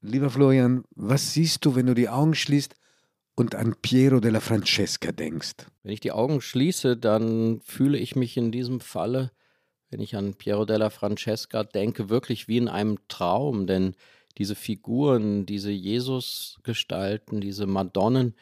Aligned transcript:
Lieber 0.00 0.30
Florian, 0.30 0.84
was 0.94 1.32
siehst 1.32 1.64
du, 1.64 1.74
wenn 1.74 1.86
du 1.86 1.94
die 1.94 2.08
Augen 2.08 2.36
schließt 2.36 2.76
und 3.34 3.56
an 3.56 3.74
Piero 3.82 4.20
della 4.20 4.38
Francesca 4.38 5.10
denkst? 5.10 5.66
Wenn 5.82 5.92
ich 5.92 5.98
die 5.98 6.12
Augen 6.12 6.40
schließe, 6.40 6.96
dann 6.96 7.60
fühle 7.64 7.98
ich 7.98 8.14
mich 8.14 8.36
in 8.36 8.52
diesem 8.52 8.78
Falle, 8.78 9.32
wenn 9.90 9.98
ich 9.98 10.14
an 10.14 10.34
Piero 10.34 10.66
della 10.66 10.90
Francesca 10.90 11.64
denke, 11.64 12.08
wirklich 12.10 12.46
wie 12.46 12.58
in 12.58 12.68
einem 12.68 12.98
Traum, 13.08 13.66
denn 13.66 13.96
diese 14.36 14.54
Figuren, 14.54 15.46
diese 15.46 15.72
Jesusgestalten, 15.72 17.40
diese 17.40 17.66
Madonnen, 17.66 18.36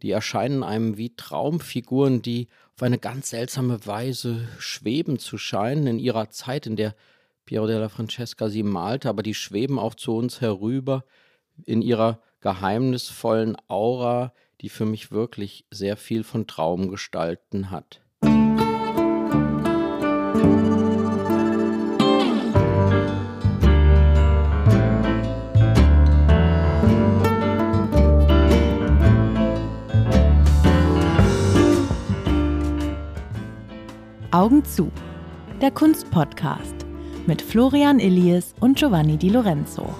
die 0.00 0.12
erscheinen 0.12 0.62
einem 0.62 0.96
wie 0.96 1.14
Traumfiguren, 1.14 2.22
die 2.22 2.48
auf 2.74 2.82
eine 2.82 2.98
ganz 2.98 3.30
seltsame 3.30 3.86
Weise 3.86 4.48
schweben 4.58 5.18
zu 5.18 5.36
scheinen 5.36 5.86
in 5.86 5.98
ihrer 5.98 6.30
Zeit, 6.30 6.66
in 6.66 6.76
der 6.76 6.94
Piero 7.46 7.68
della 7.68 7.88
Francesca 7.88 8.48
sie 8.48 8.64
malte, 8.64 9.08
aber 9.08 9.22
die 9.22 9.34
schweben 9.34 9.78
auch 9.78 9.94
zu 9.94 10.16
uns 10.16 10.40
herüber 10.40 11.04
in 11.64 11.80
ihrer 11.80 12.20
geheimnisvollen 12.40 13.56
Aura, 13.68 14.34
die 14.60 14.68
für 14.68 14.84
mich 14.84 15.12
wirklich 15.12 15.64
sehr 15.70 15.96
viel 15.96 16.24
von 16.24 16.48
Traumgestalten 16.48 17.70
hat. 17.70 18.02
Augen 34.32 34.64
zu. 34.64 34.90
Der 35.62 35.70
Kunstpodcast 35.70 36.85
mit 37.26 37.42
Florian 37.42 37.98
Illies 37.98 38.54
und 38.60 38.78
Giovanni 38.78 39.16
Di 39.16 39.28
Lorenzo. 39.28 39.92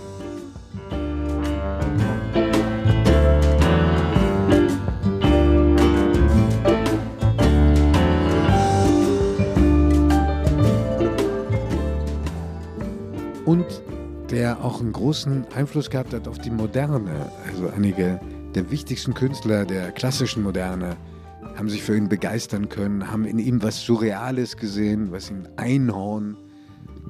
Und 13.45 13.65
der 14.31 14.65
auch 14.65 14.81
einen 14.81 14.93
großen 14.93 15.47
Einfluss 15.55 15.91
gehabt 15.91 16.13
hat 16.15 16.29
auf 16.29 16.39
die 16.39 16.51
Moderne. 16.51 17.31
Also 17.49 17.69
einige 17.69 18.21
der 18.55 18.71
wichtigsten 18.71 19.15
Künstler 19.15 19.65
der 19.65 19.93
klassischen 19.93 20.43
Moderne 20.43 20.97
haben 21.57 21.69
sich 21.69 21.83
für 21.83 21.97
ihn 21.97 22.09
begeistern 22.09 22.69
können, 22.69 23.11
haben 23.11 23.25
in 23.25 23.39
ihm 23.39 23.63
was 23.63 23.83
Surreales 23.83 24.57
gesehen, 24.57 25.11
was 25.11 25.31
ihn 25.31 25.49
Einhorn, 25.57 26.37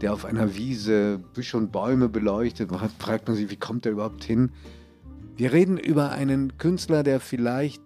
der 0.00 0.12
auf 0.12 0.24
einer 0.24 0.54
Wiese 0.54 1.18
Büsche 1.32 1.56
und 1.56 1.72
Bäume 1.72 2.08
beleuchtet, 2.08 2.70
fragt 2.98 3.28
man 3.28 3.36
sich, 3.36 3.50
wie 3.50 3.56
kommt 3.56 3.86
er 3.86 3.92
überhaupt 3.92 4.24
hin? 4.24 4.50
Wir 5.36 5.52
reden 5.52 5.78
über 5.78 6.10
einen 6.10 6.58
Künstler, 6.58 7.02
der 7.02 7.20
vielleicht 7.20 7.82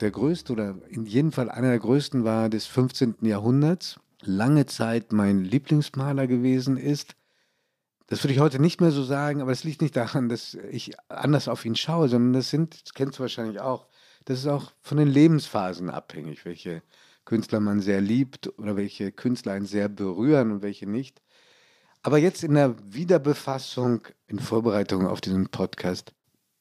der 0.00 0.10
größte 0.10 0.52
oder 0.52 0.76
in 0.88 1.06
jedem 1.06 1.32
Fall 1.32 1.50
einer 1.50 1.70
der 1.70 1.78
größten 1.78 2.24
war 2.24 2.48
des 2.48 2.66
15. 2.66 3.16
Jahrhunderts, 3.22 3.98
lange 4.22 4.66
Zeit 4.66 5.12
mein 5.12 5.44
Lieblingsmaler 5.44 6.26
gewesen 6.26 6.76
ist. 6.76 7.14
Das 8.06 8.22
würde 8.22 8.34
ich 8.34 8.40
heute 8.40 8.60
nicht 8.60 8.80
mehr 8.80 8.90
so 8.90 9.02
sagen, 9.02 9.42
aber 9.42 9.52
es 9.52 9.64
liegt 9.64 9.82
nicht 9.82 9.96
daran, 9.96 10.28
dass 10.28 10.54
ich 10.70 10.92
anders 11.08 11.48
auf 11.48 11.64
ihn 11.64 11.76
schaue, 11.76 12.08
sondern 12.08 12.32
das 12.32 12.50
sind, 12.50 12.82
das 12.82 12.94
kennst 12.94 13.18
du 13.18 13.22
wahrscheinlich 13.22 13.60
auch, 13.60 13.86
das 14.24 14.40
ist 14.40 14.46
auch 14.46 14.72
von 14.80 14.98
den 14.98 15.08
Lebensphasen 15.08 15.90
abhängig, 15.90 16.44
welche 16.44 16.82
Künstler 17.24 17.60
man 17.60 17.80
sehr 17.80 18.00
liebt 18.00 18.58
oder 18.58 18.76
welche 18.76 19.12
Künstler 19.12 19.52
einen 19.52 19.66
sehr 19.66 19.88
berühren 19.88 20.50
und 20.52 20.62
welche 20.62 20.88
nicht. 20.88 21.20
Aber 22.02 22.18
jetzt 22.18 22.44
in 22.44 22.54
der 22.54 22.76
Wiederbefassung, 22.92 24.02
in 24.26 24.38
Vorbereitung 24.38 25.06
auf 25.06 25.20
diesen 25.20 25.48
Podcast, 25.48 26.12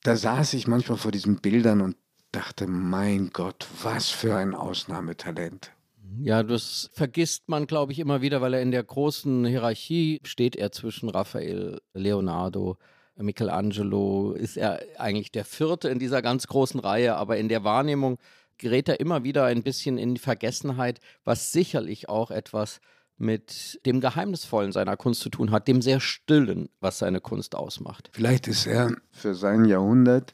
da 0.03 0.15
saß 0.15 0.53
ich 0.53 0.67
manchmal 0.67 0.97
vor 0.97 1.11
diesen 1.11 1.37
Bildern 1.37 1.81
und 1.81 1.95
dachte, 2.31 2.67
mein 2.67 3.29
Gott, 3.31 3.67
was 3.81 4.09
für 4.09 4.35
ein 4.35 4.55
Ausnahmetalent. 4.55 5.71
Ja, 6.19 6.41
das 6.43 6.89
vergisst 6.93 7.49
man, 7.49 7.67
glaube 7.67 7.91
ich, 7.91 7.99
immer 7.99 8.21
wieder, 8.21 8.41
weil 8.41 8.53
er 8.53 8.61
in 8.61 8.71
der 8.71 8.83
großen 8.83 9.45
Hierarchie 9.45 10.19
steht 10.23 10.55
er 10.55 10.71
zwischen 10.71 11.09
Raphael, 11.09 11.81
Leonardo, 11.93 12.77
Michelangelo 13.17 14.33
ist 14.33 14.57
er 14.57 14.81
eigentlich 14.97 15.31
der 15.31 15.45
vierte 15.45 15.89
in 15.89 15.99
dieser 15.99 16.21
ganz 16.21 16.47
großen 16.47 16.79
Reihe, 16.79 17.15
aber 17.15 17.37
in 17.37 17.49
der 17.49 17.63
Wahrnehmung 17.63 18.17
gerät 18.57 18.89
er 18.89 18.99
immer 18.99 19.23
wieder 19.23 19.45
ein 19.45 19.63
bisschen 19.63 19.97
in 19.97 20.15
die 20.15 20.21
Vergessenheit, 20.21 20.99
was 21.23 21.51
sicherlich 21.51 22.09
auch 22.09 22.31
etwas 22.31 22.79
mit 23.17 23.79
dem 23.85 23.99
Geheimnisvollen 23.99 24.71
seiner 24.71 24.95
Kunst 24.95 25.21
zu 25.21 25.29
tun 25.29 25.51
hat, 25.51 25.67
dem 25.67 25.81
sehr 25.81 25.99
Stillen, 25.99 26.69
was 26.79 26.99
seine 26.99 27.19
Kunst 27.19 27.55
ausmacht. 27.55 28.09
Vielleicht 28.13 28.47
ist 28.47 28.67
er 28.67 28.95
für 29.11 29.33
sein 29.33 29.65
Jahrhundert 29.65 30.33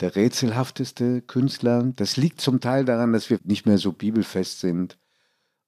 der 0.00 0.16
rätselhafteste 0.16 1.22
Künstler. 1.22 1.92
Das 1.96 2.16
liegt 2.16 2.40
zum 2.40 2.60
Teil 2.60 2.84
daran, 2.84 3.12
dass 3.12 3.30
wir 3.30 3.40
nicht 3.44 3.66
mehr 3.66 3.78
so 3.78 3.92
bibelfest 3.92 4.60
sind 4.60 4.98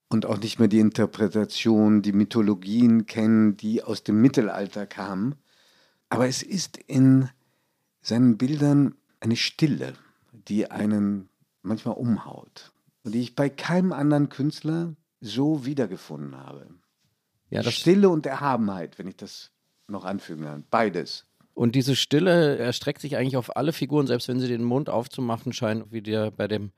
und 0.08 0.24
auch 0.26 0.38
nicht 0.38 0.58
mehr 0.58 0.68
die 0.68 0.80
Interpretation, 0.80 2.02
die 2.02 2.12
Mythologien 2.12 3.06
kennen, 3.06 3.56
die 3.56 3.82
aus 3.82 4.02
dem 4.02 4.20
Mittelalter 4.20 4.86
kamen. 4.86 5.36
Aber 6.08 6.26
es 6.26 6.42
ist 6.42 6.78
in 6.78 7.28
seinen 8.00 8.38
Bildern 8.38 8.94
eine 9.20 9.36
Stille, 9.36 9.94
die 10.32 10.70
einen 10.70 11.28
manchmal 11.62 11.94
umhaut 11.94 12.72
und 13.04 13.14
die 13.14 13.20
ich 13.20 13.34
bei 13.34 13.48
keinem 13.48 13.92
anderen 13.92 14.28
Künstler 14.28 14.94
so 15.20 15.64
wiedergefunden 15.64 16.36
habe. 16.36 16.68
Ja, 17.50 17.62
Stille 17.64 18.08
und 18.08 18.26
Erhabenheit, 18.26 18.98
wenn 18.98 19.08
ich 19.08 19.16
das 19.16 19.50
noch 19.88 20.04
anfügen 20.04 20.44
kann. 20.44 20.64
Beides. 20.70 21.26
Und 21.52 21.74
diese 21.74 21.96
Stille 21.96 22.56
erstreckt 22.56 23.00
sich 23.00 23.16
eigentlich 23.16 23.36
auf 23.36 23.56
alle 23.56 23.72
Figuren, 23.72 24.06
selbst 24.06 24.28
wenn 24.28 24.40
sie 24.40 24.48
den 24.48 24.64
Mund 24.64 24.88
aufzumachen 24.88 25.52
scheinen, 25.52 25.90
wie 25.90 26.00
der 26.00 26.30
bei 26.30 26.48
dem 26.48 26.72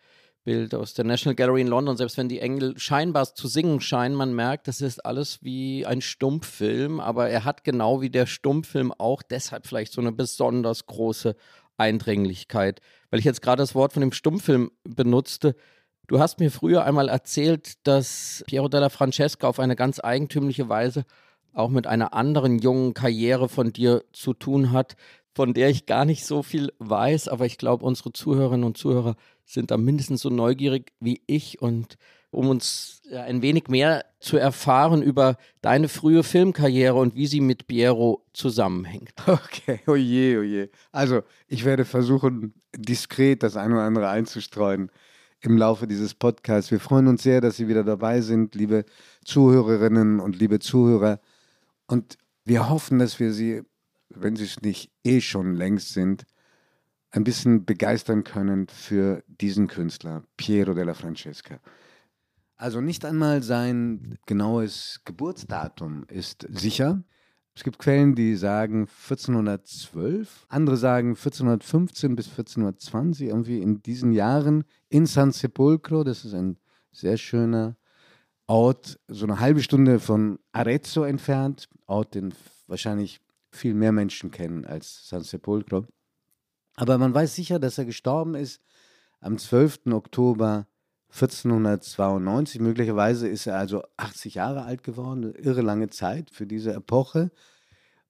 Bild 0.45 0.75
aus 0.75 0.95
der 0.95 1.05
National 1.05 1.37
Gallery 1.37 1.61
in 1.61 1.69
London, 1.69 1.97
selbst 1.97 2.17
wenn 2.17 2.29
die 2.29 2.41
Engel 2.41 2.77
scheinbar 2.79 3.33
zu 3.35 3.47
singen 3.47 3.81
scheinen, 3.81 4.17
man 4.17 4.35
merkt, 4.35 4.67
das 4.67 4.81
ist 4.81 5.05
alles 5.05 5.43
wie 5.43 5.87
ein 5.87 6.01
Stummfilm, 6.01 6.99
aber 6.99 7.29
er 7.29 7.45
hat 7.45 7.63
genau 7.63 8.01
wie 8.01 8.11
der 8.11 8.27
Stummfilm 8.27 8.93
auch 8.93 9.23
deshalb 9.23 9.67
vielleicht 9.67 9.93
so 9.93 10.01
eine 10.01 10.11
besonders 10.11 10.87
große 10.87 11.37
Eindringlichkeit. 11.77 12.81
Weil 13.11 13.21
ich 13.21 13.25
jetzt 13.25 13.43
gerade 13.43 13.63
das 13.63 13.75
Wort 13.75 13.93
von 13.93 14.01
dem 14.01 14.13
Stummfilm 14.13 14.73
benutzte. 14.83 15.55
Du 16.13 16.21
hast 16.21 16.41
mir 16.41 16.51
früher 16.51 16.85
einmal 16.85 17.09
erzählt, 17.09 17.87
dass 17.87 18.45
Piero 18.47 18.69
della 18.69 18.91
Francesca 18.91 19.49
auf 19.49 19.59
eine 19.59 19.77
ganz 19.77 19.99
eigentümliche 19.99 20.69
Weise 20.69 21.07
auch 21.55 21.71
mit 21.71 21.87
einer 21.87 22.13
anderen 22.13 22.59
jungen 22.59 22.93
Karriere 22.93 23.49
von 23.49 23.73
dir 23.73 24.05
zu 24.13 24.35
tun 24.35 24.73
hat, 24.73 24.97
von 25.35 25.55
der 25.55 25.71
ich 25.71 25.87
gar 25.87 26.05
nicht 26.05 26.27
so 26.27 26.43
viel 26.43 26.71
weiß, 26.81 27.29
aber 27.29 27.47
ich 27.47 27.57
glaube, 27.57 27.87
unsere 27.87 28.13
Zuhörerinnen 28.13 28.67
und 28.67 28.77
Zuhörer 28.77 29.17
sind 29.47 29.71
da 29.71 29.79
mindestens 29.79 30.21
so 30.21 30.29
neugierig 30.29 30.93
wie 31.01 31.23
ich 31.27 31.63
und 31.63 31.97
um 32.31 32.51
uns 32.51 33.01
ein 33.11 33.41
wenig 33.41 33.69
mehr 33.69 34.05
zu 34.21 34.37
erfahren 34.37 35.03
über 35.03 35.39
deine 35.63 35.89
frühe 35.89 36.25
Filmkarriere 36.25 36.95
und 36.95 37.15
wie 37.15 37.27
sie 37.27 37.41
mit 37.41 37.67
Piero 37.67 38.23
zusammenhängt. 38.35 39.15
Okay, 39.27 39.81
oje, 39.87 40.41
oje. 40.41 40.71
Also, 40.91 41.23
ich 41.49 41.65
werde 41.65 41.87
versuchen, 41.87 42.53
diskret 42.77 43.43
das 43.43 43.57
eine 43.57 43.77
oder 43.77 43.85
andere 43.85 44.11
einzustreuen 44.11 44.91
im 45.43 45.57
Laufe 45.59 45.87
dieses 45.87 46.15
Podcasts. 46.15 46.71
Wir 46.71 46.81
freuen 46.81 47.09
uns 47.09 47.23
sehr, 47.23 47.41
dass 47.41 47.57
Sie 47.57 47.69
wieder 47.69 47.85
dabei 47.85 48.21
sind, 48.21 48.55
liebe 48.55 48.85
Zuhörerinnen 49.25 50.21
und 50.21 50.39
liebe 50.39 50.61
Zuhörer. 50.61 51.21
Und 51.87 52.17
wir 52.45 52.69
hoffen, 52.69 53.01
dass 53.01 53.19
wir 53.19 53.33
Sie, 53.33 53.63
wenn 54.09 54.37
Sie 54.37 54.45
es 54.45 54.63
nicht 54.63 54.93
eh 55.05 55.21
schon 55.21 55.55
längst 55.55 55.93
sind, 55.93 56.25
ein 57.11 57.25
bisschen 57.25 57.65
begeistern 57.65 58.25
können 58.25 58.69
für 58.69 59.23
diesen 59.27 59.67
Künstler, 59.67 60.23
Piero 60.37 60.75
della 60.75 60.95
Francesca. 60.95 61.59
Also 62.57 62.81
nicht 62.81 63.05
einmal 63.05 63.43
sein 63.43 64.19
genaues 64.27 65.01
Geburtsdatum 65.05 66.05
ist 66.09 66.47
sicher. 66.51 67.03
Es 67.55 67.65
gibt 67.65 67.79
Quellen, 67.79 68.15
die 68.15 68.35
sagen 68.35 68.89
1412, 68.89 70.47
andere 70.49 70.77
sagen 70.79 71.11
1415 71.11 72.17
bis 72.17 72.29
1420, 72.29 73.29
irgendwie 73.29 73.61
in 73.61 73.83
diesen 73.83 74.13
Jahren 74.13 74.65
in 74.89 75.05
San 75.05 75.33
Sepolcro, 75.33 76.03
das 76.03 76.25
ist 76.25 76.33
ein 76.33 76.57
sehr 76.93 77.19
schöner 77.19 77.77
Ort, 78.47 78.99
so 79.07 79.27
eine 79.27 79.39
halbe 79.39 79.63
Stunde 79.63 80.01
von 80.01 80.39
Arezzo 80.53 81.05
entfernt, 81.05 81.69
Ort, 81.87 82.15
den 82.15 82.35
wahrscheinlich 82.67 83.21
viel 83.51 83.75
mehr 83.75 83.93
Menschen 83.93 84.31
kennen 84.31 84.65
als 84.65 85.09
San 85.09 85.23
Sepolcro. 85.23 85.87
Aber 86.77 86.97
man 86.97 87.15
weiß 87.15 87.35
sicher, 87.35 87.59
dass 87.59 87.77
er 87.77 87.85
gestorben 87.85 88.35
ist 88.35 88.63
am 89.21 89.37
12. 89.37 89.93
Oktober 89.93 90.67
1492. 91.13 92.61
Möglicherweise 92.61 93.29
ist 93.29 93.47
er 93.47 93.59
also 93.59 93.85
80 93.99 94.35
Jahre 94.35 94.65
alt 94.65 94.83
geworden, 94.83 95.35
irre 95.35 95.61
lange 95.61 95.91
Zeit 95.91 96.31
für 96.31 96.47
diese 96.47 96.73
Epoche. 96.73 97.31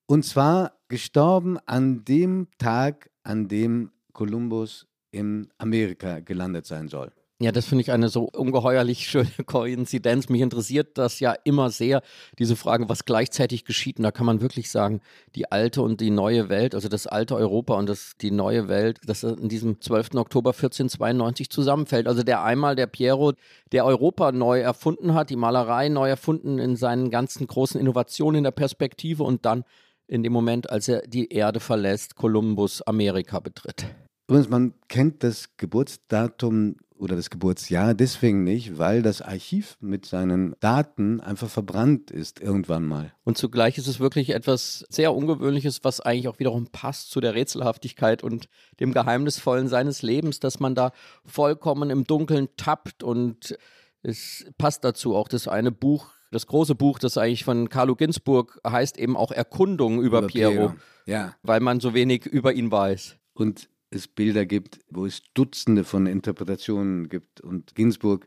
Und 0.06 0.25
zwar 0.25 0.72
gestorben 0.88 1.58
an 1.66 2.04
dem 2.04 2.49
Tag, 2.58 3.10
an 3.22 3.49
dem 3.49 3.90
Kolumbus 4.12 4.87
in 5.10 5.49
Amerika 5.58 6.20
gelandet 6.20 6.66
sein 6.66 6.88
soll. 6.88 7.12
Ja, 7.43 7.50
das 7.50 7.66
finde 7.66 7.82
ich 7.82 7.90
eine 7.90 8.08
so 8.08 8.28
ungeheuerlich 8.32 9.08
schöne 9.08 9.26
Koinzidenz. 9.46 10.28
Mich 10.28 10.43
interessiert 10.43 10.96
das 10.96 11.19
ja 11.19 11.34
immer 11.43 11.70
sehr, 11.70 12.00
diese 12.38 12.54
Frage, 12.54 12.88
was 12.88 13.04
gleichzeitig 13.04 13.64
geschieht. 13.64 13.99
Und 13.99 14.04
da 14.04 14.12
kann 14.12 14.26
man 14.26 14.40
wirklich 14.40 14.70
sagen, 14.70 15.00
die 15.34 15.50
alte 15.50 15.82
und 15.82 16.00
die 16.00 16.10
neue 16.10 16.49
Welt, 16.49 16.76
also 16.76 16.88
das 16.88 17.08
alte 17.08 17.34
Europa 17.34 17.75
und 17.75 17.88
das, 17.88 18.12
die 18.20 18.31
neue 18.31 18.69
Welt, 18.69 19.00
das 19.06 19.25
in 19.25 19.49
diesem 19.49 19.81
12. 19.81 20.14
Oktober 20.14 20.50
1492 20.50 21.50
zusammenfällt. 21.50 22.06
Also 22.06 22.22
der 22.22 22.44
einmal, 22.44 22.76
der 22.76 22.87
Piero, 22.87 23.32
der 23.72 23.87
Europa 23.87 24.31
neu 24.31 24.60
erfunden 24.60 25.14
hat, 25.14 25.28
die 25.28 25.37
Malerei 25.37 25.88
neu 25.88 26.08
erfunden 26.08 26.60
in 26.60 26.76
seinen 26.76 27.10
ganzen 27.10 27.49
großen 27.49 27.81
Innovationen 27.81 28.38
in 28.38 28.44
der 28.44 28.52
Perspektive 28.52 29.25
und 29.25 29.44
dann 29.44 29.64
in 30.12 30.23
dem 30.23 30.32
Moment, 30.35 30.69
als 30.69 30.88
er 30.88 31.00
die 31.06 31.32
Erde 31.32 31.59
verlässt, 31.59 32.17
Kolumbus 32.17 32.82
Amerika 32.82 33.41
betritt. 33.41 33.87
Übrigens, 34.29 34.50
man 34.50 34.75
kennt 34.88 35.25
das 35.25 35.56
Geburtsdatum 35.56 36.76
oder 36.99 37.17
das 37.17 37.31
Geburtsjahr 37.31 37.94
deswegen 37.94 38.44
nicht, 38.44 38.76
weil 38.76 39.00
das 39.00 39.23
Archiv 39.23 39.79
mit 39.81 40.05
seinen 40.05 40.55
Daten 40.61 41.20
einfach 41.20 41.49
verbrannt 41.49 42.11
ist 42.11 42.41
irgendwann 42.43 42.85
mal. 42.85 43.14
Und 43.25 43.38
zugleich 43.38 43.79
ist 43.79 43.87
es 43.87 44.00
wirklich 44.00 44.31
etwas 44.31 44.85
sehr 44.91 45.14
Ungewöhnliches, 45.14 45.82
was 45.82 46.00
eigentlich 46.00 46.29
auch 46.29 46.38
wiederum 46.38 46.67
passt 46.67 47.11
zu 47.11 47.20
der 47.20 47.35
Rätselhaftigkeit 47.35 48.23
und 48.23 48.50
dem 48.81 48.93
Geheimnisvollen 48.93 49.67
seines 49.67 50.03
Lebens, 50.03 50.41
dass 50.41 50.61
man 50.61 50.75
da 50.75 50.93
vollkommen 51.25 51.88
im 51.88 52.05
Dunkeln 52.05 52.49
tappt 52.59 53.03
und 53.03 53.56
es 54.03 54.44
passt 54.59 54.85
dazu 54.85 55.17
auch 55.17 55.29
das 55.29 55.49
eine 55.49 55.73
Buch, 55.73 56.12
das 56.32 56.46
große 56.46 56.75
Buch, 56.75 56.99
das 56.99 57.19
eigentlich 57.19 57.44
von 57.44 57.69
Carlo 57.69 57.94
Ginzburg 57.94 58.58
heißt 58.67 58.99
eben 58.99 59.17
auch 59.17 59.31
Erkundung 59.31 60.02
über, 60.02 60.19
über 60.19 60.26
Piero, 60.26 60.50
Piero, 60.50 60.75
ja. 61.06 61.37
weil 61.43 61.61
man 61.61 61.79
so 61.79 61.94
wenig 61.94 62.26
über 62.26 62.52
ihn 62.52 62.70
weiß. 62.73 63.17
Und 63.34 63.69
es 63.90 64.08
Bilder 64.08 64.46
gibt, 64.46 64.81
wo 64.88 65.05
es 65.05 65.23
Dutzende 65.34 65.84
von 65.84 66.06
Interpretationen 66.06 67.08
gibt. 67.11 67.43
Und 67.43 67.75
Ginsburg 67.75 68.26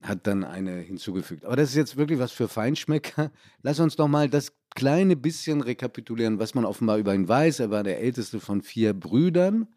hat 0.00 0.26
dann 0.26 0.44
eine 0.44 0.78
hinzugefügt. 0.78 1.44
Aber 1.44 1.56
das 1.56 1.70
ist 1.70 1.76
jetzt 1.76 1.96
wirklich 1.96 2.20
was 2.20 2.30
für 2.30 2.46
Feinschmecker. 2.46 3.32
Lass 3.62 3.80
uns 3.80 3.96
doch 3.96 4.08
mal 4.08 4.28
das 4.28 4.52
kleine 4.74 5.16
bisschen 5.16 5.60
rekapitulieren, 5.60 6.38
was 6.38 6.54
man 6.54 6.64
offenbar 6.64 6.98
über 6.98 7.14
ihn 7.14 7.28
weiß. 7.28 7.60
Er 7.60 7.70
war 7.70 7.82
der 7.82 8.00
älteste 8.00 8.38
von 8.38 8.62
vier 8.62 8.92
Brüdern. 8.92 9.68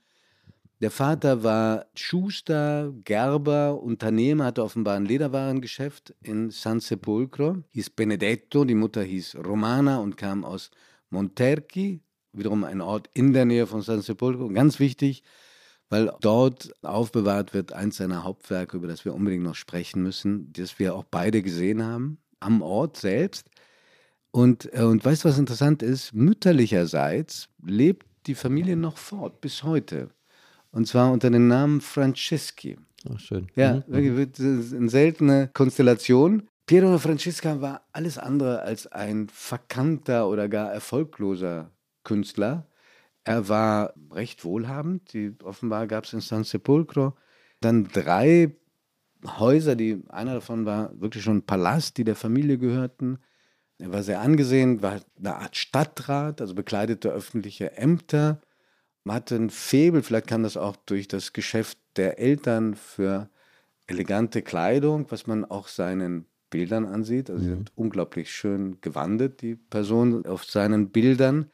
Der 0.80 0.92
Vater 0.92 1.44
war 1.44 1.88
Schuster, 1.96 2.94
Gerber, 3.04 3.82
Unternehmer, 3.82 4.46
hatte 4.46 4.64
offenbar 4.64 4.96
ein 4.96 5.06
Lederwarengeschäft 5.06 6.14
in 6.22 6.52
San 6.52 6.80
Sepolcro, 6.80 7.64
hieß 7.70 7.90
Benedetto, 7.92 8.64
die 8.64 8.76
Mutter 8.76 9.02
hieß 9.02 9.38
Romana 9.44 9.98
und 9.98 10.18
kam 10.18 10.46
aus 10.46 10.70
Monterchi, 11.10 12.02
wiederum 12.32 12.64
ein 12.64 12.82
Ort 12.82 13.10
in 13.16 13.34
der 13.34 13.46
Nähe 13.46 13.66
von 13.66 13.82
San 13.82 14.04
Sepolcro, 14.04 14.50
ganz 14.50 14.80
wichtig, 14.80 15.24
weil 15.90 16.14
dort 16.22 16.72
aufbewahrt 16.84 17.56
wird 17.56 17.74
eins 17.74 17.98
seiner 17.98 18.24
Hauptwerke, 18.24 18.78
über 18.78 18.88
das 18.88 19.04
wir 19.04 19.16
unbedingt 19.16 19.44
noch 19.44 19.56
sprechen 19.56 20.04
müssen, 20.04 20.54
das 20.54 20.78
wir 20.78 20.94
auch 20.94 21.06
beide 21.06 21.42
gesehen 21.42 21.84
haben, 21.84 22.20
am 22.40 22.62
Ort 22.62 22.98
selbst. 22.98 23.50
Und, 24.30 24.72
äh, 24.74 24.84
und 24.84 25.04
weißt 25.04 25.24
du, 25.24 25.30
was 25.30 25.40
interessant 25.40 25.82
ist? 25.82 26.14
Mütterlicherseits 26.14 27.50
lebt 27.66 28.06
die 28.28 28.36
Familie 28.36 28.78
noch 28.78 28.98
fort, 28.98 29.42
bis 29.42 29.64
heute. 29.64 30.12
Und 30.72 30.88
zwar 30.88 31.12
unter 31.12 31.30
dem 31.30 31.48
Namen 31.48 31.82
Franceschi. 31.82 32.78
Ach, 33.10 33.20
schön. 33.20 33.48
Ja, 33.56 33.84
mhm. 33.88 33.94
wirklich 33.94 34.74
eine 34.74 34.90
seltene 34.90 35.50
Konstellation. 35.54 36.48
Piero 36.66 36.98
Francesca 36.98 37.62
war 37.62 37.88
alles 37.94 38.18
andere 38.18 38.62
als 38.62 38.88
ein 38.88 39.30
verkannter 39.30 40.28
oder 40.28 40.50
gar 40.50 40.72
erfolgloser 40.72 41.72
Künstler. 42.04 42.68
Er 43.24 43.48
war 43.48 43.94
recht 44.12 44.44
wohlhabend. 44.44 45.14
Die, 45.14 45.34
offenbar 45.44 45.88
gab 45.88 46.04
es 46.04 46.14
in 46.14 46.22
San 46.22 46.44
Sepolcro 46.44 47.14
dann 47.60 47.88
drei 47.88 48.56
Häuser, 49.26 49.76
die 49.76 50.04
einer 50.10 50.36
davon 50.36 50.66
war 50.66 50.92
wirklich 51.00 51.24
schon 51.24 51.38
ein 51.38 51.46
Palast, 51.46 51.98
die 51.98 52.04
der 52.04 52.16
Familie 52.16 52.58
gehörten. 52.58 53.18
Er 53.80 53.92
war 53.92 54.04
sehr 54.04 54.22
angesehen, 54.22 54.82
war 54.82 55.02
eine 55.18 55.36
Art 55.36 55.56
Stadtrat, 55.56 56.42
also 56.42 56.56
bekleidete 56.56 57.10
öffentliche 57.10 57.78
Ämter. 57.78 58.42
Man 59.08 59.16
hatte 59.16 59.38
ein 59.38 59.50
Febel, 59.50 60.04
vielleicht 60.04 60.28
kam 60.28 60.44
das 60.44 60.58
auch 60.58 60.76
durch 60.76 61.08
das 61.08 61.32
Geschäft 61.32 61.78
der 61.96 62.20
Eltern 62.20 62.76
für 62.76 63.30
elegante 63.88 64.42
Kleidung, 64.42 65.06
was 65.08 65.28
man 65.28 65.46
auch 65.46 65.70
seinen 65.70 66.26
Bildern 66.50 66.86
ansieht. 66.86 67.30
Also 67.30 67.42
sie 67.42 67.52
mhm. 67.52 67.56
sind 67.56 67.72
unglaublich 67.76 68.30
schön 68.30 68.82
gewandet, 68.82 69.42
die 69.42 69.56
Personen 69.56 70.26
auf 70.26 70.44
seinen 70.44 70.90
Bildern. 70.90 71.50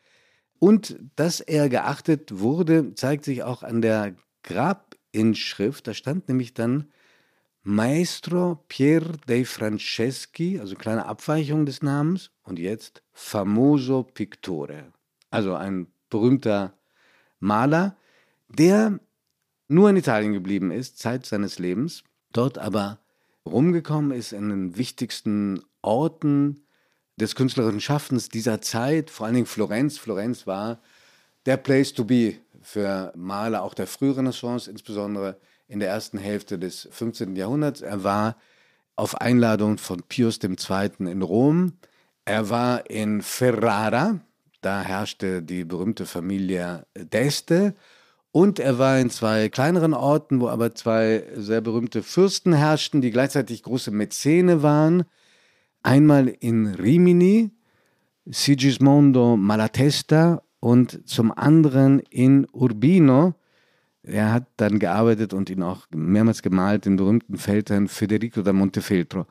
Und 0.58 0.98
dass 1.16 1.42
er 1.42 1.70
geachtet 1.70 2.40
wurde, 2.40 2.96
zeigt 2.96 3.24
sich 3.24 3.44
auch 3.44 3.62
an 3.62 3.84
der 3.84 4.16
Grabinschrift. 4.42 5.86
Da 5.86 5.94
stand 5.94 6.30
nämlich 6.30 6.56
dann 6.56 6.92
Maestro 7.62 8.64
Pier 8.68 9.04
dei 9.28 9.46
Franceschi, 9.46 10.60
also 10.60 10.74
kleine 10.74 11.06
Abweichung 11.06 11.68
des 11.68 11.84
Namens, 11.84 12.32
und 12.42 12.58
jetzt 12.58 13.04
Famoso 13.12 14.02
Pictore, 14.02 14.92
also 15.30 15.54
ein 15.54 15.86
berühmter 16.10 16.74
Maler, 17.44 17.96
der 18.50 19.00
nur 19.68 19.90
in 19.90 19.98
Italien 19.98 20.34
geblieben 20.34 20.72
ist, 20.72 21.00
Zeit 21.00 21.26
seines 21.26 21.60
Lebens, 21.60 22.04
dort 22.32 22.58
aber 22.58 23.00
rumgekommen 23.46 24.12
ist 24.12 24.34
in 24.34 24.50
den 24.50 24.78
wichtigsten 24.78 25.62
Orten 25.82 26.66
des 27.18 27.36
künstlerischen 27.36 27.82
Schaffens 27.82 28.30
dieser 28.30 28.62
Zeit, 28.62 29.10
vor 29.10 29.26
allen 29.26 29.36
Dingen 29.36 29.46
Florenz. 29.46 29.98
Florenz 29.98 30.48
war 30.48 30.80
der 31.46 31.58
Place 31.58 31.94
to 31.94 32.06
be 32.06 32.36
für 32.62 33.12
Maler 33.16 33.62
auch 33.62 33.74
der 33.74 33.88
Frührenaissance, 33.88 34.72
insbesondere 34.72 35.38
in 35.68 35.80
der 35.80 35.90
ersten 35.90 36.18
Hälfte 36.18 36.58
des 36.58 36.88
15. 36.92 37.36
Jahrhunderts. 37.36 37.82
Er 37.82 38.04
war 38.04 38.38
auf 38.96 39.20
Einladung 39.20 39.78
von 39.78 40.02
Pius 40.04 40.40
II. 40.42 40.92
in 41.00 41.22
Rom. 41.22 41.74
Er 42.26 42.50
war 42.50 42.90
in 42.90 43.22
Ferrara, 43.22 44.22
da 44.66 44.82
herrschte 44.82 45.44
die 45.44 45.66
berühmte 45.66 46.06
Familie 46.06 46.86
d'Este. 46.96 47.74
Und 48.32 48.60
er 48.60 48.80
war 48.80 49.00
in 49.00 49.10
zwei 49.10 49.50
kleineren 49.50 49.94
Orten, 49.94 50.40
wo 50.40 50.48
aber 50.48 50.74
zwei 50.74 51.24
sehr 51.36 51.62
berühmte 51.62 52.02
Fürsten 52.02 52.54
herrschten, 52.54 53.02
die 53.02 53.12
gleichzeitig 53.12 53.62
große 53.62 53.92
Mäzene 53.92 54.64
waren. 54.64 55.04
Einmal 55.84 56.28
in 56.28 56.68
Rimini, 56.68 57.52
Sigismondo 58.26 59.38
Malatesta 59.38 60.42
und 60.60 61.08
zum 61.08 61.32
anderen 61.32 62.00
in 62.00 62.48
Urbino. 62.54 63.36
Er 64.02 64.32
hat 64.32 64.48
dann 64.58 64.80
gearbeitet 64.80 65.34
und 65.34 65.50
ihn 65.50 65.62
auch 65.62 65.86
mehrmals 65.94 66.42
gemalt, 66.42 66.86
den 66.86 66.96
berühmten 66.96 67.38
Feldherrn 67.38 67.88
Federico 67.88 68.42
da 68.42 68.54
Montefeltro. 68.54 69.28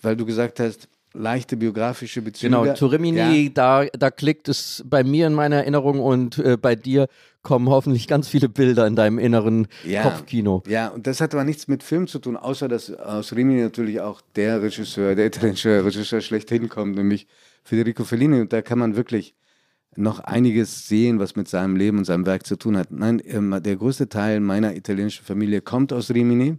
Weil 0.00 0.16
du 0.16 0.24
gesagt 0.24 0.60
hast, 0.60 0.88
leichte 1.14 1.56
biografische 1.56 2.20
Bezüge. 2.20 2.54
Genau, 2.54 2.74
zu 2.74 2.86
Rimini, 2.86 3.44
ja. 3.44 3.50
da, 3.54 3.84
da 3.86 4.10
klickt 4.10 4.48
es 4.48 4.84
bei 4.86 5.04
mir 5.04 5.26
in 5.26 5.32
meiner 5.32 5.56
Erinnerung 5.56 6.00
und 6.00 6.38
äh, 6.38 6.56
bei 6.56 6.74
dir 6.76 7.08
kommen 7.42 7.68
hoffentlich 7.68 8.08
ganz 8.08 8.28
viele 8.28 8.48
Bilder 8.48 8.86
in 8.86 8.96
deinem 8.96 9.18
inneren 9.18 9.68
ja. 9.84 10.02
Kopfkino. 10.02 10.62
Ja, 10.66 10.88
und 10.88 11.06
das 11.06 11.20
hat 11.20 11.34
aber 11.34 11.44
nichts 11.44 11.68
mit 11.68 11.82
Film 11.82 12.08
zu 12.08 12.18
tun, 12.18 12.36
außer 12.36 12.68
dass 12.68 12.92
aus 12.92 13.32
Rimini 13.34 13.62
natürlich 13.62 14.00
auch 14.00 14.20
der 14.34 14.62
Regisseur, 14.62 15.14
der 15.14 15.26
italienische 15.26 15.84
Regisseur 15.84 16.20
schlechthin 16.20 16.68
kommt, 16.68 16.96
nämlich 16.96 17.26
Federico 17.62 18.04
Fellini. 18.04 18.40
Und 18.40 18.52
da 18.52 18.62
kann 18.62 18.78
man 18.78 18.96
wirklich 18.96 19.34
noch 19.96 20.20
einiges 20.20 20.88
sehen, 20.88 21.20
was 21.20 21.36
mit 21.36 21.48
seinem 21.48 21.76
Leben 21.76 21.98
und 21.98 22.04
seinem 22.04 22.26
Werk 22.26 22.46
zu 22.46 22.56
tun 22.56 22.76
hat. 22.76 22.90
Nein, 22.90 23.22
ähm, 23.24 23.60
der 23.62 23.76
größte 23.76 24.08
Teil 24.08 24.40
meiner 24.40 24.74
italienischen 24.74 25.24
Familie 25.24 25.60
kommt 25.60 25.92
aus 25.92 26.10
Rimini. 26.10 26.58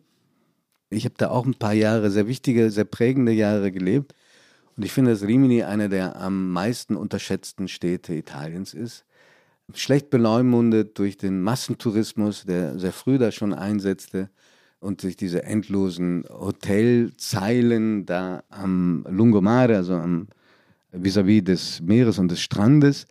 Ich 0.90 1.04
habe 1.06 1.16
da 1.18 1.30
auch 1.30 1.46
ein 1.46 1.56
paar 1.56 1.74
Jahre, 1.74 2.12
sehr 2.12 2.28
wichtige, 2.28 2.70
sehr 2.70 2.86
prägende 2.86 3.32
Jahre 3.32 3.72
gelebt. 3.72 4.14
Und 4.78 4.84
ich 4.84 4.92
finde, 4.92 5.12
dass 5.12 5.24
Rimini 5.24 5.64
eine 5.64 5.90
der 5.90 6.16
am 6.18 6.52
meisten 6.52 6.96
unterschätzten 6.96 7.68
Städte 7.68 8.14
Italiens 8.14 8.74
ist. 8.74 9.06
Schlecht 9.74 10.10
beleumundet 10.10 11.00
durch 11.00 11.18
den 11.18 11.42
Massentourismus, 11.42 12.46
der 12.46 12.78
sehr 12.78 12.92
früh 12.92 13.18
da 13.18 13.32
schon 13.32 13.54
einsetzte 13.54 14.30
und 14.80 15.02
durch 15.02 15.16
diese 15.16 15.44
endlosen 15.44 16.26
Hotelzeilen 16.30 18.06
da 18.06 18.44
am 18.50 19.06
Lungomare, 19.10 19.78
also 19.78 19.96
am 19.96 20.28
vis-à-vis 20.92 21.42
-vis 21.42 21.44
des 21.44 21.82
Meeres 21.82 22.20
und 22.20 22.30
des 22.30 22.42
Strandes. 22.42 23.08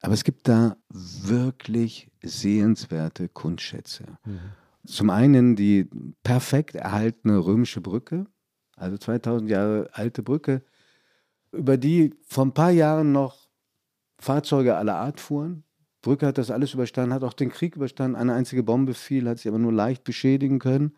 Aber 0.00 0.14
es 0.14 0.24
gibt 0.24 0.48
da 0.48 0.76
wirklich 0.88 2.08
sehenswerte 2.22 3.28
Kunstschätze. 3.28 4.04
Mhm. 4.24 4.38
Zum 4.86 5.10
einen 5.10 5.56
die 5.56 5.88
perfekt 6.22 6.74
erhaltene 6.74 7.38
römische 7.38 7.82
Brücke, 7.82 8.24
also 8.76 8.96
2000 8.96 9.50
Jahre 9.50 9.90
alte 9.92 10.22
Brücke, 10.22 10.62
über 11.52 11.76
die 11.76 12.14
vor 12.26 12.46
ein 12.46 12.54
paar 12.54 12.70
Jahren 12.70 13.12
noch 13.12 13.48
Fahrzeuge 14.18 14.76
aller 14.76 14.96
Art 14.96 15.20
fuhren. 15.20 15.64
Brücke 16.02 16.26
hat 16.26 16.38
das 16.38 16.50
alles 16.50 16.74
überstanden, 16.74 17.14
hat 17.14 17.24
auch 17.24 17.32
den 17.32 17.50
Krieg 17.50 17.76
überstanden. 17.76 18.16
Eine 18.16 18.34
einzige 18.34 18.62
Bombe 18.62 18.94
fiel, 18.94 19.28
hat 19.28 19.38
sie 19.38 19.48
aber 19.48 19.58
nur 19.58 19.72
leicht 19.72 20.04
beschädigen 20.04 20.58
können. 20.58 20.96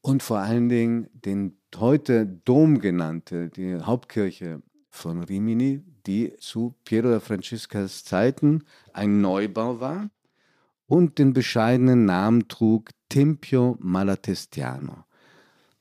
Und 0.00 0.22
vor 0.22 0.38
allen 0.38 0.68
Dingen 0.68 1.08
den 1.12 1.58
heute 1.76 2.26
Dom 2.26 2.78
genannte, 2.78 3.48
die 3.48 3.76
Hauptkirche 3.76 4.62
von 4.90 5.22
Rimini, 5.22 5.82
die 6.06 6.34
zu 6.38 6.74
Piero 6.84 7.10
da 7.10 7.20
Francescas 7.20 8.04
Zeiten 8.04 8.64
ein 8.92 9.20
Neubau 9.20 9.80
war 9.80 10.10
und 10.86 11.18
den 11.18 11.32
bescheidenen 11.32 12.04
Namen 12.04 12.48
trug 12.48 12.90
Tempio 13.08 13.76
Malatestiano. 13.80 15.04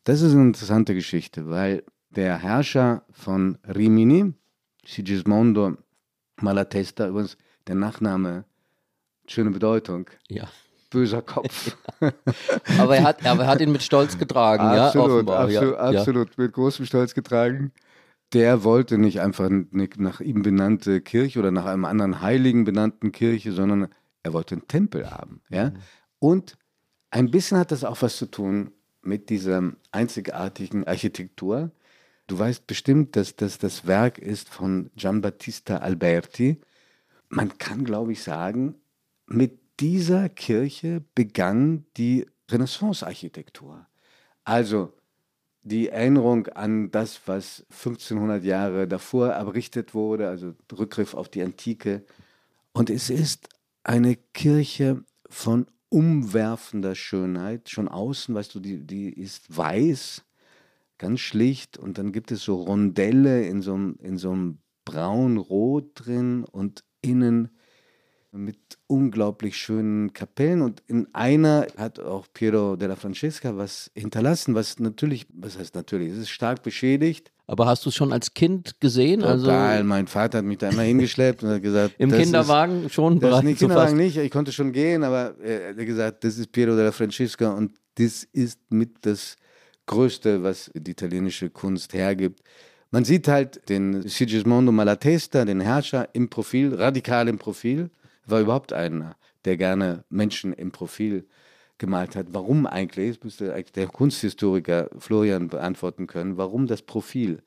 Das 0.03 0.21
ist 0.21 0.33
eine 0.33 0.43
interessante 0.43 0.93
Geschichte, 0.95 1.47
weil 1.47 1.83
der 2.15 2.37
Herrscher 2.37 3.03
von 3.11 3.57
Rimini, 3.67 4.33
Sigismondo 4.85 5.77
Malatesta, 6.41 7.07
übrigens 7.07 7.37
der 7.67 7.75
Nachname, 7.75 8.45
schöne 9.27 9.51
Bedeutung. 9.51 10.09
Ja. 10.27 10.47
Böser 10.89 11.21
Kopf. 11.21 11.75
aber, 12.79 12.97
er 12.97 13.03
hat, 13.03 13.25
aber 13.25 13.43
er 13.43 13.47
hat 13.47 13.61
ihn 13.61 13.71
mit 13.71 13.81
Stolz 13.81 14.17
getragen, 14.17 14.63
absolut, 14.63 15.07
ja, 15.07 15.13
offenbar. 15.13 15.39
Absolut, 15.39 15.73
ja. 15.73 15.79
absolut, 15.79 16.37
mit 16.37 16.53
großem 16.53 16.85
Stolz 16.85 17.13
getragen. 17.13 17.71
Der 18.33 18.63
wollte 18.63 18.97
nicht 18.97 19.21
einfach 19.21 19.45
eine 19.45 19.67
nach 19.97 20.19
ihm 20.19 20.41
benannte 20.43 21.01
Kirche 21.01 21.39
oder 21.39 21.51
nach 21.51 21.65
einem 21.65 21.85
anderen 21.85 22.21
Heiligen 22.21 22.63
benannten 22.63 23.11
Kirche, 23.11 23.51
sondern 23.51 23.89
er 24.23 24.33
wollte 24.33 24.55
einen 24.55 24.67
Tempel 24.67 25.09
haben. 25.09 25.41
Ja? 25.49 25.69
Mhm. 25.69 25.77
Und 26.19 26.57
ein 27.11 27.29
bisschen 27.29 27.57
hat 27.57 27.71
das 27.71 27.83
auch 27.83 28.01
was 28.01 28.17
zu 28.17 28.25
tun 28.25 28.71
mit 29.01 29.29
dieser 29.29 29.73
einzigartigen 29.91 30.87
Architektur. 30.87 31.71
Du 32.27 32.39
weißt 32.39 32.67
bestimmt, 32.67 33.15
dass 33.15 33.35
das 33.35 33.57
das 33.57 33.85
Werk 33.85 34.17
ist 34.17 34.49
von 34.49 34.89
Giambattista 34.95 35.77
Alberti. 35.77 36.61
Man 37.29 37.57
kann, 37.57 37.83
glaube 37.83 38.13
ich, 38.13 38.23
sagen, 38.23 38.75
mit 39.27 39.59
dieser 39.79 40.29
Kirche 40.29 41.03
begann 41.15 41.85
die 41.97 42.25
Renaissance-Architektur. 42.49 43.87
Also 44.43 44.93
die 45.63 45.89
Erinnerung 45.89 46.47
an 46.47 46.91
das, 46.91 47.21
was 47.25 47.65
1500 47.71 48.43
Jahre 48.43 48.87
davor 48.87 49.29
errichtet 49.29 49.93
wurde, 49.93 50.27
also 50.27 50.53
Rückgriff 50.77 51.13
auf 51.13 51.29
die 51.29 51.41
Antike. 51.41 52.05
Und 52.73 52.89
es 52.89 53.09
ist 53.09 53.49
eine 53.83 54.15
Kirche 54.15 55.03
von 55.29 55.67
umwerfender 55.89 56.95
Schönheit. 56.95 57.69
Schon 57.69 57.87
außen, 57.87 58.35
weißt 58.35 58.55
du, 58.55 58.59
die, 58.59 58.85
die 58.85 59.09
ist 59.09 59.55
weiß, 59.55 60.23
ganz 61.03 61.19
schlicht. 61.19 61.77
Und 61.77 61.97
dann 61.97 62.11
gibt 62.13 62.31
es 62.31 62.43
so 62.43 62.55
Rondelle 62.55 63.45
in 63.45 63.61
so 63.61 63.73
einem, 63.73 63.97
in 64.01 64.17
so 64.17 64.31
einem 64.31 64.59
braun-rot 64.85 65.91
drin 65.95 66.45
und 66.45 66.83
innen 67.01 67.49
mit 68.31 68.79
unglaublich 68.87 69.57
schönen 69.57 70.11
Kapellen 70.13 70.63
und 70.63 70.81
in 70.87 71.07
einer 71.13 71.67
hat 71.77 71.99
auch 71.99 72.25
Piero 72.33 72.75
della 72.75 72.95
Francesca 72.95 73.55
was 73.55 73.91
hinterlassen, 73.93 74.55
was 74.55 74.79
natürlich, 74.79 75.27
was 75.31 75.59
heißt 75.59 75.75
natürlich, 75.75 76.13
es 76.13 76.17
ist 76.17 76.29
stark 76.29 76.63
beschädigt. 76.63 77.31
Aber 77.45 77.67
hast 77.67 77.85
du 77.85 77.89
es 77.89 77.95
schon 77.95 78.11
als 78.11 78.33
Kind 78.33 78.79
gesehen? 78.79 79.19
Total, 79.19 79.33
also 79.75 79.83
mein 79.83 80.07
Vater 80.07 80.39
hat 80.39 80.45
mich 80.45 80.57
da 80.57 80.69
immer 80.69 80.81
hingeschleppt 80.81 81.43
und 81.43 81.49
hat 81.49 81.61
gesagt, 81.61 81.93
im 81.99 82.11
Kinderwagen 82.11 82.85
ist, 82.85 82.93
schon 82.93 83.19
bereits. 83.19 83.47
Im 83.47 83.55
Kinderwagen 83.55 83.97
nicht, 83.97 84.17
ich 84.17 84.31
konnte 84.31 84.51
schon 84.51 84.71
gehen, 84.71 85.03
aber 85.03 85.35
er 85.39 85.69
hat 85.69 85.77
gesagt, 85.77 86.23
das 86.23 86.39
ist 86.39 86.51
Piero 86.51 86.75
della 86.75 86.91
Francesca 86.91 87.51
und 87.51 87.73
das 87.95 88.23
ist 88.23 88.59
mit 88.71 89.05
das 89.05 89.35
Größte, 89.85 90.43
was 90.43 90.71
die 90.73 90.91
italienische 90.91 91.49
Kunst 91.49 91.93
hergibt. 91.93 92.41
Man 92.91 93.05
sieht 93.05 93.27
halt 93.27 93.67
den 93.69 94.07
Sigismondo 94.07 94.71
Malatesta, 94.71 95.45
den 95.45 95.59
Herrscher 95.59 96.09
im 96.13 96.29
Profil, 96.29 96.75
radikal 96.75 97.27
im 97.27 97.39
Profil 97.39 97.89
war 98.25 98.39
überhaupt 98.39 98.71
einer, 98.71 99.15
der 99.45 99.57
gerne 99.57 100.05
Menschen 100.09 100.53
im 100.53 100.71
Profil 100.71 101.27
gemalt 101.77 102.15
hat. 102.15 102.27
Warum 102.29 102.65
eigentlich? 102.65 103.17
Das 103.17 103.23
müsste 103.23 103.53
eigentlich 103.53 103.73
der 103.73 103.87
Kunsthistoriker 103.87 104.89
Florian 104.97 105.49
beantworten 105.49 106.07
können. 106.07 106.37
Warum 106.37 106.67
das 106.67 106.81
Profil 106.81 107.41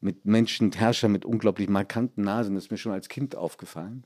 mit 0.00 0.26
Menschen, 0.26 0.70
Herrscher 0.70 1.08
mit 1.08 1.24
unglaublich 1.24 1.68
markanten 1.68 2.24
Nasen, 2.24 2.54
das 2.54 2.64
ist 2.64 2.70
mir 2.70 2.76
schon 2.76 2.92
als 2.92 3.08
Kind 3.08 3.36
aufgefallen. 3.36 4.04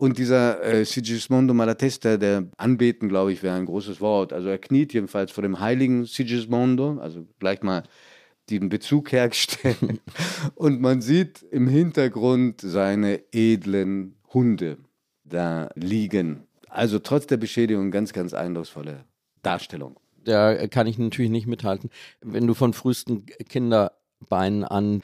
Und 0.00 0.16
dieser 0.16 0.62
äh, 0.62 0.86
Sigismondo 0.86 1.52
Malatesta, 1.52 2.16
der 2.16 2.48
Anbeten, 2.56 3.10
glaube 3.10 3.34
ich, 3.34 3.42
wäre 3.42 3.56
ein 3.56 3.66
großes 3.66 4.00
Wort. 4.00 4.32
Also 4.32 4.48
er 4.48 4.56
kniet 4.56 4.94
jedenfalls 4.94 5.30
vor 5.30 5.42
dem 5.42 5.60
heiligen 5.60 6.06
Sigismondo, 6.06 6.98
also 7.02 7.26
gleich 7.38 7.60
mal 7.60 7.82
den 8.48 8.70
Bezug 8.70 9.12
herstellen. 9.12 10.00
Und 10.54 10.80
man 10.80 11.02
sieht 11.02 11.42
im 11.42 11.68
Hintergrund 11.68 12.62
seine 12.62 13.20
edlen 13.30 14.14
Hunde 14.32 14.78
da 15.24 15.68
liegen. 15.74 16.44
Also 16.70 16.98
trotz 16.98 17.26
der 17.26 17.36
Beschädigung 17.36 17.90
ganz, 17.90 18.14
ganz 18.14 18.32
eindrucksvolle 18.32 19.04
Darstellung. 19.42 20.00
Da 20.24 20.66
kann 20.68 20.86
ich 20.86 20.96
natürlich 20.96 21.30
nicht 21.30 21.46
mithalten. 21.46 21.90
Wenn 22.22 22.46
du 22.46 22.54
von 22.54 22.72
frühesten 22.72 23.26
Kinderbeinen 23.26 24.64
an 24.64 25.02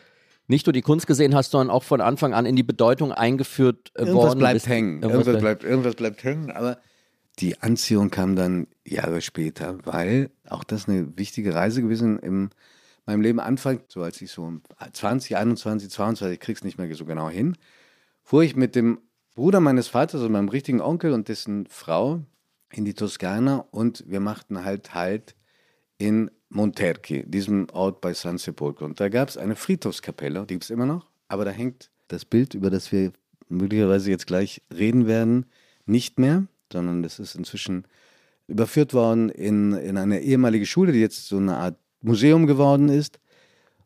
nicht 0.49 0.67
nur 0.67 0.73
die 0.73 0.83
Kunst 0.83 1.07
gesehen 1.07 1.35
hast, 1.35 1.51
sondern 1.51 1.75
auch 1.75 1.83
von 1.83 2.01
Anfang 2.01 2.35
an 2.35 2.47
in 2.47 2.57
die 2.57 2.63
Bedeutung 2.63 3.13
eingeführt 3.13 3.93
äh, 3.95 4.03
irgendwas 4.03 4.29
worden 4.29 4.39
bleibt. 4.39 4.69
Hängen. 4.69 5.03
Irgendwas, 5.03 5.27
irgendwas 5.27 5.41
bleibt, 5.41 5.65
irgendwas 5.65 5.95
bleibt 5.95 6.25
hängen. 6.25 6.51
Aber 6.51 6.79
die 7.39 7.61
Anziehung 7.61 8.11
kam 8.11 8.37
dann 8.37 8.67
Jahre 8.85 9.21
später, 9.21 9.79
weil 9.85 10.31
auch 10.49 10.65
das 10.65 10.89
eine 10.89 11.17
wichtige 11.19 11.55
Reise 11.55 11.83
gewesen 11.83 12.19
in 12.19 12.51
meinem 13.05 13.21
Leben 13.21 13.41
Anfang, 13.41 13.81
so 13.89 14.03
als 14.03 14.21
ich 14.21 14.31
so 14.31 14.53
20, 14.93 15.37
21, 15.37 15.91
22, 15.91 16.35
ich 16.35 16.41
krieg's 16.41 16.65
nicht 16.65 16.79
mehr 16.79 16.93
so 16.95 17.05
genau 17.05 17.29
hin, 17.29 17.57
fuhr 18.23 18.43
ich 18.43 18.57
mit 18.57 18.75
dem 18.75 18.99
Bruder 19.35 19.61
meines 19.61 19.89
Vaters 19.89 20.23
und 20.23 20.33
meinem 20.33 20.49
richtigen 20.49 20.81
Onkel 20.81 21.13
und 21.13 21.29
dessen 21.29 21.67
Frau 21.67 22.23
in 22.73 22.85
die 22.85 22.95
Toskana 22.95 23.67
und 23.71 24.05
wir 24.07 24.21
machten 24.21 24.65
halt 24.65 24.95
Halt 24.95 25.37
in 25.99 26.31
Monterchi, 26.49 27.25
diesem 27.27 27.69
Ort 27.73 28.01
bei 28.01 28.15
San 28.15 28.39
Sepolcro. 28.39 28.85
Und 28.85 29.01
da 29.01 29.09
gab 29.09 29.29
es 29.29 29.37
eine 29.37 29.57
Friedhofskapelle, 29.57 30.41
die 30.43 30.55
gibt 30.55 30.65
es 30.65 30.71
immer 30.71 30.87
noch, 30.87 31.11
aber 31.29 31.45
da 31.45 31.51
hängt 31.51 31.91
das 32.09 32.25
Bild, 32.25 32.55
über 32.55 32.71
das 32.71 32.93
wir 32.93 33.13
möglicherweise 33.49 34.11
jetzt 34.11 34.27
gleich 34.27 34.63
reden 34.75 35.07
werden, 35.07 35.47
nicht 35.87 36.19
mehr, 36.19 36.47
sondern 36.73 37.03
das 37.03 37.19
ist 37.19 37.35
inzwischen 37.35 37.87
überführt 38.49 38.95
worden 38.95 39.29
in, 39.29 39.73
in 39.73 39.97
eine 39.97 40.21
ehemalige 40.21 40.67
Schule, 40.67 40.93
die 40.93 41.01
jetzt 41.01 41.29
so 41.29 41.37
eine 41.37 41.57
Art 41.57 41.77
Museum 42.01 42.47
geworden 42.47 42.89
ist. 42.89 43.19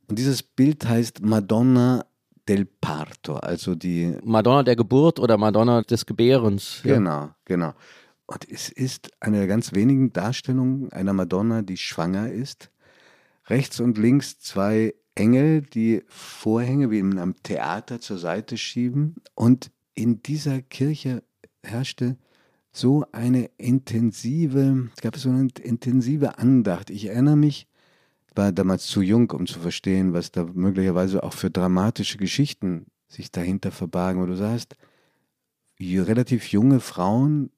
Und 0.09 0.19
dieses 0.19 0.43
Bild 0.43 0.87
heißt 0.87 1.23
Madonna 1.23 2.05
del 2.49 2.67
Parto, 2.67 3.37
also 3.37 3.75
die 3.75 4.17
Madonna 4.25 4.63
der 4.63 4.77
Geburt 4.77 5.21
oder 5.21 5.39
Madonna 5.39 5.83
des 5.83 6.05
Gebärens. 6.05 6.81
Ja. 6.85 6.95
Genau, 6.95 7.31
genau. 7.45 7.75
Und 8.31 8.49
es 8.49 8.69
ist 8.69 9.11
eine 9.19 9.39
der 9.39 9.49
ganz 9.49 9.73
wenigen 9.73 10.13
Darstellungen 10.13 10.93
einer 10.93 11.13
Madonna, 11.13 11.63
die 11.63 11.77
schwanger 11.77 12.31
ist. 12.31 12.71
Rechts 13.47 13.81
und 13.81 13.99
links 13.99 14.39
zwei 14.39 14.95
Engel, 15.17 15.63
die 15.63 16.05
Vorhänge 16.07 16.93
wie 16.93 17.01
in 17.01 17.19
einem 17.19 17.35
Theater 17.43 18.01
zur 18.01 18.19
Seite 18.19 18.57
schieben. 18.57 19.17
Und 19.35 19.73
in 19.95 20.23
dieser 20.23 20.63
Kirche 20.63 21.25
herrschte 21.65 22.19
so 22.71 23.05
eine 23.11 23.51
intensive, 23.57 24.91
es 24.95 25.03
gab 25.03 25.17
so 25.17 25.29
eine 25.29 25.49
intensive 25.61 26.39
Andacht. 26.39 26.91
Ich 26.91 27.07
erinnere 27.07 27.37
mich, 27.37 27.67
war 28.37 28.53
damals 28.53 28.87
zu 28.87 29.03
jung, 29.03 29.29
um 29.33 29.49
zu 29.49 29.59
verstehen, 29.59 30.13
was 30.13 30.31
da 30.31 30.45
möglicherweise 30.45 31.25
auch 31.25 31.35
für 31.35 31.51
dramatische 31.51 32.17
Geschichten 32.17 32.87
sich 33.09 33.33
dahinter 33.33 33.73
verbargen. 33.73 34.23
Wo 34.23 34.27
du 34.27 34.37
sagst, 34.37 34.77
relativ 35.81 36.53
junge 36.53 36.79
Frauen 36.79 37.51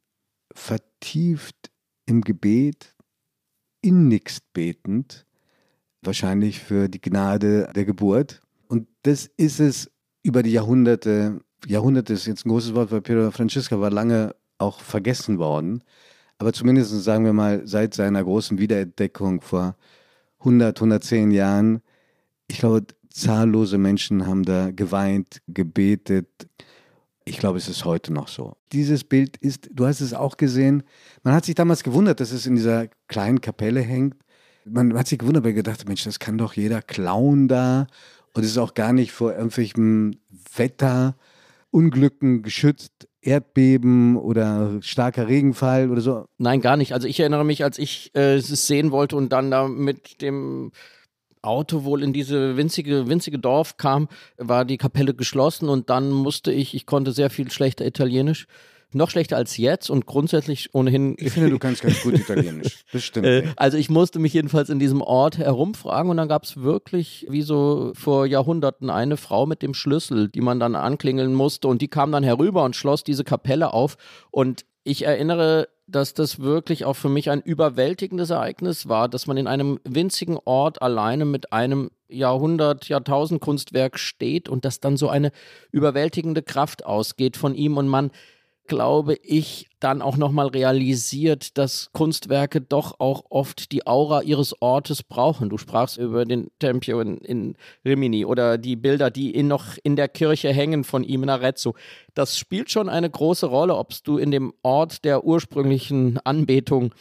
vertieft 0.55 1.71
im 2.07 2.23
Gebet, 2.23 2.95
innigst 3.81 4.53
betend, 4.53 5.27
wahrscheinlich 6.03 6.61
für 6.61 6.89
die 6.89 7.01
Gnade 7.01 7.71
der 7.75 7.85
Geburt. 7.85 8.41
Und 8.69 8.89
das 9.03 9.27
ist 9.37 9.61
es 9.61 9.91
über 10.23 10.43
die 10.43 10.53
Jahrhunderte, 10.53 11.41
Jahrhunderte 11.67 12.13
ist 12.13 12.27
jetzt 12.27 12.47
ein 12.47 12.51
großes 12.51 12.75
Wort, 12.75 12.91
weil 12.91 13.03
Piero 13.03 13.31
Francesca 13.31 13.81
war 13.81 13.91
lange 13.91 14.35
auch 14.59 14.81
vergessen 14.81 15.39
worden. 15.39 15.83
Aber 16.39 16.53
zumindest 16.53 16.91
sagen 17.03 17.25
wir 17.25 17.33
mal 17.33 17.67
seit 17.67 17.95
seiner 17.95 18.23
großen 18.23 18.59
Wiederentdeckung 18.59 19.41
vor 19.41 19.77
100, 20.41 20.77
110 20.79 21.31
Jahren. 21.31 21.83
Ich 22.49 22.59
glaube, 22.59 22.87
zahllose 23.11 23.79
Menschen 23.79 24.27
haben 24.27 24.43
da 24.43 24.71
geweint, 24.71 25.41
gebetet. 25.47 26.29
Ich 27.25 27.39
glaube, 27.39 27.59
es 27.59 27.69
ist 27.69 27.85
heute 27.85 28.13
noch 28.13 28.29
so. 28.29 28.57
Dieses 28.73 29.05
Bild 29.05 29.37
ist, 29.37 29.71
du 29.73 29.87
hast 29.87 30.01
es 30.01 30.15
auch 30.15 30.37
gesehen, 30.37 30.83
man 31.23 31.35
hat 31.35 31.45
sich 31.45 31.55
damals 31.55 31.83
gewundert, 31.83 32.21
dass 32.21 32.33
es 32.33 32.47
in 32.47 32.57
dieser 32.57 32.89
kleinen 33.09 33.41
Kapelle 33.41 33.81
hängt. 33.81 34.17
Man 34.65 34.97
hat 34.97 35.09
sich 35.09 35.19
gewundert, 35.19 35.45
weil 35.45 35.53
gedacht, 35.53 35.87
Mensch, 35.87 36.05
das 36.05 36.19
kann 36.19 36.39
doch 36.39 36.55
jeder 36.55 36.83
klauen 36.83 37.49
da. 37.49 37.87
Und 38.35 38.45
es 38.45 38.53
ist 38.53 38.59
auch 38.59 38.75
gar 38.75 38.93
nicht 38.93 39.13
vor 39.13 39.33
irgendwelchen 39.33 40.17
Wetterunglücken 40.57 42.43
geschützt. 42.43 43.09
Erdbeben 43.25 44.17
oder 44.17 44.79
starker 44.81 45.29
Regenfall 45.29 45.91
oder 45.91 46.01
so? 46.01 46.27
Nein, 46.39 46.61
gar 46.61 46.77
nicht. 46.77 46.93
Also 46.93 47.07
ich 47.07 47.21
erinnere 47.21 47.45
mich, 47.45 47.63
als 47.63 47.79
ich 47.79 48.11
äh, 48.17 48.35
es 48.35 48.67
sehen 48.67 48.91
wollte 48.91 49.15
und 49.15 49.29
dann 49.33 49.51
da 49.53 49.69
mit 49.69 50.23
dem 50.23 50.73
Auto 51.43 51.85
wohl 51.85 52.03
in 52.03 52.13
diese 52.13 52.57
winzige, 52.57 53.09
winzige 53.09 53.39
Dorf 53.39 53.77
kam, 53.77 54.09
war 54.39 54.65
die 54.65 54.79
Kapelle 54.79 55.15
geschlossen 55.15 55.69
und 55.69 55.91
dann 55.91 56.11
musste 56.11 56.53
ich, 56.53 56.75
ich 56.75 56.87
konnte 56.87 57.13
sehr 57.13 57.31
viel 57.31 57.51
schlechter 57.51 57.85
Italienisch, 57.85 58.47
noch 58.95 59.11
schlechter 59.11 59.37
als 59.37 59.57
jetzt 59.57 59.91
und 59.91 60.07
grundsätzlich 60.07 60.75
ohnehin. 60.75 61.15
Ich 61.19 61.33
finde, 61.33 61.51
du 61.51 61.59
kannst 61.59 61.83
ganz 61.83 62.03
gut 62.03 62.15
Italienisch. 62.15 62.85
Bestimmt. 62.93 63.27
Äh, 63.27 63.49
also 63.57 63.79
ich 63.79 63.91
musste 63.91 64.19
mich 64.19 64.35
jedenfalls 64.35 64.69
in 64.69 64.79
diesem 64.79 65.01
Ort 65.01 65.39
herumfragen 65.39 66.11
und 66.11 66.17
dann 66.17 66.29
gab 66.29 66.45
es 66.45 66.59
wirklich, 66.59 67.27
wie 67.29 67.43
so 67.43 67.93
vor 67.95 68.27
Jahrhunderten, 68.27 68.91
eine 68.91 69.17
Frau 69.17 69.47
mit 69.47 69.63
dem 69.63 69.75
Schlüssel, 69.75 70.29
die 70.29 70.41
man 70.41 70.61
dann 70.61 70.75
anklingeln 70.75 71.35
musste 71.35 71.69
und 71.69 71.83
die 71.83 71.89
kam 71.89 72.13
dann 72.13 72.23
herüber 72.23 72.65
und 72.65 72.77
schloss 72.77 73.03
diese 73.05 73.25
Kapelle 73.25 73.73
auf 73.73 73.97
und 74.31 74.65
ich 74.85 75.05
erinnere 75.05 75.69
dass 75.87 76.15
das 76.15 76.41
wirklich 76.41 76.85
auch 76.85 76.95
für 76.95 77.09
mich 77.09 77.31
ein 77.31 77.41
überwältigendes 77.41 78.31
Ereignis 78.31 78.89
war, 78.89 79.09
dass 79.09 79.27
man 79.27 79.37
in 79.37 79.47
einem 79.47 79.79
winzigen 79.85 80.39
Ort 80.45 80.81
alleine 80.81 81.25
mit 81.25 81.53
einem 81.53 81.91
Jahrhundert, 82.09 82.89
Jahrtausend 82.89 83.41
Kunstwerk 83.41 83.99
steht 83.99 84.49
und 84.49 84.65
dass 84.65 84.81
dann 84.81 84.97
so 84.97 85.09
eine 85.09 85.33
überwältigende 85.71 86.43
Kraft 86.43 86.85
ausgeht 86.85 87.37
von 87.37 87.55
ihm. 87.55 87.77
Und 87.77 87.89
man 87.89 88.11
glaube 88.67 89.17
ich, 89.23 89.69
dann 89.81 90.03
auch 90.03 90.17
nochmal 90.17 90.47
realisiert, 90.47 91.59
dass 91.59 91.91
Kunstwerke 91.93 92.61
doch 92.61 93.01
auch 93.01 93.25
oft 93.31 93.73
die 93.73 93.87
Aura 93.87 94.23
ihres 94.23 94.61
Ortes 94.63 95.03
brauchen. 95.03 95.51
Du 95.51 95.59
sprachst 95.59 95.99
über 95.99 96.25
den 96.25 96.51
Tempio 96.59 97.01
in, 97.01 97.19
in 97.19 97.57
Rimini 97.85 98.25
oder 98.25 98.59
die 98.59 98.77
Bilder, 98.77 99.11
die 99.11 99.31
in 99.31 99.49
noch 99.49 99.77
in 99.83 99.97
der 99.97 100.09
Kirche 100.09 100.53
hängen 100.53 100.85
von 100.85 101.05
ihm 101.05 101.25
in 101.25 101.31
Arezzo. 101.31 101.75
Das 102.15 102.39
spielt 102.39 102.71
schon 102.71 102.89
eine 102.89 103.11
große 103.11 103.47
Rolle, 103.47 103.77
ob 103.77 103.93
du 104.05 104.19
in 104.19 104.31
dem 104.31 104.53
Ort 104.63 105.05
der 105.05 105.25
ursprünglichen 105.25 106.19
Anbetung 106.25 106.95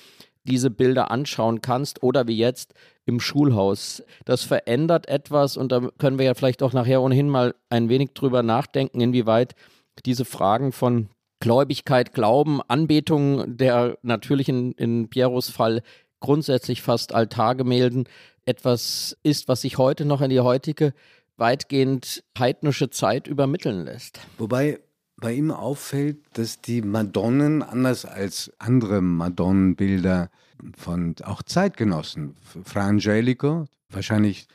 diese 0.44 0.72
Bilder 0.72 1.12
anschauen 1.12 1.62
kannst 1.62 2.02
oder 2.02 2.28
wie 2.28 2.38
jetzt 2.38 2.74
im 3.06 3.20
Schulhaus. 3.20 4.04
Das 4.26 4.44
verändert 4.44 5.08
etwas 5.08 5.58
und 5.58 5.72
da 5.72 5.90
können 5.98 6.18
wir 6.18 6.26
ja 6.26 6.34
vielleicht 6.34 6.64
auch 6.64 6.74
nachher 6.74 7.02
ohnehin 7.02 7.30
mal 7.30 7.56
ein 7.70 7.90
wenig 7.90 8.12
drüber 8.14 8.44
nachdenken, 8.44 9.02
inwieweit 9.02 9.54
diese 10.06 10.26
Fragen 10.26 10.72
von 10.72 11.10
Gläubigkeit, 11.42 12.14
Glauben, 12.14 12.62
Anbetung 12.68 13.58
der 13.58 13.98
natürlich 14.04 14.48
in, 14.48 15.10
Pieros 15.10 15.50
Fall 15.50 15.82
grundsätzlich 16.22 16.82
fast 16.82 17.14
Altargemälden 17.14 18.08
etwas 18.46 19.18
ist, 19.24 19.50
was 19.50 19.62
sich 19.62 19.78
heute 19.78 20.06
noch 20.06 20.22
in 20.22 20.30
die 20.30 20.40
heutige 20.40 20.94
weitgehend 21.36 22.24
heidnische 22.38 22.90
Zeit 22.92 23.28
übermitteln 23.28 23.84
lässt. 23.84 24.20
Wobei 24.38 24.80
bei 25.18 25.34
ihm 25.34 25.52
auffällt, 25.52 26.18
dass 26.34 26.62
die 26.62 26.82
Madonnen 26.82 27.64
anders 27.64 28.06
als 28.06 28.52
andere 28.60 29.02
Madonnenbilder 29.02 30.30
von 30.78 31.16
auch 31.24 31.42
Zeitgenossen, 31.42 32.36
Fra 32.64 32.88
Angelico, 32.88 33.66
wahrscheinlich 33.90 34.48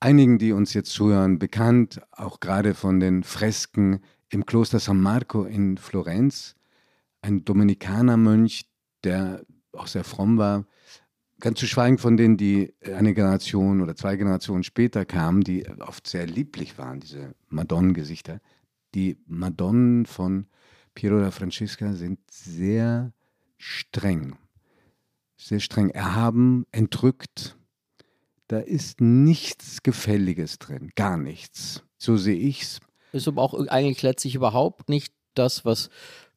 einigen, 0.00 0.38
die 0.38 0.52
uns 0.52 0.74
jetzt 0.74 0.90
zuhören, 0.90 1.38
bekannt, 1.38 2.00
auch 2.12 2.40
gerade 2.40 2.74
von 2.74 3.00
den 3.00 3.22
Fresken 3.22 4.00
im 4.30 4.46
Kloster 4.46 4.78
San 4.78 5.00
Marco 5.00 5.44
in 5.44 5.78
Florenz, 5.78 6.56
ein 7.22 7.44
Dominikanermönch, 7.44 8.68
der 9.04 9.44
auch 9.72 9.86
sehr 9.86 10.04
fromm 10.04 10.38
war, 10.38 10.64
ganz 11.40 11.58
zu 11.58 11.66
schweigen 11.66 11.98
von 11.98 12.16
denen, 12.16 12.36
die 12.36 12.74
eine 12.84 13.14
Generation 13.14 13.80
oder 13.80 13.94
zwei 13.94 14.16
Generationen 14.16 14.64
später 14.64 15.04
kamen, 15.04 15.42
die 15.42 15.68
oft 15.80 16.06
sehr 16.06 16.26
lieblich 16.26 16.78
waren, 16.78 17.00
diese 17.00 17.34
Madonnengesichter. 17.48 18.40
Die 18.94 19.18
Madonnen 19.26 20.06
von 20.06 20.46
Piero 20.94 21.20
da 21.20 21.30
Francesca 21.30 21.92
sind 21.92 22.18
sehr 22.30 23.12
streng, 23.58 24.36
sehr 25.36 25.60
streng 25.60 25.90
erhaben, 25.90 26.64
entrückt. 26.72 27.58
Da 28.48 28.60
ist 28.60 29.00
nichts 29.00 29.82
Gefälliges 29.82 30.58
drin, 30.58 30.92
gar 30.94 31.18
nichts. 31.18 31.82
So 31.98 32.16
sehe 32.16 32.38
ich 32.38 32.62
es 32.62 32.80
ist 33.16 33.28
aber 33.28 33.42
auch 33.42 33.54
eigentlich 33.68 34.02
letztlich 34.02 34.34
überhaupt 34.34 34.88
nicht 34.88 35.12
das, 35.34 35.64
was 35.64 35.90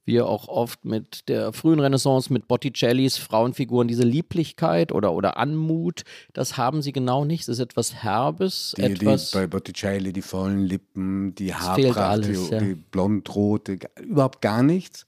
wir 0.10 0.28
auch 0.28 0.48
oft 0.48 0.86
mit 0.86 1.30
der 1.30 1.54
frühen 1.54 1.80
Renaissance, 1.80 2.34
mit 2.34 2.48
Botticellis 2.48 3.18
Frauenfiguren, 3.18 3.88
diese 3.88 4.04
Lieblichkeit 4.04 4.92
oder, 4.92 5.14
oder 5.14 5.38
Anmut, 5.38 6.04
das 6.34 6.58
haben 6.58 6.82
sie 6.82 6.92
genau 6.92 7.26
nicht. 7.26 7.44
Es 7.44 7.48
ist 7.48 7.60
etwas 7.60 7.94
Herbes, 8.04 8.74
die, 8.76 8.82
etwas. 8.82 9.32
Die, 9.32 9.38
bei 9.38 9.48
Botticelli 9.48 10.12
die 10.12 10.24
vollen 10.24 10.62
Lippen, 10.62 11.36
die 11.36 11.54
Haarpracht, 11.54 12.26
die, 12.26 12.34
ja. 12.34 12.60
die 12.60 12.76
blondrote, 12.76 13.78
überhaupt 14.02 14.42
gar 14.42 14.64
nichts. 14.64 15.06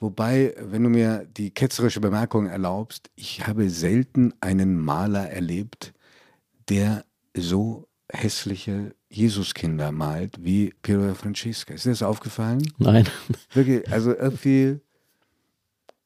Wobei, 0.00 0.54
wenn 0.58 0.82
du 0.82 0.88
mir 0.88 1.28
die 1.36 1.50
ketzerische 1.50 2.00
Bemerkung 2.00 2.46
erlaubst, 2.46 3.10
ich 3.14 3.46
habe 3.46 3.70
selten 3.70 4.34
einen 4.40 4.76
Maler 4.76 5.30
erlebt, 5.30 5.92
der 6.68 7.04
so 7.36 7.86
hässliche 8.10 8.94
Jesuskinder 9.12 9.92
malt 9.92 10.36
wie 10.40 10.72
Piero 10.82 11.14
Francesca. 11.14 11.74
Ist 11.74 11.84
dir 11.84 11.90
das 11.90 12.02
aufgefallen? 12.02 12.62
Nein. 12.78 13.06
Wirklich, 13.52 13.90
also 13.92 14.14
irgendwie 14.14 14.80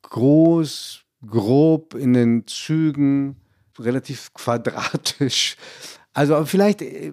groß, 0.02 1.04
grob 1.26 1.94
in 1.94 2.12
den 2.12 2.46
Zügen, 2.46 3.36
relativ 3.78 4.32
quadratisch. 4.34 5.56
Also 6.12 6.44
vielleicht, 6.44 6.82
äh, 6.82 7.12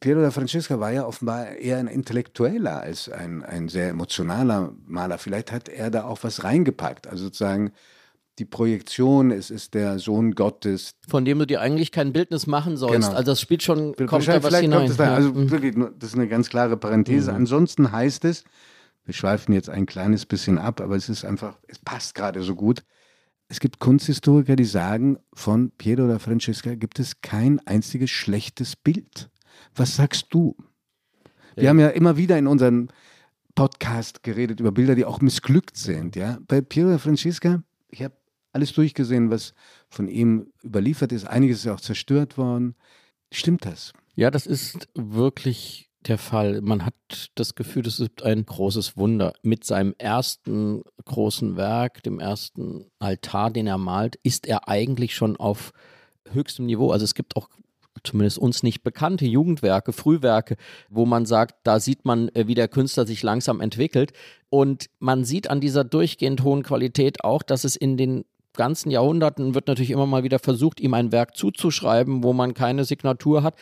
Piero 0.00 0.22
da 0.22 0.30
Francesca 0.30 0.80
war 0.80 0.92
ja 0.92 1.04
offenbar 1.04 1.48
eher 1.56 1.76
ein 1.76 1.86
Intellektueller 1.86 2.80
als 2.80 3.10
ein, 3.10 3.42
ein 3.42 3.68
sehr 3.68 3.90
emotionaler 3.90 4.72
Maler. 4.86 5.18
Vielleicht 5.18 5.52
hat 5.52 5.68
er 5.68 5.90
da 5.90 6.04
auch 6.04 6.20
was 6.22 6.42
reingepackt. 6.42 7.06
Also 7.06 7.24
sozusagen 7.24 7.72
die 8.40 8.46
Projektion, 8.46 9.30
es 9.30 9.50
ist 9.50 9.74
der 9.74 9.98
Sohn 9.98 10.32
Gottes. 10.32 10.92
Von 11.06 11.24
dem 11.24 11.38
du 11.38 11.46
dir 11.46 11.60
eigentlich 11.60 11.92
kein 11.92 12.12
Bildnis 12.12 12.46
machen 12.46 12.76
sollst. 12.76 13.08
Genau. 13.08 13.12
Also 13.12 13.32
das 13.32 13.40
spielt 13.40 13.62
schon, 13.62 13.94
kommt 13.94 14.26
da 14.26 14.42
was 14.42 14.58
hinein. 14.58 14.86
Kommt 14.86 14.98
da, 14.98 15.14
also 15.14 15.32
mhm. 15.32 15.50
wirklich, 15.50 15.74
das 15.98 16.10
ist 16.10 16.14
eine 16.16 16.26
ganz 16.26 16.48
klare 16.48 16.76
Parenthese. 16.76 17.30
Mhm. 17.30 17.36
Ansonsten 17.36 17.92
heißt 17.92 18.24
es, 18.24 18.44
wir 19.04 19.14
schweifen 19.14 19.52
jetzt 19.52 19.68
ein 19.68 19.86
kleines 19.86 20.26
bisschen 20.26 20.58
ab, 20.58 20.80
aber 20.80 20.96
es 20.96 21.08
ist 21.08 21.24
einfach, 21.24 21.58
es 21.68 21.78
passt 21.78 22.14
gerade 22.14 22.42
so 22.42 22.54
gut. 22.54 22.82
Es 23.48 23.60
gibt 23.60 23.78
Kunsthistoriker, 23.78 24.56
die 24.56 24.64
sagen, 24.64 25.18
von 25.34 25.70
Piero 25.72 26.08
da 26.08 26.18
Francesca 26.18 26.74
gibt 26.74 26.98
es 26.98 27.20
kein 27.20 27.60
einziges 27.66 28.10
schlechtes 28.10 28.74
Bild. 28.74 29.28
Was 29.74 29.96
sagst 29.96 30.28
du? 30.30 30.56
Wir 31.56 31.64
ja. 31.64 31.70
haben 31.70 31.80
ja 31.80 31.88
immer 31.88 32.16
wieder 32.16 32.38
in 32.38 32.46
unserem 32.46 32.88
Podcast 33.54 34.22
geredet 34.22 34.60
über 34.60 34.72
Bilder, 34.72 34.94
die 34.94 35.04
auch 35.04 35.20
missglückt 35.20 35.76
sind. 35.76 36.16
Ja? 36.16 36.38
Bei 36.46 36.60
Piero 36.60 36.90
da 36.90 36.98
Francesca, 36.98 37.62
ich 37.88 38.02
habe 38.02 38.14
alles 38.52 38.72
durchgesehen, 38.72 39.30
was 39.30 39.54
von 39.88 40.08
ihm 40.08 40.52
überliefert 40.64 41.12
ist. 41.12 41.26
Einiges 41.26 41.60
ist 41.60 41.68
auch 41.68 41.80
zerstört 41.80 42.38
worden. 42.38 42.74
Stimmt 43.32 43.64
das? 43.64 43.92
Ja, 44.14 44.30
das 44.30 44.46
ist 44.46 44.88
wirklich 44.94 45.90
der 46.06 46.18
Fall. 46.18 46.60
Man 46.62 46.84
hat 46.84 46.94
das 47.34 47.54
Gefühl, 47.54 47.82
das 47.82 48.00
ist 48.00 48.22
ein 48.22 48.44
großes 48.44 48.96
Wunder. 48.96 49.34
Mit 49.42 49.64
seinem 49.64 49.94
ersten 49.98 50.82
großen 51.04 51.56
Werk, 51.56 52.02
dem 52.02 52.20
ersten 52.20 52.86
Altar, 52.98 53.50
den 53.50 53.66
er 53.66 53.78
malt, 53.78 54.16
ist 54.22 54.46
er 54.46 54.68
eigentlich 54.68 55.14
schon 55.14 55.36
auf 55.36 55.72
höchstem 56.30 56.66
Niveau. 56.66 56.90
Also 56.90 57.04
es 57.04 57.14
gibt 57.14 57.36
auch 57.36 57.48
zumindest 58.02 58.38
uns 58.38 58.62
nicht 58.62 58.82
bekannte 58.82 59.26
Jugendwerke, 59.26 59.92
Frühwerke, 59.92 60.56
wo 60.88 61.04
man 61.04 61.26
sagt, 61.26 61.56
da 61.64 61.80
sieht 61.80 62.04
man, 62.04 62.28
äh, 62.30 62.46
wie 62.46 62.54
der 62.54 62.68
Künstler 62.68 63.06
sich 63.06 63.22
langsam 63.22 63.60
entwickelt. 63.60 64.12
Und 64.48 64.86
man 64.98 65.24
sieht 65.24 65.50
an 65.50 65.60
dieser 65.60 65.84
durchgehend 65.84 66.42
hohen 66.42 66.62
Qualität 66.62 67.24
auch, 67.24 67.42
dass 67.42 67.64
es 67.64 67.76
in 67.76 67.96
den 67.96 68.24
ganzen 68.54 68.90
Jahrhunderten 68.90 69.54
wird 69.54 69.68
natürlich 69.68 69.90
immer 69.90 70.06
mal 70.06 70.24
wieder 70.24 70.38
versucht, 70.38 70.80
ihm 70.80 70.94
ein 70.94 71.12
Werk 71.12 71.36
zuzuschreiben, 71.36 72.22
wo 72.22 72.32
man 72.32 72.54
keine 72.54 72.84
Signatur 72.84 73.42
hat. 73.42 73.54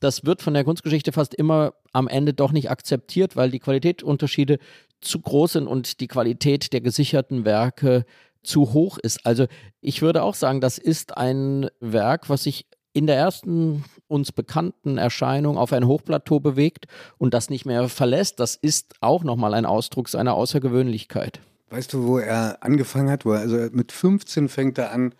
Das 0.00 0.24
wird 0.24 0.42
von 0.42 0.54
der 0.54 0.64
Kunstgeschichte 0.64 1.12
fast 1.12 1.34
immer 1.34 1.74
am 1.92 2.08
Ende 2.08 2.34
doch 2.34 2.52
nicht 2.52 2.70
akzeptiert, 2.70 3.36
weil 3.36 3.50
die 3.50 3.60
Qualitätsunterschiede 3.60 4.58
zu 5.00 5.20
groß 5.20 5.54
sind 5.54 5.66
und 5.66 6.00
die 6.00 6.08
Qualität 6.08 6.72
der 6.72 6.80
gesicherten 6.80 7.44
Werke 7.44 8.04
zu 8.42 8.72
hoch 8.72 8.98
ist. 8.98 9.24
Also 9.26 9.46
ich 9.80 10.02
würde 10.02 10.22
auch 10.22 10.34
sagen, 10.34 10.60
das 10.60 10.78
ist 10.78 11.16
ein 11.16 11.68
Werk, 11.80 12.28
was 12.28 12.44
sich 12.44 12.66
in 12.92 13.06
der 13.06 13.16
ersten 13.16 13.84
uns 14.08 14.32
bekannten 14.32 14.96
Erscheinung 14.96 15.58
auf 15.58 15.72
ein 15.72 15.86
Hochplateau 15.86 16.40
bewegt 16.40 16.86
und 17.18 17.34
das 17.34 17.50
nicht 17.50 17.66
mehr 17.66 17.88
verlässt. 17.88 18.40
Das 18.40 18.54
ist 18.54 18.94
auch 19.00 19.22
nochmal 19.22 19.52
ein 19.52 19.66
Ausdruck 19.66 20.08
seiner 20.08 20.34
Außergewöhnlichkeit. 20.34 21.40
Weißt 21.70 21.92
du, 21.92 22.06
wo 22.06 22.18
er 22.18 22.58
angefangen 22.62 23.10
hat? 23.10 23.24
Wo 23.24 23.32
er, 23.32 23.40
also 23.40 23.56
mit 23.72 23.92
15 23.92 24.48
fängt 24.48 24.78
er 24.78 24.92
an, 24.92 25.12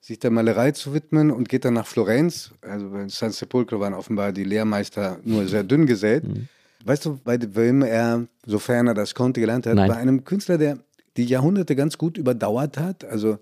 sich 0.00 0.18
der 0.18 0.30
Malerei 0.30 0.72
zu 0.72 0.94
widmen 0.94 1.30
und 1.30 1.48
geht 1.48 1.64
dann 1.64 1.74
nach 1.74 1.86
Florenz. 1.86 2.50
Also 2.60 2.90
bei 2.90 3.08
San 3.08 3.30
Sepolcro 3.30 3.78
waren 3.78 3.94
offenbar 3.94 4.32
die 4.32 4.44
Lehrmeister 4.44 5.18
nur 5.24 5.46
sehr 5.46 5.62
dünn 5.62 5.86
gesät. 5.86 6.24
Mhm. 6.24 6.48
Weißt 6.84 7.04
du, 7.04 7.20
bei 7.22 7.38
wem 7.54 7.82
er, 7.82 8.26
sofern 8.44 8.88
er 8.88 8.94
das 8.94 9.14
konnte, 9.14 9.40
gelernt 9.40 9.66
hat? 9.66 9.76
Nein. 9.76 9.88
Bei 9.88 9.96
einem 9.96 10.24
Künstler, 10.24 10.58
der 10.58 10.78
die 11.16 11.24
Jahrhunderte 11.24 11.76
ganz 11.76 11.98
gut 11.98 12.18
überdauert 12.18 12.78
hat. 12.78 13.04
Also 13.04 13.38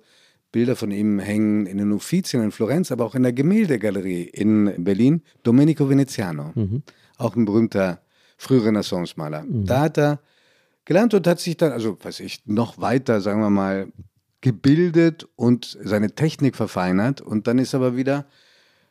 Bilder 0.53 0.77
von 0.77 0.91
ihm 0.91 1.19
hängen 1.19 1.67
in 1.67 1.79
den 1.79 1.93
Uffizien 1.93 2.43
in 2.43 2.53
Florenz, 2.53 2.91
aber 2.93 3.05
auch 3.05 3.15
in 3.15 3.23
der 3.23 3.33
Gemäldegalerie 3.33 4.25
in 4.25 4.85
Berlin. 4.85 5.23
Domenico 5.43 5.89
Veneziano, 5.89 6.53
mhm. 6.55 6.83
auch 7.17 7.37
ein 7.37 7.45
berühmter 7.45 8.01
Frührenaissance-Maler. 8.37 9.45
Mhm. 9.45 9.65
Da 9.65 9.81
hat 9.81 9.99
er 9.99 10.21
gelernt 10.85 11.15
und 11.15 11.27
hat 11.27 11.41
sich 11.41 11.57
dann, 11.57 11.73
also 11.73 11.97
weiß 12.03 12.21
ich, 12.21 12.43
noch 12.47 12.81
weiter, 12.81 13.21
sagen 13.21 13.41
wir 13.41 13.51
mal, 13.51 13.93
gebildet 14.41 15.29
und 15.37 15.79
seine 15.83 16.15
Technik 16.15 16.57
verfeinert. 16.57 17.21
Und 17.21 17.47
dann 17.47 17.59
ist 17.59 17.75
er 17.75 17.81
aber 17.81 17.97
wieder 17.97 18.27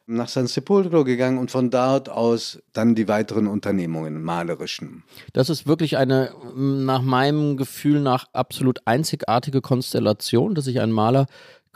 nach 0.10 0.28
San 0.28 0.47
Sepolcro 0.47 1.04
gegangen 1.04 1.38
und 1.38 1.52
von 1.52 1.69
dort 1.69 2.10
aus 2.10 2.60
dann 2.73 2.95
die 2.95 3.08
weiteren 3.08 3.45
Unternehmungen, 3.45 4.23
malerischen. 4.23 5.04
Das 5.34 5.49
ist 5.49 5.67
wirklich 5.67 5.97
eine, 5.97 6.34
nach 6.56 7.04
meinem 7.04 7.58
Gefühl 7.58 8.02
nach 8.02 8.25
absolut 8.34 8.80
einzigartige 8.86 9.62
Konstellation, 9.62 10.56
dass 10.56 10.65
sich 10.65 10.82
ein 10.82 10.91
Maler 10.91 11.28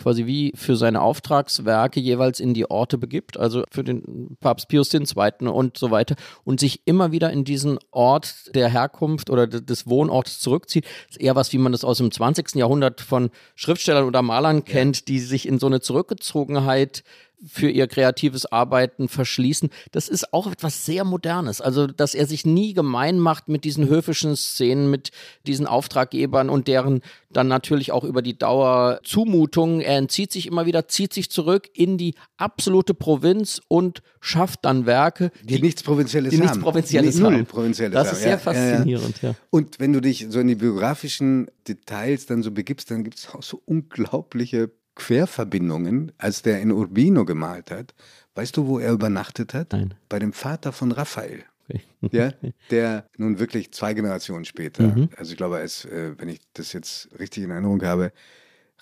quasi 0.03 0.25
wie 0.25 0.51
für 0.55 0.75
seine 0.75 1.01
Auftragswerke 1.01 1.99
jeweils 1.99 2.41
in 2.41 2.53
die 2.53 2.69
Orte 2.69 2.97
begibt, 2.97 3.37
also 3.37 3.63
für 3.71 3.85
den 3.85 4.35
Papst 4.41 4.67
Pius 4.67 4.93
II. 4.93 5.47
und 5.47 5.77
so 5.77 5.91
weiter, 5.91 6.15
und 6.43 6.59
sich 6.59 6.81
immer 6.85 7.13
wieder 7.13 7.31
in 7.31 7.45
diesen 7.45 7.79
Ort 7.91 8.53
der 8.53 8.67
Herkunft 8.67 9.29
oder 9.29 9.47
des 9.47 9.87
Wohnorts 9.87 10.39
zurückzieht. 10.39 10.85
Das 11.07 11.15
ist 11.15 11.21
eher 11.21 11.35
was, 11.35 11.53
wie 11.53 11.57
man 11.57 11.71
das 11.71 11.85
aus 11.85 11.99
dem 11.99 12.11
20. 12.11 12.55
Jahrhundert 12.55 12.99
von 12.99 13.29
Schriftstellern 13.55 14.05
oder 14.05 14.21
Malern 14.21 14.65
kennt, 14.65 15.07
die 15.07 15.19
sich 15.19 15.47
in 15.47 15.57
so 15.57 15.67
eine 15.67 15.79
Zurückgezogenheit 15.79 17.03
für 17.45 17.69
ihr 17.69 17.87
kreatives 17.87 18.45
Arbeiten 18.45 19.07
verschließen. 19.07 19.69
Das 19.91 20.07
ist 20.07 20.33
auch 20.33 20.51
etwas 20.51 20.85
sehr 20.85 21.03
Modernes. 21.03 21.61
Also, 21.61 21.87
dass 21.87 22.15
er 22.15 22.25
sich 22.25 22.45
nie 22.45 22.73
gemein 22.73 23.19
macht 23.19 23.49
mit 23.49 23.63
diesen 23.63 23.87
höfischen 23.87 24.35
Szenen, 24.35 24.89
mit 24.89 25.11
diesen 25.45 25.67
Auftraggebern 25.67 26.49
und 26.49 26.67
deren 26.67 27.01
dann 27.29 27.47
natürlich 27.47 27.91
auch 27.91 28.03
über 28.03 28.21
die 28.21 28.37
Dauer 28.37 28.99
Zumutungen. 29.03 29.81
Er 29.81 29.97
entzieht 29.97 30.31
sich 30.31 30.47
immer 30.47 30.65
wieder, 30.65 30.87
zieht 30.87 31.13
sich 31.13 31.29
zurück 31.29 31.69
in 31.73 31.97
die 31.97 32.15
absolute 32.37 32.93
Provinz 32.93 33.61
und 33.67 34.01
schafft 34.21 34.63
dann 34.65 34.85
Werke, 34.85 35.31
die, 35.41 35.55
die 35.55 35.61
nichts 35.61 35.83
Provinzielles 35.83 36.31
die 36.31 36.37
haben. 36.37 36.45
Nichts 36.45 36.59
Provinzielles 36.59 37.15
Null 37.17 37.33
haben. 37.33 37.45
Provinzielles 37.45 37.93
das 37.93 38.07
haben. 38.07 38.15
ist 38.15 38.21
sehr 38.21 38.31
ja, 38.31 38.37
faszinierend, 38.37 39.21
ja. 39.21 39.35
Und 39.49 39.79
wenn 39.79 39.93
du 39.93 39.99
dich 39.99 40.27
so 40.29 40.39
in 40.39 40.47
die 40.47 40.55
biografischen 40.55 41.47
Details 41.67 42.25
dann 42.25 42.43
so 42.43 42.51
begibst, 42.51 42.89
dann 42.91 43.03
gibt 43.03 43.17
es 43.17 43.29
auch 43.29 43.43
so 43.43 43.61
unglaubliche 43.65 44.71
Querverbindungen, 44.95 46.11
als 46.17 46.41
der 46.41 46.61
in 46.61 46.71
Urbino 46.71 47.25
gemalt 47.25 47.71
hat. 47.71 47.93
Weißt 48.35 48.57
du, 48.57 48.67
wo 48.67 48.79
er 48.79 48.91
übernachtet 48.91 49.53
hat? 49.53 49.71
Nein. 49.73 49.93
Bei 50.09 50.19
dem 50.19 50.33
Vater 50.33 50.71
von 50.71 50.91
Raphael. 50.91 51.43
Okay. 51.69 51.81
Ja, 52.11 52.33
der 52.71 53.07
nun 53.17 53.39
wirklich 53.39 53.71
zwei 53.71 53.93
Generationen 53.93 54.45
später, 54.45 54.83
Mhm. 54.83 55.09
also 55.17 55.31
ich 55.31 55.37
glaube, 55.37 55.57
als, 55.57 55.85
äh, 55.85 56.13
wenn 56.17 56.27
ich 56.29 56.41
das 56.53 56.73
jetzt 56.73 57.09
richtig 57.19 57.43
in 57.43 57.51
Erinnerung 57.51 57.81
habe, 57.83 58.11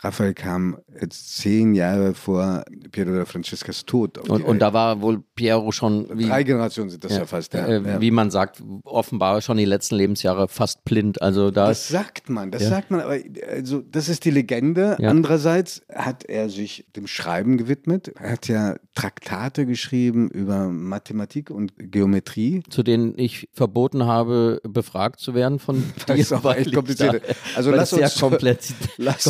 Raphael 0.03 0.33
kam 0.33 0.77
jetzt 0.99 1.37
zehn 1.37 1.75
Jahre 1.75 2.15
vor 2.15 2.63
Piero 2.91 3.15
da 3.15 3.25
Francescas 3.25 3.85
Tod. 3.85 4.17
Und, 4.29 4.41
und 4.43 4.59
da 4.59 4.73
war 4.73 5.01
wohl 5.01 5.23
Piero 5.35 5.71
schon, 5.71 6.07
wie, 6.17 6.25
Drei 6.27 6.43
Generationen 6.43 6.89
sind 6.89 7.03
das 7.03 7.11
ja, 7.17 7.25
fast. 7.25 7.53
Ja. 7.53 7.67
äh, 7.67 7.81
ja. 7.81 8.01
wie 8.01 8.09
man 8.09 8.31
sagt, 8.31 8.63
offenbar 8.83 9.41
schon 9.41 9.57
die 9.57 9.65
letzten 9.65 9.95
Lebensjahre 9.95 10.47
fast 10.47 10.83
blind. 10.85 11.21
Also 11.21 11.51
da 11.51 11.67
Das 11.67 11.87
sagt 11.87 12.29
man, 12.29 12.49
das 12.49 12.63
Ja. 12.63 12.69
sagt 12.69 12.89
man, 12.89 13.01
aber 13.01 13.17
also 13.51 13.81
das 13.81 14.09
ist 14.09 14.25
die 14.25 14.31
Legende. 14.31 14.97
Ja. 14.99 15.09
Andererseits 15.09 15.83
hat 15.93 16.23
er 16.25 16.49
sich 16.49 16.87
dem 16.95 17.05
Schreiben 17.05 17.57
gewidmet. 17.57 18.07
Er 18.19 18.31
hat 18.31 18.47
ja 18.47 18.77
Traktate 18.95 19.67
geschrieben 19.67 20.29
über 20.31 20.67
Mathematik 20.69 21.51
und 21.51 21.73
Geometrie. 21.77 22.63
zu 22.69 22.81
denen 22.81 23.13
ich 23.19 23.49
verboten 23.53 24.05
habe, 24.05 24.61
befragt 24.67 25.19
zu 25.19 25.35
werden 25.35 25.59
von 25.59 25.83
Das 26.07 26.15
dir, 26.15 26.21
ist 26.21 26.33
auch 26.33 26.55
echt 26.55 26.73
kompliziert. 26.73 27.21
Also 27.55 27.69
lass 27.69 27.91
sehr 27.91 28.03
uns- 28.03 28.19
komplex, 28.19 28.73
lass- 28.97 29.23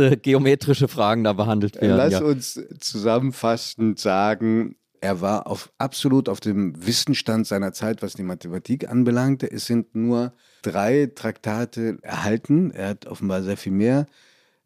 komplexe 0.00 0.16
geometrische 0.22 0.88
Fragen 0.88 1.24
da 1.24 1.32
behandelt 1.32 1.80
werden. 1.80 1.96
Lass 1.96 2.12
ja. 2.12 2.20
uns 2.22 2.60
zusammenfassend 2.80 3.98
sagen, 3.98 4.76
er 5.00 5.20
war 5.20 5.46
auf, 5.46 5.72
absolut 5.78 6.28
auf 6.28 6.40
dem 6.40 6.86
Wissensstand 6.86 7.46
seiner 7.46 7.72
Zeit, 7.72 8.02
was 8.02 8.14
die 8.14 8.22
Mathematik 8.22 8.88
anbelangte. 8.88 9.50
Es 9.50 9.66
sind 9.66 9.94
nur 9.94 10.32
drei 10.62 11.10
Traktate 11.14 11.98
erhalten. 12.02 12.70
Er 12.70 12.90
hat 12.90 13.06
offenbar 13.06 13.42
sehr 13.42 13.56
viel 13.56 13.72
mehr 13.72 14.06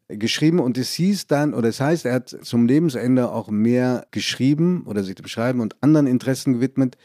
geschrieben 0.07 0.59
und 0.59 0.77
es 0.77 0.93
hieß 0.93 1.27
dann, 1.27 1.53
oder 1.53 1.69
es 1.69 1.79
heißt, 1.79 2.05
er 2.05 2.13
hat 2.13 2.29
zum 2.29 2.67
Lebensende 2.67 3.31
auch 3.31 3.49
mehr 3.49 4.05
geschrieben 4.11 4.83
oder 4.85 5.03
sich 5.03 5.15
dem 5.15 5.27
Schreiben 5.27 5.61
und 5.61 5.81
anderen 5.81 6.05
Interessen 6.05 6.53
gewidmet. 6.53 6.97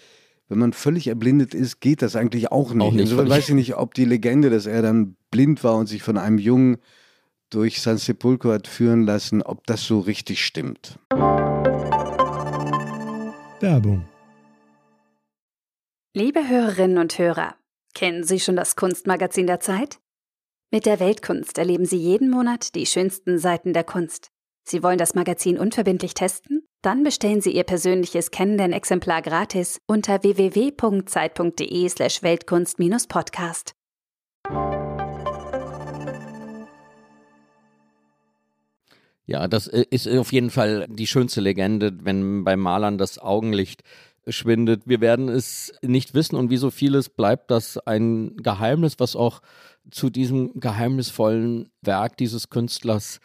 Wenn 0.48 0.58
man 0.58 0.72
völlig 0.72 1.06
erblindet 1.06 1.54
ist, 1.54 1.80
geht 1.80 2.02
das 2.02 2.16
eigentlich 2.16 2.50
auch 2.50 2.74
nicht. 2.74 2.82
Auch 2.82 2.92
nicht, 2.92 3.02
Insofern 3.02 3.28
weiß 3.28 3.48
ich 3.48 3.54
nicht, 3.54 3.76
ob 3.76 3.94
die 3.94 4.04
Legende, 4.04 4.50
dass 4.50 4.66
er 4.66 4.82
dann 4.82 5.16
blind 5.30 5.62
war 5.62 5.76
und 5.76 5.86
sich 5.86 6.02
von 6.02 6.18
einem 6.18 6.38
Jungen 6.38 6.78
durch 7.50 7.80
San 7.80 7.98
Sepulcro 7.98 8.52
hat 8.52 8.66
führen 8.66 9.04
lassen, 9.04 9.42
ob 9.42 9.66
das 9.66 9.84
so 9.84 10.00
richtig 10.00 10.44
stimmt. 10.44 10.98
Werbung. 13.60 14.08
Liebe 16.14 16.48
Hörerinnen 16.48 16.98
und 16.98 17.18
Hörer, 17.18 17.54
kennen 17.94 18.24
Sie 18.24 18.40
schon 18.40 18.56
das 18.56 18.74
Kunstmagazin 18.74 19.46
der 19.46 19.60
Zeit? 19.60 20.00
Mit 20.72 20.86
der 20.86 21.00
Weltkunst 21.00 21.58
erleben 21.58 21.84
Sie 21.84 21.98
jeden 21.98 22.30
Monat 22.30 22.74
die 22.74 22.86
schönsten 22.86 23.38
Seiten 23.38 23.72
der 23.72 23.84
Kunst. 23.84 24.30
Sie 24.64 24.82
wollen 24.82 24.98
das 24.98 25.14
Magazin 25.14 25.58
unverbindlich 25.58 26.14
testen? 26.14 26.66
Dann 26.82 27.02
bestellen 27.02 27.40
Sie 27.40 27.50
Ihr 27.50 27.64
persönliches 27.64 28.30
Kennenden-Exemplar 28.30 29.22
gratis 29.22 29.80
unter 29.86 30.22
www.zeit.de/slash 30.22 32.22
Weltkunst-Podcast. 32.22 33.74
Ja, 39.30 39.46
das 39.46 39.68
äh, 39.68 39.84
ist 39.90 40.08
auf 40.08 40.32
jeden 40.32 40.50
Fall 40.50 40.86
die 40.90 41.06
schönste 41.06 41.40
Legende, 41.40 41.92
wenn 42.02 42.42
bei 42.42 42.56
Malern 42.56 42.98
das 42.98 43.20
Augenlicht 43.20 43.84
schwindet. 44.26 44.82
Wir 44.86 45.00
werden 45.00 45.28
es 45.28 45.72
nicht 45.82 46.14
wissen 46.14 46.34
und 46.34 46.50
wie 46.50 46.56
so 46.56 46.72
vieles 46.72 47.08
bleibt 47.08 47.52
das 47.52 47.78
ein 47.78 48.36
Geheimnis, 48.38 48.96
was 48.98 49.14
auch 49.14 49.40
zu 49.92 50.10
diesem 50.10 50.58
geheimnisvollen 50.58 51.70
Werk 51.80 52.16
dieses 52.16 52.50
Künstlers 52.50 53.20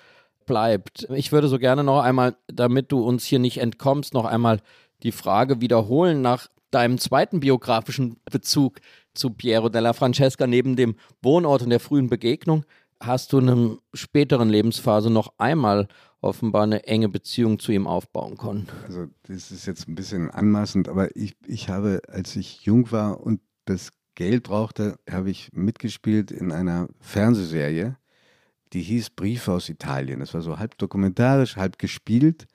bleibt. 0.45 1.07
Ich 1.15 1.31
würde 1.31 1.47
so 1.47 1.57
gerne 1.57 1.83
noch 1.83 2.03
einmal, 2.03 2.35
damit 2.45 2.91
du 2.91 3.03
uns 3.03 3.25
hier 3.25 3.39
nicht 3.39 3.57
entkommst, 3.57 4.13
noch 4.13 4.25
einmal 4.25 4.61
die 5.01 5.11
Frage 5.11 5.59
wiederholen 5.59 6.21
nach 6.21 6.49
deinem 6.69 6.99
zweiten 6.99 7.39
biografischen 7.39 8.17
Bezug 8.31 8.79
zu 9.15 9.31
Piero 9.31 9.69
della 9.69 9.93
Francesca 9.93 10.45
neben 10.45 10.75
dem 10.75 10.97
Wohnort 11.23 11.63
und 11.63 11.71
der 11.71 11.79
frühen 11.79 12.09
Begegnung 12.09 12.63
hast 13.05 13.33
du 13.33 13.39
in 13.39 13.49
einer 13.49 13.77
späteren 13.93 14.49
Lebensphase 14.49 15.09
noch 15.09 15.33
einmal 15.37 15.87
offenbar 16.21 16.63
eine 16.63 16.85
enge 16.85 17.09
Beziehung 17.09 17.59
zu 17.59 17.71
ihm 17.71 17.87
aufbauen 17.87 18.37
können. 18.37 18.67
Also 18.85 19.07
das 19.23 19.51
ist 19.51 19.65
jetzt 19.67 19.87
ein 19.87 19.95
bisschen 19.95 20.31
anmaßend, 20.31 20.89
aber 20.89 21.15
ich, 21.15 21.35
ich 21.45 21.69
habe, 21.69 22.01
als 22.07 22.35
ich 22.35 22.61
jung 22.61 22.91
war 22.91 23.21
und 23.21 23.41
das 23.65 23.91
Geld 24.15 24.43
brauchte, 24.43 24.97
habe 25.09 25.29
ich 25.29 25.51
mitgespielt 25.53 26.31
in 26.31 26.51
einer 26.51 26.87
Fernsehserie, 26.99 27.97
die 28.73 28.81
hieß 28.81 29.11
Briefe 29.11 29.53
aus 29.53 29.69
Italien. 29.69 30.19
Das 30.19 30.33
war 30.33 30.41
so 30.41 30.57
halb 30.57 30.77
dokumentarisch, 30.77 31.57
halb 31.57 31.77
gespielt. 31.77 32.47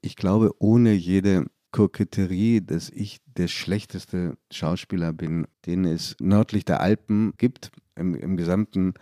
Ich 0.00 0.16
glaube, 0.16 0.52
ohne 0.58 0.92
jede 0.92 1.46
Koketterie, 1.70 2.60
dass 2.60 2.90
ich 2.90 3.18
der 3.26 3.48
schlechteste 3.48 4.36
Schauspieler 4.50 5.12
bin, 5.12 5.46
den 5.66 5.84
es 5.84 6.16
nördlich 6.20 6.64
der 6.64 6.80
Alpen 6.80 7.34
gibt, 7.36 7.70
im, 7.94 8.14
im 8.14 8.36
gesamten 8.36 8.94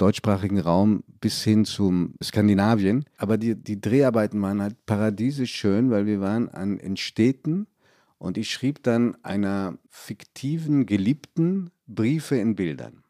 deutschsprachigen 0.00 0.58
Raum 0.58 1.04
bis 1.20 1.42
hin 1.42 1.64
zum 1.64 2.14
Skandinavien. 2.22 3.04
Aber 3.16 3.38
die, 3.38 3.54
die 3.54 3.80
Dreharbeiten 3.80 4.40
waren 4.42 4.62
halt 4.62 4.86
paradiesisch 4.86 5.54
schön, 5.54 5.90
weil 5.90 6.06
wir 6.06 6.20
waren 6.20 6.48
an, 6.48 6.78
in 6.78 6.96
Städten 6.96 7.66
und 8.18 8.38
ich 8.38 8.50
schrieb 8.50 8.82
dann 8.82 9.16
einer 9.22 9.78
fiktiven 9.88 10.86
Geliebten 10.86 11.70
Briefe 11.86 12.36
in 12.36 12.54
Bildern. 12.54 13.02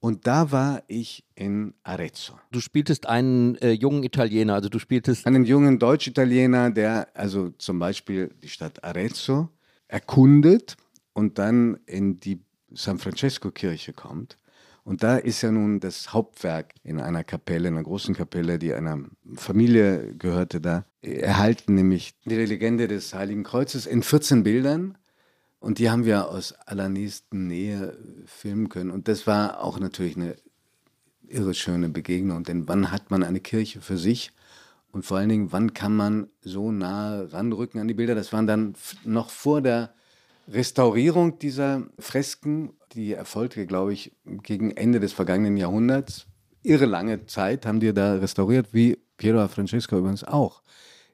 Und 0.00 0.26
da 0.26 0.50
war 0.50 0.82
ich 0.88 1.24
in 1.34 1.74
Arezzo. 1.82 2.38
Du 2.50 2.60
spieltest 2.60 3.06
einen 3.06 3.56
äh, 3.56 3.72
jungen 3.72 4.02
Italiener, 4.02 4.54
also 4.54 4.70
du 4.70 4.78
spieltest 4.78 5.26
Einen 5.26 5.44
jungen 5.44 5.78
Deutsch-Italiener, 5.78 6.70
der 6.70 7.08
also 7.14 7.50
zum 7.58 7.78
Beispiel 7.78 8.30
die 8.42 8.48
Stadt 8.48 8.82
Arezzo 8.82 9.50
erkundet 9.88 10.76
und 11.12 11.38
dann 11.38 11.78
in 11.84 12.18
die 12.18 12.40
San 12.72 12.98
Francesco-Kirche 12.98 13.92
kommt. 13.92 14.38
Und 14.84 15.02
da 15.02 15.16
ist 15.16 15.42
ja 15.42 15.52
nun 15.52 15.80
das 15.80 16.12
Hauptwerk 16.12 16.74
in 16.82 17.00
einer 17.00 17.24
Kapelle, 17.24 17.68
in 17.68 17.74
einer 17.74 17.84
großen 17.84 18.14
Kapelle, 18.14 18.58
die 18.58 18.72
einer 18.72 18.98
Familie 19.34 20.14
gehörte, 20.16 20.60
da 20.60 20.84
erhalten, 21.02 21.74
nämlich 21.74 22.14
die 22.24 22.36
Legende 22.36 22.88
des 22.88 23.14
Heiligen 23.14 23.44
Kreuzes 23.44 23.86
in 23.86 24.02
14 24.02 24.42
Bildern. 24.42 24.96
Und 25.58 25.78
die 25.78 25.90
haben 25.90 26.06
wir 26.06 26.28
aus 26.28 26.52
allernächsten 26.52 27.46
Nähe 27.46 27.96
filmen 28.24 28.70
können. 28.70 28.90
Und 28.90 29.08
das 29.08 29.26
war 29.26 29.62
auch 29.62 29.78
natürlich 29.78 30.16
eine 30.16 30.36
irre 31.28 31.54
schöne 31.54 31.88
Begegnung. 31.88 32.44
Denn 32.44 32.66
wann 32.66 32.90
hat 32.90 33.10
man 33.10 33.22
eine 33.22 33.40
Kirche 33.40 33.80
für 33.80 33.98
sich? 33.98 34.32
Und 34.92 35.04
vor 35.04 35.18
allen 35.18 35.28
Dingen, 35.28 35.52
wann 35.52 35.74
kann 35.74 35.94
man 35.94 36.28
so 36.40 36.72
nah 36.72 37.22
ranrücken 37.22 37.80
an 37.80 37.88
die 37.88 37.94
Bilder? 37.94 38.14
Das 38.14 38.32
waren 38.32 38.46
dann 38.46 38.74
noch 39.04 39.30
vor 39.30 39.60
der 39.60 39.94
Restaurierung 40.48 41.38
dieser 41.38 41.86
Fresken, 41.98 42.70
die 42.92 43.12
erfolgte, 43.12 43.66
glaube 43.66 43.92
ich, 43.92 44.12
gegen 44.42 44.70
Ende 44.70 45.00
des 45.00 45.12
vergangenen 45.12 45.56
Jahrhunderts. 45.56 46.26
Irre 46.62 46.86
lange 46.86 47.26
Zeit 47.26 47.66
haben 47.66 47.80
die 47.80 47.92
da 47.92 48.14
restauriert, 48.16 48.72
wie 48.72 48.98
Piero 49.16 49.46
Francesco 49.48 49.98
übrigens 49.98 50.24
auch. 50.24 50.62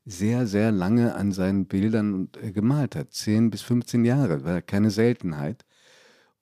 Sehr, 0.05 0.47
sehr 0.47 0.71
lange 0.71 1.15
an 1.15 1.33
seinen 1.33 1.67
Bildern 1.67 2.29
äh, 2.41 2.53
gemalt 2.53 2.95
hat. 2.95 3.13
10 3.13 3.51
bis 3.51 3.63
15 3.63 4.05
Jahre, 4.05 4.45
war 4.45 4.63
keine 4.63 4.91
Seltenheit. 4.91 5.65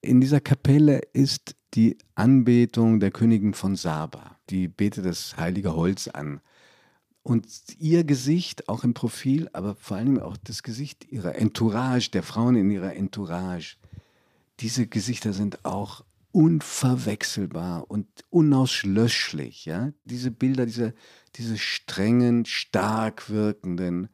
In 0.01 0.21
dieser 0.21 0.41
Kapelle 0.41 1.01
ist 1.15 1.57
die 1.73 1.97
Anbetung 2.15 3.01
der 3.01 3.11
Königin 3.11 3.55
von 3.55 3.75
Saba. 3.75 4.37
Die 4.51 4.69
betet 4.69 5.07
das 5.07 5.37
heilige 5.39 5.75
Holz 5.75 6.09
an. 6.09 6.41
Und 7.23 7.47
ihr 7.79 8.05
Gesicht, 8.05 8.69
auch 8.69 8.85
im 8.85 8.93
Profil, 8.93 9.49
aber 9.55 9.75
vor 9.77 9.97
allem 9.97 10.21
auch 10.21 10.37
das 10.37 10.63
Gesicht 10.63 11.11
ihrer 11.11 11.37
Entourage, 11.37 12.11
der 12.11 12.23
Frauen 12.23 12.55
in 12.55 12.71
ihrer 12.71 12.95
Entourage, 12.95 13.77
diese 14.61 14.87
Gesichter 14.87 15.33
sind 15.33 15.65
auch 15.65 16.05
unverwechselbar 16.33 17.85
und 17.89 18.07
unauslöschlich. 18.31 19.67
Ja? 19.67 19.93
Diese 20.05 20.31
Bilder, 20.31 20.67
diese, 20.67 20.95
diese 21.37 21.59
strengen, 21.59 22.45
stark 22.45 23.31
wirkenden, 23.31 24.09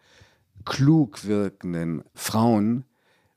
klug 0.65 1.25
wirkenden 1.25 2.05
Frauen, 2.15 2.85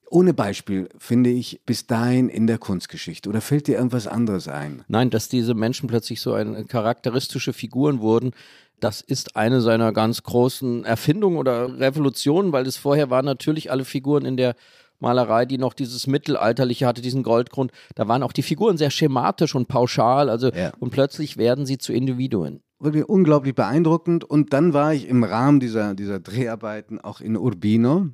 ohne 0.09 0.33
Beispiel, 0.33 0.89
finde 0.99 1.31
ich, 1.31 1.61
bis 1.65 1.87
dahin 1.87 2.29
in 2.29 2.45
der 2.45 2.59
Kunstgeschichte. 2.59 3.29
Oder 3.29 3.41
fällt 3.41 3.67
dir 3.67 3.77
irgendwas 3.77 4.05
anderes 4.05 4.47
ein? 4.47 4.83
Nein, 4.87 5.09
dass 5.09 5.27
diese 5.27 5.55
Menschen 5.55 5.87
plötzlich 5.87 6.21
so 6.21 6.33
eine 6.33 6.65
charakteristische 6.65 7.51
Figuren 7.51 7.99
wurden, 7.99 8.31
das 8.79 9.01
ist 9.01 9.37
eine 9.37 9.61
seiner 9.61 9.93
ganz 9.93 10.23
großen 10.23 10.83
Erfindungen 10.83 11.37
oder 11.37 11.79
Revolutionen, 11.79 12.51
weil 12.51 12.67
es 12.67 12.77
vorher 12.77 13.09
waren 13.09 13.25
natürlich 13.25 13.71
alle 13.71 13.85
Figuren 13.85 14.25
in 14.25 14.37
der 14.37 14.55
Malerei, 15.03 15.45
die 15.45 15.59
noch 15.59 15.73
dieses 15.73 16.07
Mittelalterliche 16.07 16.87
hatte, 16.87 17.03
diesen 17.03 17.21
Goldgrund. 17.21 17.71
Da 17.93 18.07
waren 18.07 18.23
auch 18.23 18.33
die 18.33 18.41
Figuren 18.41 18.77
sehr 18.77 18.89
schematisch 18.89 19.53
und 19.53 19.67
pauschal, 19.67 20.29
also 20.29 20.49
ja. 20.49 20.71
und 20.79 20.89
plötzlich 20.89 21.37
werden 21.37 21.67
sie 21.67 21.77
zu 21.77 21.93
Individuen. 21.93 22.61
Wirklich 22.79 23.07
unglaublich 23.07 23.53
beeindruckend. 23.53 24.23
Und 24.23 24.51
dann 24.51 24.73
war 24.73 24.93
ich 24.93 25.07
im 25.07 25.23
Rahmen 25.23 25.59
dieser, 25.59 25.93
dieser 25.93 26.19
Dreharbeiten 26.19 26.99
auch 26.99 27.21
in 27.21 27.37
Urbino 27.37 28.09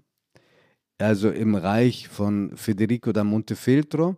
also 1.00 1.32
im 1.32 1.56
Reich 1.56 2.08
von 2.08 2.56
Federico 2.56 3.12
da 3.12 3.24
Montefeltro, 3.24 4.18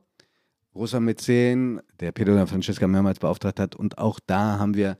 großer 0.73 0.99
Mäzen, 0.99 1.81
der 1.99 2.11
Piero 2.11 2.33
da 2.33 2.45
Francesca 2.45 2.87
mehrmals 2.87 3.19
beauftragt 3.19 3.59
hat. 3.59 3.75
Und 3.75 3.97
auch 3.97 4.19
da 4.25 4.59
haben 4.59 4.73
wir 4.73 4.97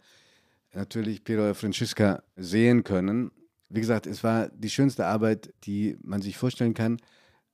natürlich 0.73 1.23
Piero 1.23 1.41
da 1.41 1.53
Francesca 1.53 2.23
sehen 2.35 2.83
können. 2.83 3.31
Wie 3.69 3.81
gesagt, 3.81 4.05
es 4.05 4.23
war 4.23 4.49
die 4.49 4.69
schönste 4.69 5.05
Arbeit, 5.05 5.53
die 5.63 5.97
man 6.03 6.21
sich 6.21 6.37
vorstellen 6.37 6.73
kann, 6.73 6.97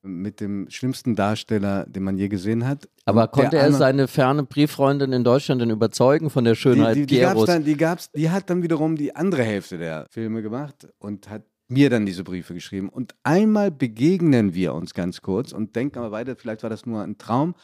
mit 0.02 0.40
dem 0.40 0.70
schlimmsten 0.70 1.16
Darsteller, 1.16 1.86
den 1.86 2.04
man 2.04 2.18
je 2.18 2.28
gesehen 2.28 2.66
hat. 2.66 2.90
Aber 3.06 3.28
konnte 3.28 3.58
er 3.58 3.72
seine 3.72 4.08
ferne 4.08 4.44
Brieffreundin 4.44 5.12
in 5.12 5.24
Deutschland 5.24 5.62
denn 5.62 5.70
überzeugen 5.70 6.30
von 6.30 6.44
der 6.44 6.56
Schönheit 6.56 6.96
die, 6.96 7.02
die, 7.02 7.16
die 7.16 7.22
Pieros? 7.22 7.46
Dann, 7.46 7.64
die, 7.64 7.76
gab's, 7.76 8.12
die 8.12 8.30
hat 8.30 8.50
dann 8.50 8.64
wiederum 8.64 8.96
die 8.96 9.16
andere 9.16 9.44
Hälfte 9.44 9.78
der 9.78 10.08
Filme 10.10 10.42
gemacht 10.42 10.88
und 11.00 11.30
hat 11.30 11.44
mir 11.68 11.90
dann 11.90 12.06
diese 12.06 12.24
Briefe 12.24 12.54
geschrieben. 12.54 12.90
Und 12.90 13.16
einmal 13.24 13.72
begegnen 13.72 14.54
wir 14.54 14.74
uns 14.74 14.94
ganz 14.94 15.22
kurz 15.22 15.52
und 15.52 15.76
denken 15.76 16.00
aber 16.00 16.12
weiter, 16.12 16.36
vielleicht 16.36 16.64
war 16.64 16.70
das 16.70 16.86
nur 16.86 17.02
ein 17.02 17.18
Traum. 17.18 17.56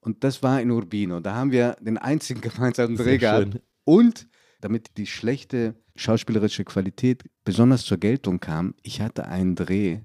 Und 0.00 0.24
das 0.24 0.42
war 0.42 0.60
in 0.60 0.70
Urbino. 0.70 1.20
Da 1.20 1.34
haben 1.34 1.52
wir 1.52 1.76
den 1.80 1.98
einzigen 1.98 2.40
gemeinsamen 2.40 2.96
Dreh 2.96 3.18
gehabt. 3.18 3.60
Und 3.84 4.26
damit 4.60 4.96
die 4.96 5.06
schlechte 5.06 5.74
schauspielerische 5.94 6.64
Qualität 6.64 7.24
besonders 7.44 7.84
zur 7.84 7.98
Geltung 7.98 8.40
kam, 8.40 8.74
ich 8.82 9.00
hatte 9.00 9.26
einen 9.26 9.54
Dreh 9.54 10.00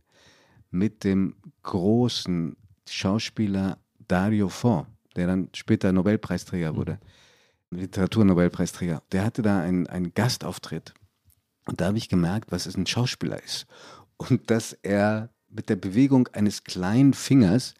mit 0.71 1.03
dem 1.03 1.35
großen 1.63 2.55
Schauspieler 2.87 3.77
Dario 4.07 4.49
Fo, 4.49 4.85
der 5.15 5.27
dann 5.27 5.49
später 5.53 5.91
Nobelpreisträger 5.91 6.75
wurde, 6.75 6.99
Literaturnobelpreisträger. 7.71 9.03
Der 9.11 9.25
hatte 9.25 9.41
da 9.41 9.61
einen, 9.61 9.87
einen 9.87 10.13
Gastauftritt. 10.13 10.93
Und 11.65 11.81
da 11.81 11.87
habe 11.87 11.97
ich 11.97 12.07
gemerkt, 12.07 12.51
was 12.51 12.65
es 12.65 12.77
ein 12.77 12.85
Schauspieler 12.85 13.43
ist. 13.43 13.65
Und 14.15 14.49
dass 14.49 14.73
er 14.73 15.29
mit 15.49 15.69
der 15.69 15.75
Bewegung 15.75 16.27
eines 16.29 16.63
kleinen 16.63 17.13
Fingers 17.13 17.73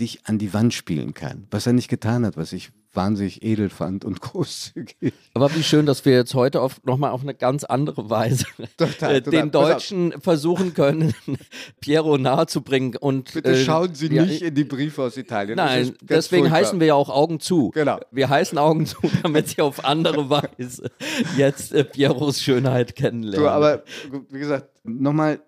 dich 0.00 0.26
an 0.26 0.38
die 0.38 0.52
Wand 0.52 0.74
spielen 0.74 1.14
kann. 1.14 1.46
Was 1.50 1.66
er 1.66 1.72
nicht 1.72 1.88
getan 1.88 2.26
hat, 2.26 2.36
was 2.36 2.52
ich 2.52 2.72
wahnsinnig 2.92 3.42
edel 3.42 3.70
fand 3.70 4.04
und 4.04 4.20
großzügig. 4.20 5.12
Aber 5.34 5.54
wie 5.54 5.62
schön, 5.62 5.86
dass 5.86 6.04
wir 6.04 6.12
jetzt 6.12 6.34
heute 6.34 6.60
auf, 6.60 6.82
nochmal 6.84 7.10
auf 7.10 7.22
eine 7.22 7.34
ganz 7.34 7.64
andere 7.64 8.10
Weise 8.10 8.46
total, 8.76 9.16
äh, 9.16 9.22
total. 9.22 9.40
den 9.42 9.50
Deutschen 9.50 10.12
versuchen 10.20 10.74
können, 10.74 11.14
Piero 11.80 12.18
nahezubringen. 12.18 12.96
Und, 12.96 13.34
Bitte 13.34 13.52
äh, 13.52 13.64
schauen 13.64 13.94
Sie 13.94 14.12
ja, 14.12 14.24
nicht 14.24 14.42
in 14.42 14.54
die 14.54 14.64
Briefe 14.64 15.02
aus 15.02 15.16
Italien. 15.16 15.56
Nein, 15.56 15.94
deswegen 16.02 16.42
furchtbar. 16.42 16.60
heißen 16.60 16.80
wir 16.80 16.88
ja 16.88 16.94
auch 16.94 17.10
Augen 17.10 17.40
zu. 17.40 17.70
Genau. 17.70 18.00
Wir 18.10 18.28
heißen 18.28 18.58
Augen 18.58 18.86
zu, 18.86 18.98
damit 19.22 19.48
Sie 19.48 19.60
auf 19.60 19.84
andere 19.84 20.28
Weise 20.28 20.90
jetzt 21.36 21.72
äh, 21.72 21.84
Pieros 21.84 22.40
Schönheit 22.40 22.96
kennenlernen. 22.96 23.40
So, 23.40 23.48
aber 23.48 23.84
wie 24.30 24.38
gesagt, 24.38 24.68
nochmal 24.84 25.40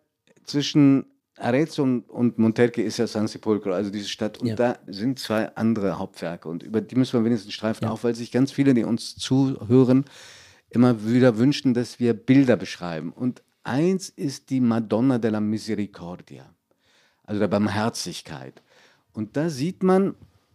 zwischen 0.44 1.11
Arezzo 1.42 1.82
und, 1.82 2.08
und 2.08 2.38
Monterque 2.38 2.82
ist 2.82 2.98
ja 2.98 3.06
San 3.06 3.28
Sepolcro, 3.28 3.72
also 3.72 3.90
diese 3.90 4.08
Stadt. 4.08 4.38
Und 4.38 4.48
ja. 4.48 4.54
da 4.54 4.78
sind 4.86 5.18
zwei 5.18 5.54
andere 5.56 5.98
Hauptwerke. 5.98 6.48
Und 6.48 6.62
über 6.62 6.80
die 6.80 6.94
müssen 6.94 7.18
wir 7.18 7.24
wenigstens 7.24 7.52
streifen, 7.52 7.84
ja. 7.84 7.90
auch 7.90 8.04
weil 8.04 8.14
sich 8.14 8.30
ganz 8.30 8.52
viele, 8.52 8.74
die 8.74 8.84
uns 8.84 9.16
zuhören, 9.16 10.04
immer 10.70 11.04
wieder 11.06 11.38
wünschen, 11.38 11.74
dass 11.74 12.00
wir 12.00 12.14
Bilder 12.14 12.56
beschreiben. 12.56 13.12
Und 13.12 13.42
eins 13.64 14.08
ist 14.08 14.50
die 14.50 14.60
Madonna 14.60 15.18
della 15.18 15.40
Misericordia, 15.40 16.54
also 17.24 17.40
der 17.40 17.48
Barmherzigkeit. 17.48 18.62
Und 19.12 19.36
da 19.36 19.50
sieht 19.50 19.82
man 19.82 20.14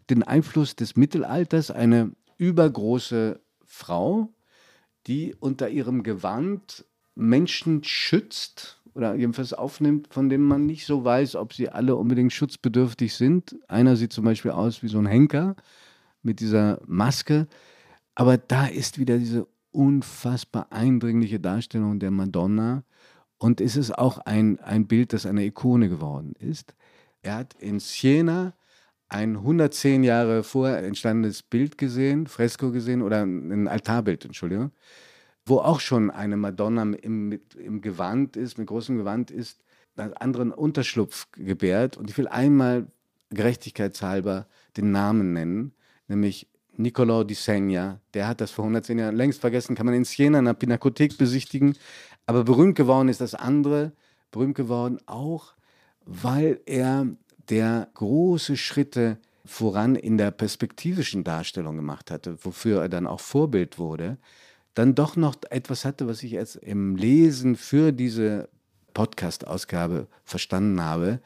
den 0.10 0.23
Einfluss 0.23 0.76
des 0.76 0.95
Mittelalters, 0.95 1.69
eine 1.69 2.12
übergroße 2.38 3.39
Frau, 3.65 4.34
die 5.06 5.36
unter 5.39 5.69
ihrem 5.69 6.04
Gewand 6.04 6.86
Menschen 7.15 7.84
schützt 7.84 8.77
oder 8.98 9.14
jedenfalls 9.14 9.54
aufnimmt, 9.54 10.08
von 10.12 10.28
dem 10.28 10.42
man 10.42 10.66
nicht 10.66 10.88
so 10.88 11.06
weiß, 11.06 11.36
ob 11.36 11.54
sie 11.54 11.70
alle 11.70 11.96
unbedingt 11.96 12.34
schutzbedürftig 12.34 13.14
sind. 13.14 13.56
Einer 13.68 13.96
sieht 13.96 14.12
zum 14.12 14.26
Beispiel 14.26 14.52
aus 14.52 14.82
wie 14.82 14.88
so 14.88 14.98
ein 14.98 15.06
Henker 15.06 15.56
mit 16.24 16.40
dieser 16.40 16.82
Maske. 16.88 17.48
Aber 18.16 18.38
da 18.38 18.66
ist 18.66 18.98
wieder 18.98 19.20
diese 19.20 19.48
unfassbar 19.72 20.72
eindringliche 20.72 21.40
Darstellung 21.40 22.00
der 22.00 22.10
Madonna. 22.10 22.84
Und 23.38 23.62
es 23.62 23.76
ist 23.76 23.96
auch 23.96 24.18
ein, 24.18 24.60
ein 24.62 24.88
Bild, 24.88 25.14
das 25.14 25.28
eine 25.28 25.46
Ikone 25.46 25.90
geworden 25.90 26.34
ist. 26.40 26.74
Er 27.22 27.36
hat 27.36 27.54
in 27.60 27.80
Siena 27.80 28.56
ein 29.10 29.38
110 29.38 30.04
Jahre 30.04 30.42
vorher 30.44 30.84
entstandenes 30.84 31.44
Bild 31.44 31.78
gesehen, 31.78 32.26
Fresko 32.26 32.72
gesehen 32.72 33.04
oder 33.04 33.22
ein 33.22 33.68
Altarbild, 33.68 34.26
Entschuldigung 34.26 34.72
wo 35.48 35.60
auch 35.60 35.80
schon 35.80 36.12
eine 36.12 36.36
Madonna 36.36 36.84
im, 36.84 37.40
im 37.58 37.82
Gewand 37.82 38.36
ist, 38.36 38.58
mit 38.58 38.68
großem 38.68 38.98
Gewand 38.98 39.32
ist, 39.32 39.62
einen 39.96 40.14
anderen 40.14 40.52
Unterschlupf 40.52 41.28
gebärt. 41.32 41.98
Und 41.98 42.10
ich 42.10 42.18
will 42.18 42.28
einmal 42.28 42.88
gerechtigkeitshalber 43.30 44.48
den 44.76 44.92
Namen 44.92 45.34
nennen, 45.34 45.74
nämlich 46.08 46.48
Niccolò 46.76 47.24
di 47.24 47.34
Segna. 47.34 48.02
Der 48.14 48.28
hat 48.28 48.42
das 48.42 48.52
vor 48.52 48.66
110 48.66 49.00
Jahren 49.00 49.16
längst 49.16 49.42
vergessen, 49.42 49.76
kann 49.76 49.86
man 49.86 49.96
in 49.96 50.06
Siena 50.06 50.40
in 50.40 50.46
der 50.46 50.54
Pinakothek 50.54 51.18
besichtigen. 51.18 51.76
Aber 52.26 52.44
berühmt 52.44 52.76
geworden 52.76 53.08
ist 53.08 53.22
das 53.22 53.34
andere, 53.34 53.94
berühmt 54.32 54.56
geworden 54.56 55.00
auch, 55.06 55.54
weil 56.06 56.60
er 56.66 57.08
der 57.50 57.90
große 57.94 58.58
Schritte 58.58 59.18
voran 59.46 59.96
in 59.96 60.18
der 60.18 60.32
perspektivischen 60.32 61.24
Darstellung 61.24 61.78
gemacht 61.78 62.12
hatte, 62.12 62.38
wofür 62.44 62.82
er 62.82 62.90
dann 62.90 63.08
auch 63.08 63.22
Vorbild 63.22 63.80
wurde 63.80 64.18
dann 64.78 64.94
doch 64.94 65.16
noch 65.16 65.36
etwas 65.50 65.86
hatte, 65.86 66.08
was 66.08 66.22
ich 66.22 66.32
jetzt 66.32 66.56
im 66.58 66.96
Lesen 66.96 67.56
für 67.56 67.92
diese 67.92 68.50
Podcast-Ausgabe 68.94 70.08
verstanden 70.24 70.82
habe. 70.82 71.20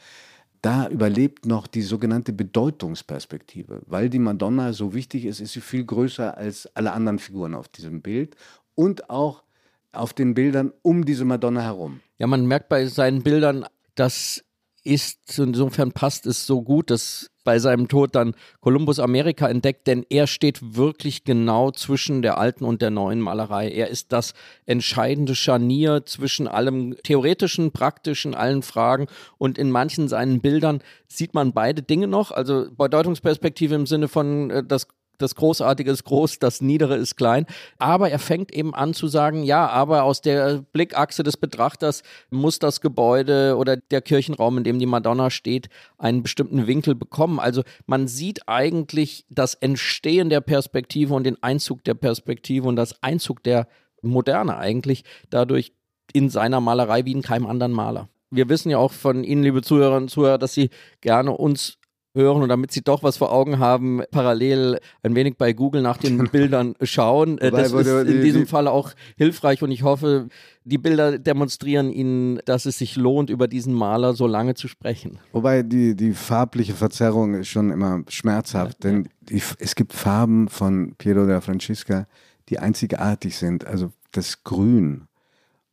Da 0.61 0.87
überlebt 0.87 1.45
noch 1.45 1.67
die 1.67 1.81
sogenannte 1.81 2.33
Bedeutungsperspektive. 2.33 3.81
Weil 3.87 4.09
die 4.09 4.19
Madonna 4.19 4.73
so 4.73 4.93
wichtig 4.93 5.25
ist, 5.25 5.41
ist 5.41 5.53
sie 5.53 5.61
viel 5.61 5.83
größer 5.83 6.37
als 6.37 6.69
alle 6.75 6.93
anderen 6.93 7.19
Figuren 7.19 7.55
auf 7.55 7.67
diesem 7.67 8.01
Bild 8.01 8.35
und 8.75 9.09
auch 9.09 9.43
auf 9.91 10.13
den 10.13 10.33
Bildern 10.33 10.71
um 10.81 11.03
diese 11.03 11.25
Madonna 11.25 11.61
herum. 11.61 11.99
Ja, 12.19 12.27
man 12.27 12.45
merkt 12.45 12.69
bei 12.69 12.85
seinen 12.85 13.23
Bildern, 13.23 13.65
dass 13.95 14.43
ist, 14.83 15.37
insofern 15.37 15.91
passt 15.91 16.25
es 16.25 16.45
so 16.45 16.61
gut, 16.61 16.89
dass 16.89 17.30
bei 17.43 17.59
seinem 17.59 17.87
Tod 17.87 18.15
dann 18.15 18.35
Kolumbus 18.59 18.99
Amerika 18.99 19.47
entdeckt, 19.47 19.87
denn 19.87 20.05
er 20.09 20.27
steht 20.27 20.75
wirklich 20.75 21.23
genau 21.23 21.71
zwischen 21.71 22.21
der 22.21 22.37
alten 22.37 22.65
und 22.65 22.81
der 22.81 22.89
neuen 22.89 23.19
Malerei. 23.19 23.69
Er 23.69 23.87
ist 23.87 24.11
das 24.11 24.33
entscheidende 24.65 25.35
Scharnier 25.35 26.05
zwischen 26.05 26.47
allem 26.47 26.95
theoretischen, 27.03 27.71
praktischen, 27.71 28.35
allen 28.35 28.61
Fragen 28.61 29.07
und 29.37 29.57
in 29.57 29.71
manchen 29.71 30.07
seinen 30.07 30.41
Bildern 30.41 30.81
sieht 31.07 31.33
man 31.33 31.53
beide 31.53 31.81
Dinge 31.81 32.07
noch, 32.07 32.31
also 32.31 32.67
Bedeutungsperspektive 32.71 33.75
im 33.75 33.85
Sinne 33.85 34.07
von 34.07 34.49
äh, 34.49 34.63
das 34.63 34.87
das 35.21 35.35
Großartige 35.35 35.91
ist 35.91 36.03
groß, 36.03 36.39
das 36.39 36.61
Niedere 36.61 36.95
ist 36.95 37.15
klein. 37.15 37.45
Aber 37.77 38.09
er 38.09 38.19
fängt 38.19 38.53
eben 38.53 38.73
an 38.73 38.93
zu 38.93 39.07
sagen, 39.07 39.43
ja, 39.43 39.67
aber 39.67 40.03
aus 40.03 40.21
der 40.21 40.63
Blickachse 40.73 41.23
des 41.23 41.37
Betrachters 41.37 42.03
muss 42.29 42.59
das 42.59 42.81
Gebäude 42.81 43.55
oder 43.57 43.77
der 43.77 44.01
Kirchenraum, 44.01 44.57
in 44.57 44.63
dem 44.63 44.79
die 44.79 44.85
Madonna 44.85 45.29
steht, 45.29 45.69
einen 45.97 46.23
bestimmten 46.23 46.67
Winkel 46.67 46.95
bekommen. 46.95 47.39
Also 47.39 47.63
man 47.85 48.07
sieht 48.07 48.47
eigentlich 48.47 49.25
das 49.29 49.53
Entstehen 49.55 50.29
der 50.29 50.41
Perspektive 50.41 51.13
und 51.13 51.23
den 51.23 51.41
Einzug 51.41 51.83
der 51.83 51.93
Perspektive 51.93 52.67
und 52.67 52.75
das 52.75 53.01
Einzug 53.03 53.43
der 53.43 53.67
Moderne 54.01 54.57
eigentlich 54.57 55.03
dadurch 55.29 55.73
in 56.13 56.29
seiner 56.29 56.59
Malerei 56.59 57.05
wie 57.05 57.11
in 57.11 57.21
keinem 57.21 57.45
anderen 57.45 57.71
Maler. 57.71 58.09
Wir 58.29 58.47
wissen 58.49 58.69
ja 58.69 58.77
auch 58.77 58.93
von 58.93 59.23
Ihnen, 59.23 59.43
liebe 59.43 59.61
Zuhörerinnen 59.61 60.03
und 60.03 60.09
Zuhörer, 60.09 60.37
dass 60.37 60.53
Sie 60.53 60.69
gerne 61.01 61.31
uns 61.31 61.77
hören 62.13 62.41
und 62.43 62.49
damit 62.49 62.71
Sie 62.71 62.81
doch 62.81 63.03
was 63.03 63.17
vor 63.17 63.31
Augen 63.31 63.59
haben, 63.59 64.01
parallel 64.11 64.79
ein 65.03 65.15
wenig 65.15 65.37
bei 65.37 65.53
Google 65.53 65.81
nach 65.81 65.97
den 65.97 66.29
Bildern 66.31 66.75
schauen. 66.81 67.37
Äh, 67.37 67.51
das 67.51 67.71
ist 67.71 67.87
in 67.87 68.21
diesem 68.21 68.47
Fall 68.47 68.67
auch 68.67 68.91
hilfreich 69.17 69.61
und 69.63 69.71
ich 69.71 69.83
hoffe, 69.83 70.27
die 70.63 70.77
Bilder 70.77 71.17
demonstrieren 71.17 71.91
Ihnen, 71.91 72.39
dass 72.45 72.65
es 72.65 72.77
sich 72.77 72.95
lohnt, 72.95 73.29
über 73.29 73.47
diesen 73.47 73.73
Maler 73.73 74.13
so 74.13 74.27
lange 74.27 74.53
zu 74.53 74.67
sprechen. 74.67 75.19
Wobei 75.31 75.63
die, 75.63 75.95
die 75.95 76.13
farbliche 76.13 76.73
Verzerrung 76.73 77.33
ist 77.35 77.47
schon 77.47 77.71
immer 77.71 78.03
schmerzhaft, 78.07 78.83
denn 78.83 79.09
die, 79.21 79.41
es 79.59 79.75
gibt 79.75 79.93
Farben 79.93 80.49
von 80.49 80.95
Piero 80.97 81.25
da 81.25 81.41
Francesca, 81.41 82.07
die 82.49 82.59
einzigartig 82.59 83.37
sind. 83.37 83.65
Also 83.65 83.91
das 84.11 84.43
Grün 84.43 85.07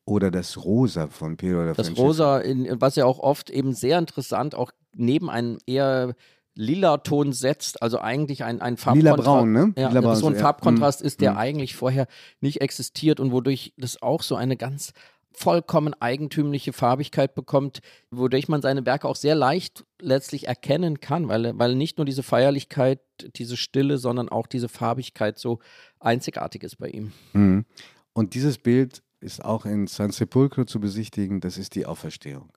oder 0.04 0.30
das 0.30 0.64
Rosa 0.64 1.08
von 1.08 1.36
Piero 1.36 1.64
da 1.64 1.74
Francesca. 1.74 1.94
Das 1.94 1.98
Rosa, 1.98 2.38
in, 2.38 2.80
was 2.80 2.96
ja 2.96 3.04
auch 3.04 3.18
oft 3.18 3.50
eben 3.50 3.74
sehr 3.74 3.98
interessant 3.98 4.54
auch 4.54 4.72
neben 4.94 5.30
einem 5.30 5.58
eher 5.66 6.14
lila 6.58 6.98
Ton 6.98 7.32
setzt, 7.32 7.82
also 7.82 8.00
eigentlich 8.00 8.42
ein, 8.42 8.60
ein 8.60 8.76
Farbkontrast. 8.76 9.18
Lila-braun, 9.18 9.52
ne? 9.52 9.72
Ja, 9.76 9.88
Lila 9.90 10.16
so 10.16 10.26
ein 10.26 10.34
Farbkontrast 10.34 11.00
ja. 11.00 11.06
ist, 11.06 11.20
der 11.20 11.32
mhm. 11.32 11.38
eigentlich 11.38 11.76
vorher 11.76 12.06
nicht 12.40 12.60
existiert 12.60 13.20
und 13.20 13.30
wodurch 13.30 13.72
das 13.76 14.02
auch 14.02 14.22
so 14.22 14.34
eine 14.34 14.56
ganz 14.56 14.92
vollkommen 15.30 15.94
eigentümliche 16.00 16.72
Farbigkeit 16.72 17.36
bekommt, 17.36 17.78
wodurch 18.10 18.48
man 18.48 18.60
seine 18.60 18.84
Werke 18.86 19.06
auch 19.06 19.14
sehr 19.14 19.36
leicht 19.36 19.84
letztlich 20.00 20.48
erkennen 20.48 20.98
kann, 20.98 21.28
weil, 21.28 21.56
weil 21.56 21.76
nicht 21.76 21.96
nur 21.96 22.04
diese 22.04 22.24
Feierlichkeit, 22.24 23.00
diese 23.36 23.56
Stille, 23.56 23.98
sondern 23.98 24.28
auch 24.28 24.48
diese 24.48 24.68
Farbigkeit 24.68 25.38
so 25.38 25.60
einzigartig 26.00 26.64
ist 26.64 26.78
bei 26.78 26.88
ihm. 26.88 27.12
Mhm. 27.34 27.66
Und 28.14 28.34
dieses 28.34 28.58
Bild 28.58 29.02
ist 29.20 29.44
auch 29.44 29.64
in 29.64 29.86
San 29.86 30.10
Sepulcro 30.10 30.64
zu 30.64 30.80
besichtigen, 30.80 31.40
das 31.40 31.56
ist 31.56 31.76
die 31.76 31.86
Auferstehung 31.86 32.50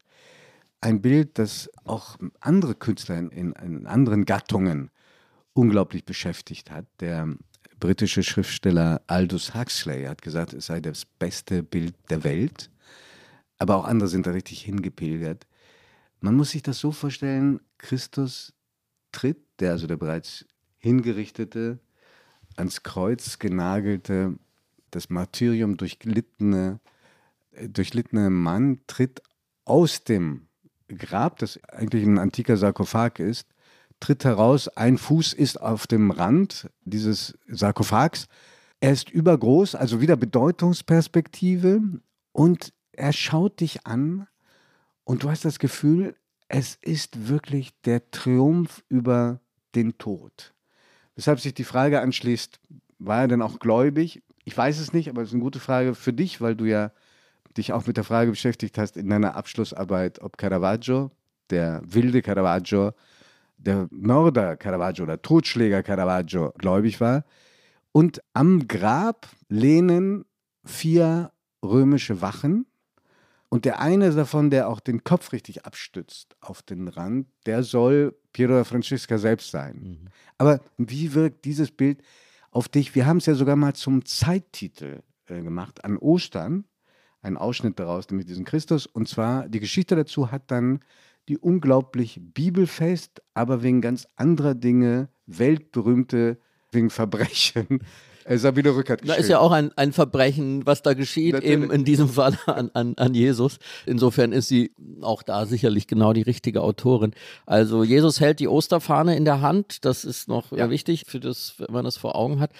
ein 0.81 1.01
Bild, 1.01 1.37
das 1.37 1.69
auch 1.85 2.17
andere 2.39 2.75
Künstler 2.75 3.17
in, 3.17 3.53
in, 3.53 3.85
anderen 3.85 4.25
Gattungen 4.25 4.89
unglaublich 5.53 6.03
beschäftigt 6.05 6.71
hat. 6.71 6.85
Der 6.99 7.29
britische 7.79 8.23
Schriftsteller 8.23 9.01
Aldous 9.07 9.53
Huxley 9.53 10.05
hat 10.05 10.21
gesagt, 10.21 10.53
es 10.53 10.65
sei 10.65 10.81
das 10.81 11.05
beste 11.05 11.63
Bild 11.63 11.95
der 12.09 12.23
Welt. 12.23 12.71
Aber 13.59 13.75
auch 13.75 13.85
andere 13.85 14.09
sind 14.09 14.25
da 14.25 14.31
richtig 14.31 14.61
hingepilgert. 14.63 15.45
Man 16.19 16.35
muss 16.35 16.51
sich 16.51 16.63
das 16.63 16.79
so 16.79 16.91
vorstellen, 16.91 17.59
Christus 17.77 18.53
tritt, 19.11 19.37
der 19.59 19.71
also 19.71 19.87
der 19.87 19.97
bereits 19.97 20.45
hingerichtete, 20.79 21.79
ans 22.55 22.81
Kreuz 22.83 23.37
genagelte, 23.37 24.37
das 24.89 25.09
Martyrium 25.09 25.77
durchlittene, 25.77 26.79
äh, 27.51 27.69
durchlittene 27.69 28.29
Mann 28.29 28.81
tritt 28.87 29.21
aus 29.63 30.03
dem 30.03 30.47
Grab, 30.97 31.39
das 31.39 31.59
eigentlich 31.71 32.03
ein 32.03 32.19
antiker 32.19 32.57
Sarkophag 32.57 33.19
ist, 33.19 33.47
tritt 33.99 34.25
heraus, 34.25 34.67
ein 34.67 34.97
Fuß 34.97 35.33
ist 35.33 35.61
auf 35.61 35.87
dem 35.87 36.11
Rand 36.11 36.69
dieses 36.85 37.37
Sarkophags. 37.47 38.27
Er 38.79 38.91
ist 38.91 39.09
übergroß, 39.09 39.75
also 39.75 40.01
wieder 40.01 40.15
Bedeutungsperspektive 40.15 41.81
und 42.31 42.73
er 42.93 43.13
schaut 43.13 43.59
dich 43.59 43.85
an 43.85 44.27
und 45.03 45.23
du 45.23 45.29
hast 45.29 45.45
das 45.45 45.59
Gefühl, 45.59 46.15
es 46.47 46.77
ist 46.81 47.29
wirklich 47.29 47.71
der 47.85 48.11
Triumph 48.11 48.83
über 48.89 49.39
den 49.75 49.97
Tod. 49.97 50.53
Weshalb 51.15 51.39
sich 51.39 51.53
die 51.53 51.63
Frage 51.63 52.01
anschließt, 52.01 52.59
war 52.99 53.21
er 53.21 53.27
denn 53.27 53.41
auch 53.41 53.59
gläubig? 53.59 54.23
Ich 54.43 54.57
weiß 54.57 54.79
es 54.79 54.93
nicht, 54.93 55.09
aber 55.09 55.21
es 55.21 55.29
ist 55.29 55.33
eine 55.33 55.43
gute 55.43 55.59
Frage 55.59 55.95
für 55.95 56.13
dich, 56.13 56.41
weil 56.41 56.55
du 56.55 56.65
ja 56.65 56.91
dich 57.57 57.73
auch 57.73 57.87
mit 57.87 57.97
der 57.97 58.03
Frage 58.03 58.31
beschäftigt 58.31 58.77
hast 58.77 58.97
in 58.97 59.09
deiner 59.09 59.35
Abschlussarbeit, 59.35 60.21
ob 60.21 60.37
Caravaggio, 60.37 61.11
der 61.49 61.81
wilde 61.85 62.21
Caravaggio, 62.21 62.91
der 63.57 63.87
Mörder 63.91 64.57
Caravaggio 64.57 65.03
oder 65.03 65.21
Totschläger 65.21 65.83
Caravaggio 65.83 66.53
gläubig 66.57 66.99
war. 66.99 67.23
Und 67.91 68.21
am 68.33 68.67
Grab 68.67 69.27
lehnen 69.49 70.25
vier 70.63 71.31
römische 71.63 72.21
Wachen. 72.21 72.65
Und 73.49 73.65
der 73.65 73.79
eine 73.79 74.11
davon, 74.11 74.49
der 74.49 74.69
auch 74.69 74.79
den 74.79 75.03
Kopf 75.03 75.33
richtig 75.33 75.65
abstützt 75.65 76.37
auf 76.39 76.61
den 76.61 76.87
Rand, 76.87 77.27
der 77.45 77.63
soll 77.63 78.15
Piero 78.31 78.53
da 78.53 78.63
Francesca 78.63 79.17
selbst 79.17 79.51
sein. 79.51 79.75
Mhm. 79.81 80.07
Aber 80.37 80.61
wie 80.77 81.13
wirkt 81.13 81.43
dieses 81.43 81.69
Bild 81.69 82.01
auf 82.49 82.69
dich? 82.69 82.95
Wir 82.95 83.05
haben 83.05 83.17
es 83.17 83.25
ja 83.25 83.35
sogar 83.35 83.57
mal 83.57 83.73
zum 83.73 84.05
Zeittitel 84.05 85.01
äh, 85.27 85.41
gemacht 85.41 85.83
an 85.83 85.97
Ostern 85.97 86.63
einen 87.21 87.37
Ausschnitt 87.37 87.79
daraus, 87.79 88.09
nämlich 88.09 88.27
diesen 88.27 88.45
Christus. 88.45 88.85
Und 88.85 89.07
zwar 89.07 89.47
die 89.47 89.59
Geschichte 89.59 89.95
dazu 89.95 90.31
hat 90.31 90.49
dann 90.51 90.79
die 91.29 91.37
unglaublich 91.37 92.19
bibelfest, 92.21 93.21
aber 93.33 93.63
wegen 93.63 93.81
ganz 93.81 94.07
anderer 94.15 94.55
Dinge 94.55 95.09
weltberühmte, 95.27 96.37
wegen 96.71 96.89
Verbrechen. 96.89 97.79
Äh, 98.23 98.37
Sabine 98.37 98.75
Rückert 98.75 99.01
Da 99.03 99.15
ist 99.15 99.29
ja 99.29 99.39
auch 99.39 99.51
ein, 99.51 99.71
ein 99.77 99.93
Verbrechen, 99.93 100.65
was 100.65 100.83
da 100.83 100.93
geschieht, 100.93 101.33
Natürlich. 101.33 101.53
eben 101.53 101.71
in 101.71 101.85
diesem 101.85 102.07
Fall 102.07 102.37
an, 102.45 102.69
an, 102.75 102.93
an 102.95 103.13
Jesus. 103.13 103.57
Insofern 103.87 104.31
ist 104.31 104.47
sie 104.47 104.75
auch 105.01 105.23
da 105.23 105.47
sicherlich 105.47 105.87
genau 105.87 106.13
die 106.13 106.21
richtige 106.21 106.61
Autorin. 106.61 107.13
Also 107.47 107.83
Jesus 107.83 108.19
hält 108.19 108.39
die 108.39 108.47
Osterfahne 108.47 109.15
in 109.15 109.25
der 109.25 109.41
Hand, 109.41 109.85
das 109.85 110.05
ist 110.05 110.27
noch 110.27 110.51
ja. 110.51 110.69
wichtig, 110.69 111.05
für 111.07 111.19
das, 111.19 111.55
wenn 111.57 111.73
man 111.73 111.83
das 111.83 111.97
vor 111.97 112.15
Augen 112.15 112.39
hat. 112.39 112.51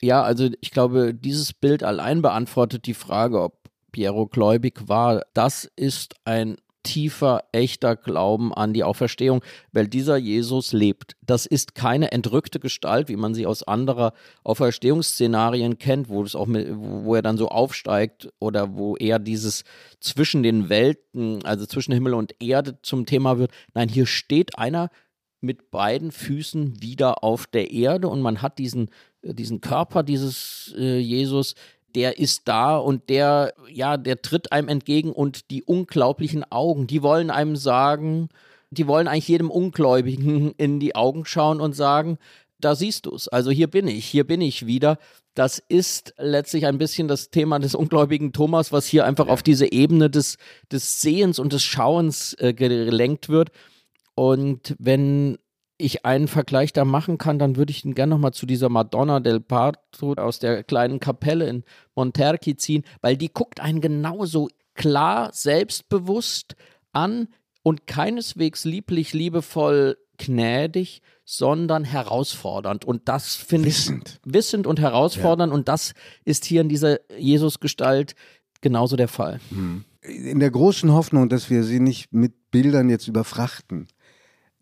Ja, 0.00 0.22
also 0.22 0.48
ich 0.60 0.70
glaube, 0.70 1.14
dieses 1.14 1.52
Bild 1.52 1.82
allein 1.82 2.22
beantwortet 2.22 2.86
die 2.86 2.94
Frage, 2.94 3.42
ob 3.42 3.58
Piero 3.94 4.26
gläubig 4.26 4.88
war, 4.88 5.22
das 5.34 5.70
ist 5.76 6.16
ein 6.24 6.56
tiefer, 6.82 7.44
echter 7.52 7.94
Glauben 7.94 8.52
an 8.52 8.74
die 8.74 8.82
Auferstehung, 8.82 9.40
weil 9.72 9.86
dieser 9.86 10.16
Jesus 10.16 10.72
lebt. 10.72 11.16
Das 11.22 11.46
ist 11.46 11.76
keine 11.76 12.10
entrückte 12.10 12.58
Gestalt, 12.58 13.08
wie 13.08 13.16
man 13.16 13.34
sie 13.34 13.46
aus 13.46 13.62
anderer 13.62 14.12
Auferstehungsszenarien 14.42 15.78
kennt, 15.78 16.08
wo 16.08 16.24
es 16.24 16.34
auch 16.34 16.46
mit, 16.46 16.68
wo 16.72 17.14
er 17.14 17.22
dann 17.22 17.38
so 17.38 17.48
aufsteigt 17.48 18.28
oder 18.40 18.76
wo 18.76 18.96
er 18.96 19.20
dieses 19.20 19.62
zwischen 20.00 20.42
den 20.42 20.68
Welten, 20.68 21.44
also 21.44 21.64
zwischen 21.64 21.94
Himmel 21.94 22.14
und 22.14 22.34
Erde 22.42 22.80
zum 22.82 23.06
Thema 23.06 23.38
wird. 23.38 23.52
Nein, 23.74 23.88
hier 23.88 24.06
steht 24.06 24.58
einer 24.58 24.90
mit 25.40 25.70
beiden 25.70 26.10
Füßen 26.10 26.82
wieder 26.82 27.22
auf 27.22 27.46
der 27.46 27.70
Erde 27.70 28.08
und 28.08 28.22
man 28.22 28.42
hat 28.42 28.58
diesen, 28.58 28.90
diesen 29.22 29.60
Körper 29.60 30.02
dieses 30.02 30.74
äh, 30.76 30.98
Jesus, 30.98 31.54
der 31.94 32.18
ist 32.18 32.42
da 32.46 32.76
und 32.76 33.08
der, 33.08 33.54
ja, 33.70 33.96
der 33.96 34.22
tritt 34.22 34.52
einem 34.52 34.68
entgegen 34.68 35.12
und 35.12 35.50
die 35.50 35.62
unglaublichen 35.62 36.44
Augen, 36.50 36.86
die 36.86 37.02
wollen 37.02 37.30
einem 37.30 37.56
sagen, 37.56 38.28
die 38.70 38.86
wollen 38.86 39.08
eigentlich 39.08 39.28
jedem 39.28 39.50
Ungläubigen 39.50 40.52
in 40.56 40.80
die 40.80 40.94
Augen 40.94 41.24
schauen 41.24 41.60
und 41.60 41.74
sagen, 41.74 42.18
da 42.60 42.74
siehst 42.74 43.06
du 43.06 43.14
es. 43.14 43.28
Also 43.28 43.50
hier 43.50 43.68
bin 43.68 43.86
ich, 43.88 44.06
hier 44.06 44.26
bin 44.26 44.40
ich 44.40 44.66
wieder. 44.66 44.98
Das 45.34 45.62
ist 45.68 46.14
letztlich 46.16 46.66
ein 46.66 46.78
bisschen 46.78 47.08
das 47.08 47.30
Thema 47.30 47.58
des 47.58 47.74
ungläubigen 47.74 48.32
Thomas, 48.32 48.72
was 48.72 48.86
hier 48.86 49.04
einfach 49.04 49.26
auf 49.26 49.42
diese 49.42 49.70
Ebene 49.70 50.08
des, 50.08 50.36
des 50.70 51.00
Sehens 51.00 51.38
und 51.38 51.52
des 51.52 51.62
Schauens 51.62 52.34
äh, 52.38 52.54
gelenkt 52.54 53.28
wird. 53.28 53.50
Und 54.14 54.76
wenn 54.78 55.38
ich 55.84 56.04
einen 56.04 56.28
Vergleich 56.28 56.72
da 56.72 56.84
machen 56.84 57.18
kann, 57.18 57.38
dann 57.38 57.56
würde 57.56 57.70
ich 57.70 57.84
ihn 57.84 57.94
gerne 57.94 58.10
nochmal 58.10 58.32
zu 58.32 58.46
dieser 58.46 58.68
Madonna 58.68 59.20
del 59.20 59.40
Parto 59.40 60.14
aus 60.14 60.38
der 60.38 60.64
kleinen 60.64 61.00
Kapelle 61.00 61.48
in 61.48 61.64
Monterchi 61.94 62.56
ziehen, 62.56 62.84
weil 63.00 63.16
die 63.16 63.32
guckt 63.32 63.60
einen 63.60 63.80
genauso 63.80 64.48
klar, 64.74 65.30
selbstbewusst 65.32 66.56
an 66.92 67.28
und 67.62 67.86
keineswegs 67.86 68.64
lieblich, 68.64 69.12
liebevoll, 69.12 69.96
gnädig, 70.18 71.02
sondern 71.24 71.84
herausfordernd. 71.84 72.84
Und 72.84 73.08
das 73.08 73.34
finde 73.34 73.68
ich 73.68 73.90
wissend 74.24 74.66
und 74.66 74.80
herausfordernd. 74.80 75.50
Ja. 75.50 75.54
Und 75.54 75.68
das 75.68 75.94
ist 76.24 76.44
hier 76.44 76.60
in 76.60 76.68
dieser 76.68 76.98
Jesusgestalt 77.18 78.14
genauso 78.60 78.96
der 78.96 79.08
Fall. 79.08 79.40
Hm. 79.50 79.84
In 80.02 80.40
der 80.40 80.50
großen 80.50 80.92
Hoffnung, 80.92 81.28
dass 81.28 81.48
wir 81.48 81.64
sie 81.64 81.80
nicht 81.80 82.12
mit 82.12 82.50
Bildern 82.50 82.90
jetzt 82.90 83.08
überfrachten. 83.08 83.88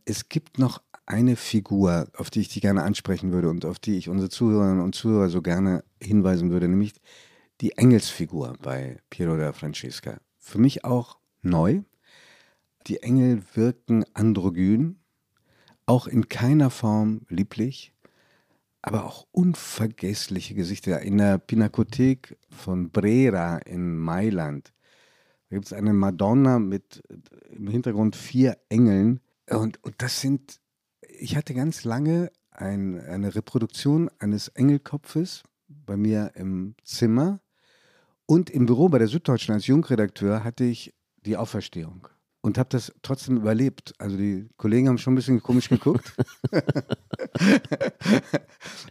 Es 0.04 0.28
gibt 0.28 0.58
noch 0.58 0.80
eine 1.06 1.36
Figur, 1.36 2.08
auf 2.16 2.30
die 2.30 2.40
ich 2.40 2.48
dich 2.48 2.62
gerne 2.62 2.82
ansprechen 2.82 3.32
würde 3.32 3.48
und 3.50 3.64
auf 3.64 3.78
die 3.78 3.96
ich 3.96 4.08
unsere 4.08 4.30
Zuhörerinnen 4.30 4.82
und 4.82 4.94
Zuhörer 4.94 5.28
so 5.28 5.42
gerne 5.42 5.84
hinweisen 6.00 6.50
würde, 6.50 6.68
nämlich 6.68 6.94
die 7.60 7.72
Engelsfigur 7.76 8.54
bei 8.62 8.98
Piero 9.10 9.36
da 9.36 9.52
Francesca. 9.52 10.20
Für 10.38 10.58
mich 10.58 10.84
auch 10.84 11.18
neu. 11.42 11.82
Die 12.86 13.02
Engel 13.02 13.42
wirken 13.54 14.04
androgyn, 14.14 14.96
auch 15.86 16.06
in 16.06 16.28
keiner 16.28 16.70
Form 16.70 17.22
lieblich, 17.28 17.92
aber 18.80 19.04
auch 19.04 19.26
unvergessliche 19.30 20.54
Gesichter. 20.54 21.00
In 21.02 21.18
der 21.18 21.38
Pinakothek 21.38 22.36
von 22.50 22.90
Brera 22.90 23.58
in 23.58 23.96
Mailand 23.96 24.72
gibt 25.50 25.66
es 25.66 25.72
eine 25.72 25.92
Madonna 25.92 26.58
mit 26.58 27.02
im 27.50 27.68
Hintergrund 27.68 28.16
vier 28.16 28.58
Engeln. 28.68 29.20
Und, 29.48 29.82
und 29.84 29.94
das 29.98 30.20
sind 30.20 30.61
ich 31.22 31.36
hatte 31.36 31.54
ganz 31.54 31.84
lange 31.84 32.32
ein, 32.50 33.00
eine 33.00 33.34
Reproduktion 33.34 34.10
eines 34.18 34.48
Engelkopfes 34.48 35.44
bei 35.68 35.96
mir 35.96 36.32
im 36.34 36.74
Zimmer 36.84 37.40
und 38.26 38.50
im 38.50 38.66
Büro 38.66 38.88
bei 38.88 38.98
der 38.98 39.08
Süddeutschen 39.08 39.54
als 39.54 39.66
Jungredakteur 39.66 40.42
hatte 40.42 40.64
ich 40.64 40.92
die 41.24 41.36
Auferstehung. 41.36 42.08
und 42.44 42.58
habe 42.58 42.70
das 42.70 42.92
trotzdem 43.02 43.36
überlebt. 43.36 43.94
Also 43.98 44.16
die 44.16 44.48
Kollegen 44.56 44.88
haben 44.88 44.98
schon 44.98 45.12
ein 45.12 45.16
bisschen 45.16 45.40
komisch 45.40 45.68
geguckt. 45.68 46.12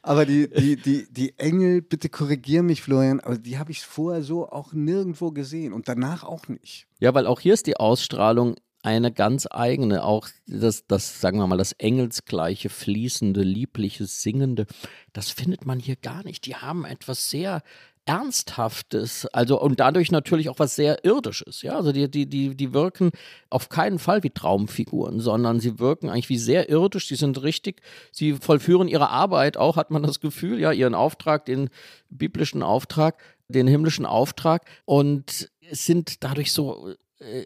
aber 0.02 0.26
die, 0.26 0.50
die, 0.50 0.78
die, 0.78 1.12
die 1.12 1.38
Engel, 1.38 1.82
bitte 1.82 2.08
korrigier 2.08 2.64
mich, 2.64 2.82
Florian, 2.82 3.20
aber 3.20 3.38
die 3.38 3.60
habe 3.60 3.72
ich 3.72 3.82
vorher 3.82 4.24
so 4.24 4.50
auch 4.50 4.72
nirgendwo 4.72 5.32
gesehen 5.32 5.74
und 5.74 5.90
danach 5.90 6.24
auch 6.24 6.48
nicht. 6.48 6.88
Ja, 7.00 7.14
weil 7.14 7.28
auch 7.28 7.42
hier 7.42 7.54
ist 7.54 7.68
die 7.68 7.76
Ausstrahlung 7.76 8.56
eine 8.84 9.12
ganz 9.12 9.48
eigene, 9.50 10.04
auch 10.04 10.28
das, 10.48 10.86
das, 10.88 11.22
sagen 11.22 11.38
wir 11.38 11.48
mal, 11.48 11.58
das 11.58 11.74
engelsgleiche, 11.74 12.70
fließende, 12.70 13.42
liebliche, 13.42 14.06
singende, 14.06 14.66
das 15.14 15.30
findet 15.30 15.66
man 15.66 15.80
hier 15.80 15.96
gar 15.96 16.24
nicht. 16.24 16.46
Die 16.46 16.56
haben 16.56 16.86
etwas 16.86 17.30
sehr 17.30 17.62
Ernsthaftes, 18.06 19.28
also 19.28 19.62
und 19.62 19.80
dadurch 19.80 20.12
natürlich 20.12 20.50
auch 20.50 20.58
was 20.58 20.76
sehr 20.76 21.06
Irdisches, 21.06 21.62
ja. 21.62 21.76
Also 21.76 21.92
die, 21.92 22.10
die, 22.10 22.26
die, 22.26 22.56
die 22.56 22.74
wirken 22.74 23.12
auf 23.52 23.70
keinen 23.70 24.00
Fall 24.00 24.24
wie 24.24 24.32
Traumfiguren, 24.32 25.20
sondern 25.20 25.60
sie 25.60 25.78
wirken 25.78 26.10
eigentlich 26.10 26.30
wie 26.30 26.40
sehr 26.40 26.68
irdisch, 26.68 27.08
sie 27.08 27.16
sind 27.16 27.44
richtig, 27.44 27.82
sie 28.12 28.34
vollführen 28.34 28.88
ihre 28.88 29.10
Arbeit 29.10 29.56
auch, 29.56 29.76
hat 29.78 29.92
man 29.92 30.02
das 30.02 30.20
Gefühl, 30.20 30.60
ja, 30.60 30.72
ihren 30.72 30.96
Auftrag, 30.96 31.46
den 31.46 31.70
biblischen 32.10 32.64
Auftrag, 32.64 33.22
den 33.50 33.68
himmlischen 33.68 34.08
Auftrag 34.08 34.66
und 34.86 35.52
sind 35.72 36.24
dadurch 36.24 36.52
so 36.52 36.96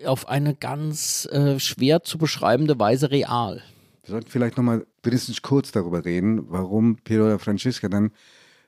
auf 0.05 0.27
eine 0.27 0.55
ganz 0.55 1.27
äh, 1.31 1.59
schwer 1.59 2.03
zu 2.03 2.17
beschreibende 2.17 2.79
Weise 2.79 3.11
real. 3.11 3.61
Wir 4.03 4.11
sollten 4.11 4.29
vielleicht 4.29 4.57
nochmal 4.57 4.85
wenigstens 5.03 5.41
kurz 5.41 5.71
darüber 5.71 6.05
reden, 6.05 6.49
warum 6.49 6.97
Piero 6.97 7.37
Francesca 7.39 7.89
dann 7.89 8.11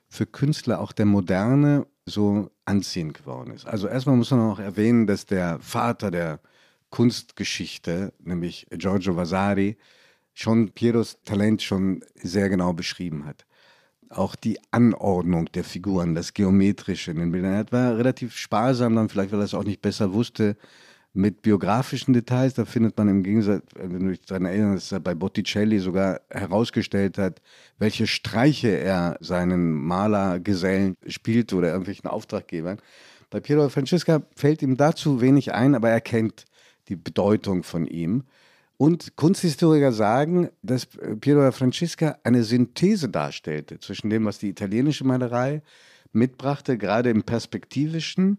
für 0.08 0.26
Künstler 0.26 0.80
auch 0.80 0.92
der 0.92 1.06
Moderne 1.06 1.86
so 2.06 2.50
anziehend 2.64 3.14
geworden 3.14 3.52
ist. 3.52 3.66
Also 3.66 3.88
erstmal 3.88 4.16
muss 4.16 4.30
man 4.30 4.40
auch 4.40 4.58
erwähnen, 4.58 5.06
dass 5.06 5.26
der 5.26 5.58
Vater 5.60 6.10
der 6.10 6.40
Kunstgeschichte, 6.90 8.12
nämlich 8.18 8.66
Giorgio 8.70 9.16
Vasari, 9.16 9.76
schon 10.34 10.70
Pieros 10.70 11.18
Talent 11.24 11.62
schon 11.62 12.04
sehr 12.14 12.48
genau 12.48 12.72
beschrieben 12.72 13.26
hat. 13.26 13.44
Auch 14.08 14.34
die 14.36 14.58
Anordnung 14.70 15.52
der 15.52 15.64
Figuren, 15.64 16.14
das 16.14 16.32
Geometrische 16.32 17.10
in 17.10 17.18
den 17.18 17.30
Bildern. 17.30 17.52
Er 17.52 17.72
war 17.72 17.98
relativ 17.98 18.34
sparsam, 18.36 18.96
dann 18.96 19.10
vielleicht, 19.10 19.32
weil 19.32 19.40
er 19.40 19.44
es 19.44 19.54
auch 19.54 19.64
nicht 19.64 19.82
besser 19.82 20.14
wusste, 20.14 20.56
mit 21.12 21.42
biografischen 21.42 22.14
Details. 22.14 22.54
Da 22.54 22.64
findet 22.64 22.96
man 22.96 23.08
im 23.08 23.22
Gegensatz, 23.22 23.64
wenn 23.74 24.00
du 24.00 24.10
dich 24.10 24.20
daran 24.20 24.44
erinnerst, 24.44 24.86
dass 24.86 24.92
er 24.98 25.00
bei 25.00 25.14
Botticelli 25.14 25.78
sogar 25.78 26.20
herausgestellt 26.30 27.18
hat, 27.18 27.40
welche 27.78 28.06
Streiche 28.06 28.68
er 28.68 29.16
seinen 29.20 29.72
Malergesellen 29.72 30.96
spielt 31.06 31.52
oder 31.52 31.68
irgendwelchen 31.68 32.08
Auftraggebern. 32.08 32.78
Bei 33.30 33.40
Piero 33.40 33.68
Francesca 33.68 34.22
fällt 34.34 34.62
ihm 34.62 34.76
dazu 34.76 35.20
wenig 35.20 35.52
ein, 35.52 35.74
aber 35.74 35.90
er 35.90 36.00
kennt 36.00 36.44
die 36.88 36.96
Bedeutung 36.96 37.62
von 37.62 37.86
ihm. 37.86 38.24
Und 38.78 39.16
Kunsthistoriker 39.16 39.92
sagen, 39.92 40.50
dass 40.62 40.86
Piero 41.20 41.50
Francesca 41.52 42.16
eine 42.22 42.44
Synthese 42.44 43.08
darstellte 43.08 43.80
zwischen 43.80 44.08
dem, 44.08 44.24
was 44.24 44.38
die 44.38 44.48
italienische 44.48 45.04
Malerei 45.04 45.62
mitbrachte, 46.12 46.78
gerade 46.78 47.10
im 47.10 47.24
Perspektivischen, 47.24 48.38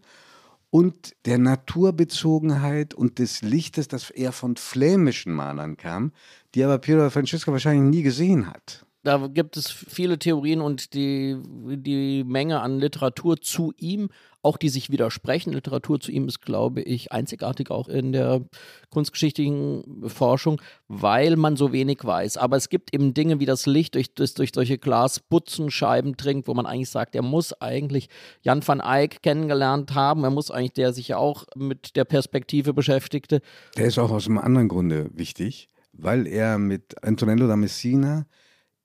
und 0.70 1.14
der 1.26 1.38
Naturbezogenheit 1.38 2.94
und 2.94 3.18
des 3.18 3.42
Lichtes, 3.42 3.88
das 3.88 4.10
eher 4.10 4.32
von 4.32 4.56
flämischen 4.56 5.32
Malern 5.32 5.76
kam, 5.76 6.12
die 6.54 6.64
aber 6.64 6.78
Piero 6.78 7.10
Francesco 7.10 7.52
wahrscheinlich 7.52 7.90
nie 7.96 8.02
gesehen 8.02 8.46
hat. 8.46 8.86
Da 9.02 9.28
gibt 9.28 9.56
es 9.56 9.70
viele 9.70 10.18
Theorien 10.18 10.60
und 10.60 10.92
die, 10.92 11.38
die 11.42 12.22
Menge 12.22 12.60
an 12.60 12.78
Literatur 12.78 13.40
zu 13.40 13.72
ihm, 13.78 14.10
auch 14.42 14.58
die 14.58 14.68
sich 14.68 14.90
widersprechen. 14.90 15.54
Literatur 15.54 16.00
zu 16.00 16.12
ihm 16.12 16.28
ist, 16.28 16.42
glaube 16.42 16.82
ich, 16.82 17.10
einzigartig 17.10 17.70
auch 17.70 17.88
in 17.88 18.12
der 18.12 18.42
kunstgeschichtlichen 18.90 20.04
Forschung, 20.06 20.60
weil 20.88 21.36
man 21.36 21.56
so 21.56 21.72
wenig 21.72 22.04
weiß. 22.04 22.36
Aber 22.36 22.58
es 22.58 22.68
gibt 22.68 22.92
eben 22.92 23.14
Dinge 23.14 23.40
wie 23.40 23.46
das 23.46 23.64
Licht, 23.64 23.94
durch, 23.94 24.14
das 24.14 24.34
durch 24.34 24.50
solche 24.54 24.76
Glasbutzenscheiben 24.76 26.16
dringt, 26.18 26.46
wo 26.46 26.52
man 26.52 26.66
eigentlich 26.66 26.90
sagt, 26.90 27.14
er 27.14 27.22
muss 27.22 27.54
eigentlich 27.60 28.10
Jan 28.42 28.66
van 28.66 28.80
Eyck 28.80 29.22
kennengelernt 29.22 29.94
haben. 29.94 30.24
Er 30.24 30.30
muss 30.30 30.50
eigentlich, 30.50 30.74
der 30.74 30.92
sich 30.92 31.08
ja 31.08 31.16
auch 31.16 31.46
mit 31.56 31.96
der 31.96 32.04
Perspektive 32.04 32.74
beschäftigte. 32.74 33.40
Der 33.78 33.86
ist 33.86 33.98
auch 33.98 34.10
aus 34.10 34.26
einem 34.26 34.38
anderen 34.38 34.68
Grunde 34.68 35.08
wichtig, 35.14 35.70
weil 35.94 36.26
er 36.26 36.58
mit 36.58 37.02
Antonello 37.02 37.46
da 37.46 37.56
Messina 37.56 38.26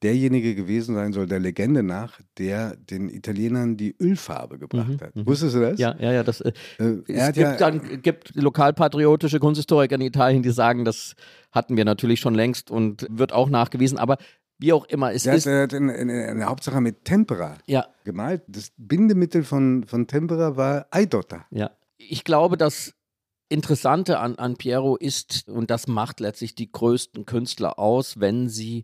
derjenige 0.06 0.53
gewesen 0.53 0.93
sein 0.93 1.14
soll, 1.14 1.26
der 1.26 1.39
Legende 1.39 1.82
nach, 1.82 2.22
der 2.38 2.76
den 2.76 3.10
Italienern 3.10 3.76
die 3.76 3.95
Ölfarbe 3.99 4.60
gebracht 4.60 4.88
mhm, 4.88 5.01
hat. 5.01 5.16
Mhm. 5.16 5.26
Wusstest 5.26 5.56
du 5.56 5.62
das? 5.62 5.80
Ja, 5.80 5.95
ja, 5.99 6.12
ja. 6.14 6.24
Das, 6.24 6.41
äh, 6.41 6.53
äh 6.78 7.01
es 7.08 7.34
gibt, 7.34 7.38
ja, 7.38 7.58
dann, 7.58 8.01
gibt 8.03 8.36
lokalpatriotische 8.36 9.39
Kunsthistoriker 9.39 9.95
in 9.95 10.01
Italien, 10.01 10.43
die 10.43 10.51
sagen, 10.51 10.86
das 10.86 11.16
hatten 11.51 11.76
wir 11.76 11.86
natürlich 11.86 12.20
schon 12.20 12.36
längst 12.36 12.70
und 12.70 13.08
wird 13.10 13.34
auch 13.34 13.49
nachgewiesen, 13.49 13.97
aber 13.97 14.18
wie 14.60 14.74
auch 14.74 14.86
immer 14.86 15.12
es 15.12 15.24
der 15.24 15.34
ist. 15.34 15.47
Er 15.47 15.64
hat 15.64 15.74
in, 15.74 15.89
in, 15.89 16.10
in 16.10 16.38
der 16.38 16.47
Hauptsache 16.47 16.80
mit 16.82 17.03
Tempera 17.03 17.58
ja. 17.66 17.88
gemalt. 18.03 18.43
Das 18.47 18.72
Bindemittel 18.78 19.43
von, 19.43 19.86
von 19.86 20.06
Tempera 20.06 20.56
war 20.56 20.86
Eidotta. 20.91 21.45
Ja. 21.49 21.72
Ich 21.97 22.24
glaube, 22.24 22.58
das 22.58 22.93
Interessante 23.49 24.20
an, 24.20 24.36
an 24.36 24.56
Piero 24.56 24.97
ist, 24.97 25.49
und 25.49 25.72
das 25.72 25.88
macht 25.88 26.20
letztlich 26.20 26.53
die 26.53 26.72
größten 26.72 27.26
Künstler 27.26 27.80
aus, 27.80 28.20
wenn 28.20 28.49
sie 28.49 28.84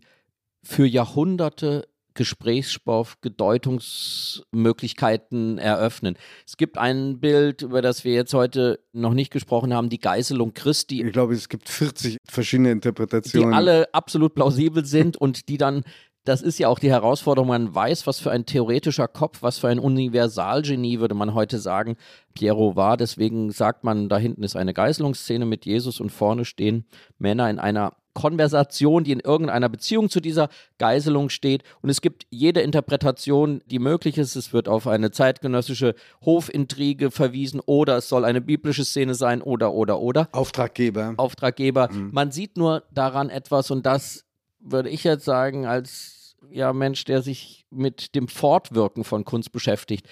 für 0.64 0.86
Jahrhunderte 0.86 1.88
Gesprächsstoff, 2.14 3.20
Gedeutungsmöglichkeiten 3.20 5.58
eröffnen. 5.58 6.16
Es 6.46 6.56
gibt 6.56 6.78
ein 6.78 7.18
Bild, 7.20 7.60
über 7.62 7.82
das 7.82 8.04
wir 8.04 8.12
jetzt 8.12 8.32
heute 8.34 8.78
noch 8.92 9.14
nicht 9.14 9.32
gesprochen 9.32 9.74
haben, 9.74 9.88
die 9.88 9.98
Geißelung 9.98 10.54
Christi. 10.54 11.02
Ich 11.02 11.12
glaube, 11.12 11.34
es 11.34 11.48
gibt 11.48 11.68
40 11.68 12.18
verschiedene 12.28 12.70
Interpretationen. 12.70 13.50
Die 13.50 13.56
alle 13.56 13.92
absolut 13.94 14.34
plausibel 14.34 14.84
sind 14.84 15.16
und 15.16 15.48
die 15.48 15.58
dann 15.58 15.82
das 16.24 16.40
ist 16.40 16.58
ja 16.58 16.68
auch 16.68 16.78
die 16.78 16.90
Herausforderung, 16.90 17.48
man 17.48 17.74
weiß, 17.74 18.06
was 18.06 18.20
für 18.20 18.30
ein 18.30 18.46
theoretischer 18.46 19.08
Kopf, 19.08 19.42
was 19.42 19.58
für 19.58 19.66
ein 19.66 19.80
Universalgenie, 19.80 21.00
würde 21.00 21.16
man 21.16 21.34
heute 21.34 21.58
sagen, 21.58 21.96
Piero 22.32 22.76
war. 22.76 22.96
Deswegen 22.96 23.50
sagt 23.50 23.82
man, 23.82 24.08
da 24.08 24.18
hinten 24.18 24.44
ist 24.44 24.54
eine 24.54 24.72
Geißelungsszene 24.72 25.46
mit 25.46 25.66
Jesus 25.66 25.98
und 25.98 26.10
vorne 26.10 26.44
stehen 26.44 26.86
Männer 27.18 27.50
in 27.50 27.58
einer 27.58 27.96
Konversation, 28.14 29.04
die 29.04 29.12
in 29.12 29.20
irgendeiner 29.20 29.68
Beziehung 29.68 30.10
zu 30.10 30.20
dieser 30.20 30.48
Geiselung 30.78 31.28
steht. 31.28 31.62
Und 31.80 31.90
es 31.90 32.00
gibt 32.00 32.26
jede 32.30 32.60
Interpretation, 32.60 33.62
die 33.66 33.78
möglich 33.78 34.18
ist. 34.18 34.36
Es 34.36 34.52
wird 34.52 34.68
auf 34.68 34.86
eine 34.86 35.10
zeitgenössische 35.10 35.94
Hofintrige 36.24 37.10
verwiesen 37.10 37.60
oder 37.60 37.98
es 37.98 38.08
soll 38.08 38.24
eine 38.24 38.40
biblische 38.40 38.84
Szene 38.84 39.14
sein 39.14 39.42
oder, 39.42 39.72
oder, 39.72 40.00
oder. 40.00 40.28
Auftraggeber. 40.32 41.14
Auftraggeber. 41.16 41.90
Mhm. 41.90 42.10
Man 42.12 42.32
sieht 42.32 42.56
nur 42.56 42.84
daran 42.90 43.30
etwas 43.30 43.70
und 43.70 43.86
das 43.86 44.24
würde 44.60 44.90
ich 44.90 45.04
jetzt 45.04 45.24
sagen, 45.24 45.66
als 45.66 46.36
ja, 46.50 46.72
Mensch, 46.72 47.04
der 47.04 47.22
sich 47.22 47.66
mit 47.70 48.14
dem 48.14 48.28
Fortwirken 48.28 49.04
von 49.04 49.24
Kunst 49.24 49.52
beschäftigt. 49.52 50.08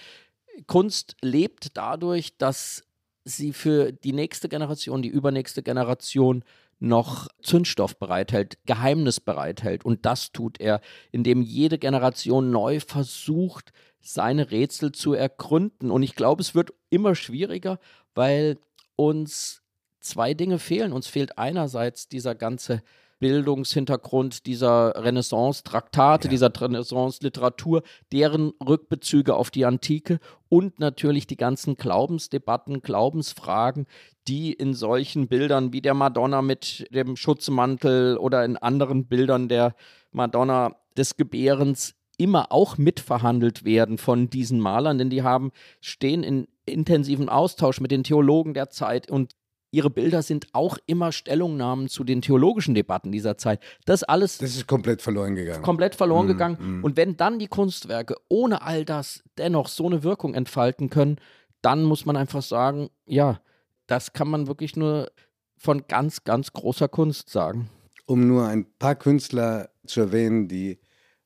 Kunst 0.67 1.17
lebt 1.23 1.77
dadurch, 1.77 2.37
dass 2.39 2.85
sie 3.25 3.53
für 3.53 3.93
die 3.93 4.13
nächste 4.13 4.49
Generation, 4.49 5.03
die 5.03 5.09
übernächste 5.09 5.63
Generation 5.63 6.45
noch 6.81 7.29
Zündstoff 7.43 7.99
bereithält, 7.99 8.59
Geheimnis 8.67 9.21
bereithält. 9.21 9.85
Und 9.85 10.07
das 10.07 10.33
tut 10.33 10.61
er, 10.61 10.81
indem 11.13 11.43
jede 11.43 11.79
Generation 11.79 12.51
neu 12.51 12.81
versucht, 12.81 13.73
seine 14.01 14.51
Rätsel 14.51 14.93
zu 14.93 15.13
ergründen. 15.13 15.91
Und 15.91 16.03
ich 16.03 16.15
glaube, 16.15 16.41
es 16.41 16.55
wird 16.55 16.73
immer 16.89 17.15
schwieriger, 17.15 17.79
weil 18.15 18.59
uns 18.97 19.63
zwei 20.01 20.33
Dinge 20.35 20.59
fehlen. 20.59 20.93
Uns 20.93 21.07
fehlt 21.07 21.39
einerseits 21.39 22.09
dieser 22.09 22.35
ganze 22.35 22.83
Bildungshintergrund 23.21 24.47
dieser 24.47 24.95
Renaissance-Traktate, 24.97 26.27
ja. 26.27 26.31
dieser 26.31 26.51
Renaissance-Literatur, 26.55 27.83
deren 28.13 28.53
Rückbezüge 28.67 29.37
auf 29.37 29.51
die 29.51 29.65
Antike 29.65 30.19
und 30.49 30.81
natürlich 30.81 31.29
die 31.29 31.37
ganzen 31.37 31.77
Glaubensdebatten, 31.77 32.83
Glaubensfragen, 32.83 33.87
die 34.27 34.53
in 34.53 34.75
solchen 34.75 35.29
Bildern 35.29 35.73
wie 35.73 35.81
der 35.81 35.95
Madonna 35.95 36.43
mit 36.43 36.87
dem 36.93 37.17
Schutzmantel 37.17 38.17
oder 38.17 38.45
in 38.45 38.57
anderen 38.57 39.07
Bildern 39.07 39.49
der 39.49 39.77
Madonna 40.11 40.75
des 40.97 41.17
Gebärens 41.17 41.95
immer 42.17 42.53
auch 42.53 42.77
mitverhandelt 42.77 43.65
werden 43.65 43.97
von 43.97 44.29
diesen 44.29 44.61
Malern, 44.61 44.99
denn 44.99 45.09
die 45.09 45.23
haben, 45.23 45.53
stehen 45.81 46.23
in 46.23 46.49
intensiven 46.67 47.29
Austausch 47.29 47.81
mit 47.81 47.91
den 47.91 48.05
Theologen 48.05 48.55
der 48.55 48.71
Zeit 48.71 49.11
und 49.11 49.35
ihre 49.71 49.91
Bilder 49.91 50.23
sind 50.23 50.49
auch 50.53 50.79
immer 50.87 51.13
Stellungnahmen 51.13 51.89
zu 51.89 52.05
den 52.05 52.23
theologischen 52.23 52.75
Debatten 52.75 53.13
dieser 53.13 53.39
Zeit. 53.39 53.61
Das 53.85 54.03
alles. 54.03 54.39
Das 54.39 54.57
ist 54.57 54.67
komplett 54.67 55.03
verloren 55.03 55.35
gegangen. 55.35 55.63
Komplett 55.63 55.95
verloren 55.95 56.27
mm, 56.27 56.29
gegangen. 56.29 56.81
Mm. 56.81 56.85
Und 56.85 56.97
wenn 56.97 57.17
dann 57.17 57.39
die 57.39 57.49
Kunstwerke 57.49 58.17
ohne 58.29 58.63
all 58.63 58.85
das 58.85 59.23
dennoch 59.39 59.69
so 59.69 59.87
eine 59.87 60.03
Wirkung 60.03 60.35
entfalten 60.35 60.91
können, 60.91 61.17
dann 61.63 61.85
muss 61.85 62.07
man 62.07 62.17
einfach 62.17 62.43
sagen, 62.43 62.91
ja, 63.07 63.41
das 63.87 64.13
kann 64.13 64.29
man 64.29 64.47
wirklich 64.47 64.77
nur 64.77 65.11
von 65.57 65.87
ganz, 65.89 66.25
ganz 66.25 66.53
großer 66.53 66.89
Kunst 66.89 67.29
sagen. 67.29 67.69
Um 68.07 68.27
nur 68.27 68.47
ein 68.47 68.67
paar 68.79 68.95
Künstler 68.95 69.71
zu 69.87 70.01
erwähnen, 70.01 70.49
die 70.49 70.79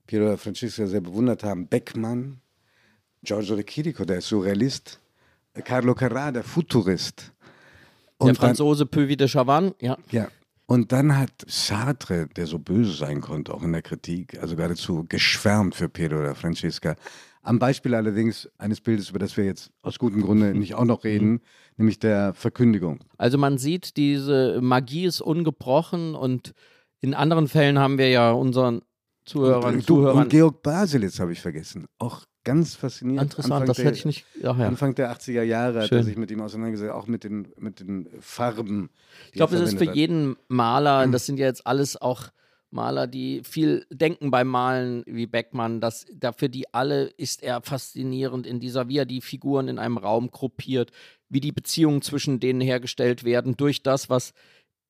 Piero 0.06 0.36
Francesco 0.36 0.86
sehr 0.86 1.00
bewundert 1.00 1.44
haben: 1.44 1.68
Beckmann, 1.68 2.40
Giorgio 3.22 3.56
de 3.56 3.64
Chirico, 3.64 4.04
der 4.04 4.20
Surrealist, 4.20 5.00
Carlo 5.62 5.92
Carrà, 5.92 6.32
der 6.32 6.42
Futurist. 6.42 7.32
Der 8.26 8.34
dann- 8.34 8.40
Franzose 8.48 8.86
Puvis 8.86 9.16
de 9.16 9.28
Chavannes, 9.28 9.74
ja. 9.80 9.96
Ja. 10.10 10.28
Und 10.66 10.92
dann 10.92 11.16
hat 11.18 11.30
Sartre, 11.46 12.26
der 12.28 12.46
so 12.46 12.58
böse 12.58 12.92
sein 12.94 13.20
konnte, 13.20 13.52
auch 13.52 13.62
in 13.62 13.72
der 13.72 13.82
Kritik, 13.82 14.38
also 14.40 14.56
geradezu 14.56 15.04
geschwärmt 15.08 15.74
für 15.74 15.90
Piero 15.90 16.18
oder 16.18 16.34
Francesca. 16.34 16.96
Am 17.42 17.58
Beispiel 17.58 17.94
allerdings 17.94 18.48
eines 18.56 18.80
Bildes, 18.80 19.10
über 19.10 19.18
das 19.18 19.36
wir 19.36 19.44
jetzt 19.44 19.70
aus 19.82 19.98
gutem 19.98 20.22
Grunde 20.22 20.54
nicht 20.54 20.74
auch 20.74 20.86
noch 20.86 21.04
reden, 21.04 21.42
nämlich 21.76 21.98
der 21.98 22.32
Verkündigung. 22.32 23.00
Also 23.18 23.36
man 23.36 23.58
sieht, 23.58 23.98
diese 23.98 24.60
Magie 24.62 25.04
ist 25.04 25.20
ungebrochen 25.20 26.14
und 26.14 26.54
in 27.00 27.12
anderen 27.12 27.46
Fällen 27.48 27.78
haben 27.78 27.98
wir 27.98 28.08
ja 28.08 28.32
unseren 28.32 28.80
Zuhörern, 29.26 29.74
und, 29.74 29.86
Zuhörern. 29.86 30.22
und 30.22 30.28
Georg 30.30 30.62
Baselitz 30.62 31.20
habe 31.20 31.32
ich 31.32 31.40
vergessen. 31.42 31.84
Auch 31.98 32.24
ganz 32.44 32.74
faszinierend. 32.76 33.32
Interessant, 33.32 33.52
Anfang 33.52 33.66
das 33.66 33.76
der, 33.76 33.86
hätte 33.86 33.98
ich 33.98 34.04
nicht. 34.04 34.26
Ach 34.44 34.58
ja. 34.58 34.68
Anfang 34.68 34.94
der 34.94 35.14
80er 35.14 35.42
Jahre 35.42 35.82
hat 35.82 35.88
Schön. 35.88 35.98
er 35.98 36.04
sich 36.04 36.16
mit 36.16 36.30
ihm 36.30 36.40
auseinandergesetzt, 36.40 36.92
auch 36.92 37.06
mit 37.06 37.24
den, 37.24 37.48
mit 37.58 37.80
den 37.80 38.08
Farben. 38.20 38.90
Ich 39.26 39.32
glaube, 39.32 39.56
das 39.56 39.72
ist 39.72 39.78
für 39.78 39.92
jeden 39.92 40.04
jeden 40.14 40.36
Maler, 40.48 41.06
das 41.08 41.26
sind 41.26 41.38
ja 41.38 41.46
jetzt 41.46 41.66
alles 41.66 42.00
auch 42.00 42.28
Maler, 42.70 43.06
die 43.06 43.42
viel 43.44 43.86
denken 43.90 44.30
beim 44.30 44.48
Malen, 44.48 45.04
wie 45.06 45.26
Beckmann, 45.26 45.80
das, 45.80 46.06
da 46.12 46.32
für 46.32 46.48
die 46.48 46.74
alle 46.74 47.04
ist 47.04 47.42
er 47.42 47.62
faszinierend 47.62 48.46
in 48.46 48.60
dieser, 48.60 48.88
wie 48.88 48.98
er 48.98 49.06
die 49.06 49.20
Figuren 49.20 49.68
in 49.68 49.78
einem 49.78 49.96
Raum 49.96 50.30
gruppiert, 50.30 50.90
wie 51.28 51.40
die 51.40 51.52
Beziehungen 51.52 52.02
zwischen 52.02 52.40
denen 52.40 52.60
hergestellt 52.60 53.24
werden, 53.24 53.56
durch 53.56 53.82
das, 53.82 54.10
was 54.10 54.32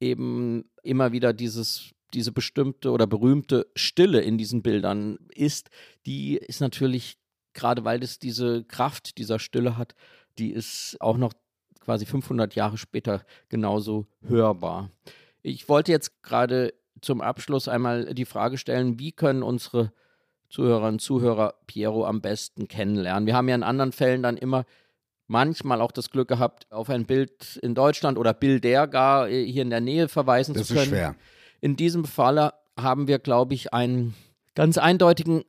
eben 0.00 0.64
immer 0.82 1.12
wieder 1.12 1.32
dieses, 1.32 1.90
diese 2.14 2.32
bestimmte 2.32 2.90
oder 2.90 3.06
berühmte 3.06 3.66
Stille 3.76 4.20
in 4.20 4.38
diesen 4.38 4.62
Bildern 4.62 5.18
ist, 5.34 5.68
die 6.06 6.36
ist 6.36 6.60
natürlich, 6.60 7.18
gerade 7.54 7.84
weil 7.84 8.02
es 8.02 8.18
diese 8.18 8.64
Kraft 8.64 9.18
dieser 9.18 9.38
Stille 9.38 9.76
hat, 9.76 9.94
die 10.38 10.50
ist 10.50 10.96
auch 11.00 11.16
noch 11.16 11.32
quasi 11.80 12.06
500 12.06 12.54
Jahre 12.54 12.78
später 12.78 13.24
genauso 13.48 14.06
hörbar. 14.26 14.90
Ich 15.42 15.68
wollte 15.68 15.92
jetzt 15.92 16.22
gerade 16.22 16.74
zum 17.00 17.20
Abschluss 17.20 17.68
einmal 17.68 18.14
die 18.14 18.24
Frage 18.24 18.56
stellen, 18.58 18.98
wie 18.98 19.12
können 19.12 19.42
unsere 19.42 19.92
Zuhörerinnen 20.48 20.94
und 20.94 21.00
Zuhörer 21.00 21.54
Piero 21.66 22.06
am 22.06 22.20
besten 22.20 22.68
kennenlernen? 22.68 23.26
Wir 23.26 23.34
haben 23.36 23.48
ja 23.48 23.54
in 23.54 23.62
anderen 23.62 23.92
Fällen 23.92 24.22
dann 24.22 24.36
immer 24.36 24.64
manchmal 25.26 25.80
auch 25.80 25.92
das 25.92 26.10
Glück 26.10 26.28
gehabt, 26.28 26.70
auf 26.70 26.90
ein 26.90 27.06
Bild 27.06 27.56
in 27.62 27.74
Deutschland 27.74 28.18
oder 28.18 28.34
Bilder 28.34 28.86
gar 28.86 29.28
äh, 29.28 29.44
hier 29.44 29.62
in 29.62 29.70
der 29.70 29.80
Nähe 29.80 30.08
verweisen 30.08 30.54
Das 30.54 30.68
zu 30.68 30.74
ist 30.74 30.80
können. 30.80 30.90
schwer. 30.90 31.14
In 31.60 31.76
diesem 31.76 32.04
Falle 32.04 32.52
haben 32.78 33.06
wir, 33.08 33.18
glaube 33.18 33.54
ich, 33.54 33.72
einen 33.72 34.14
ganz 34.54 34.78
eindeutigen 34.78 35.44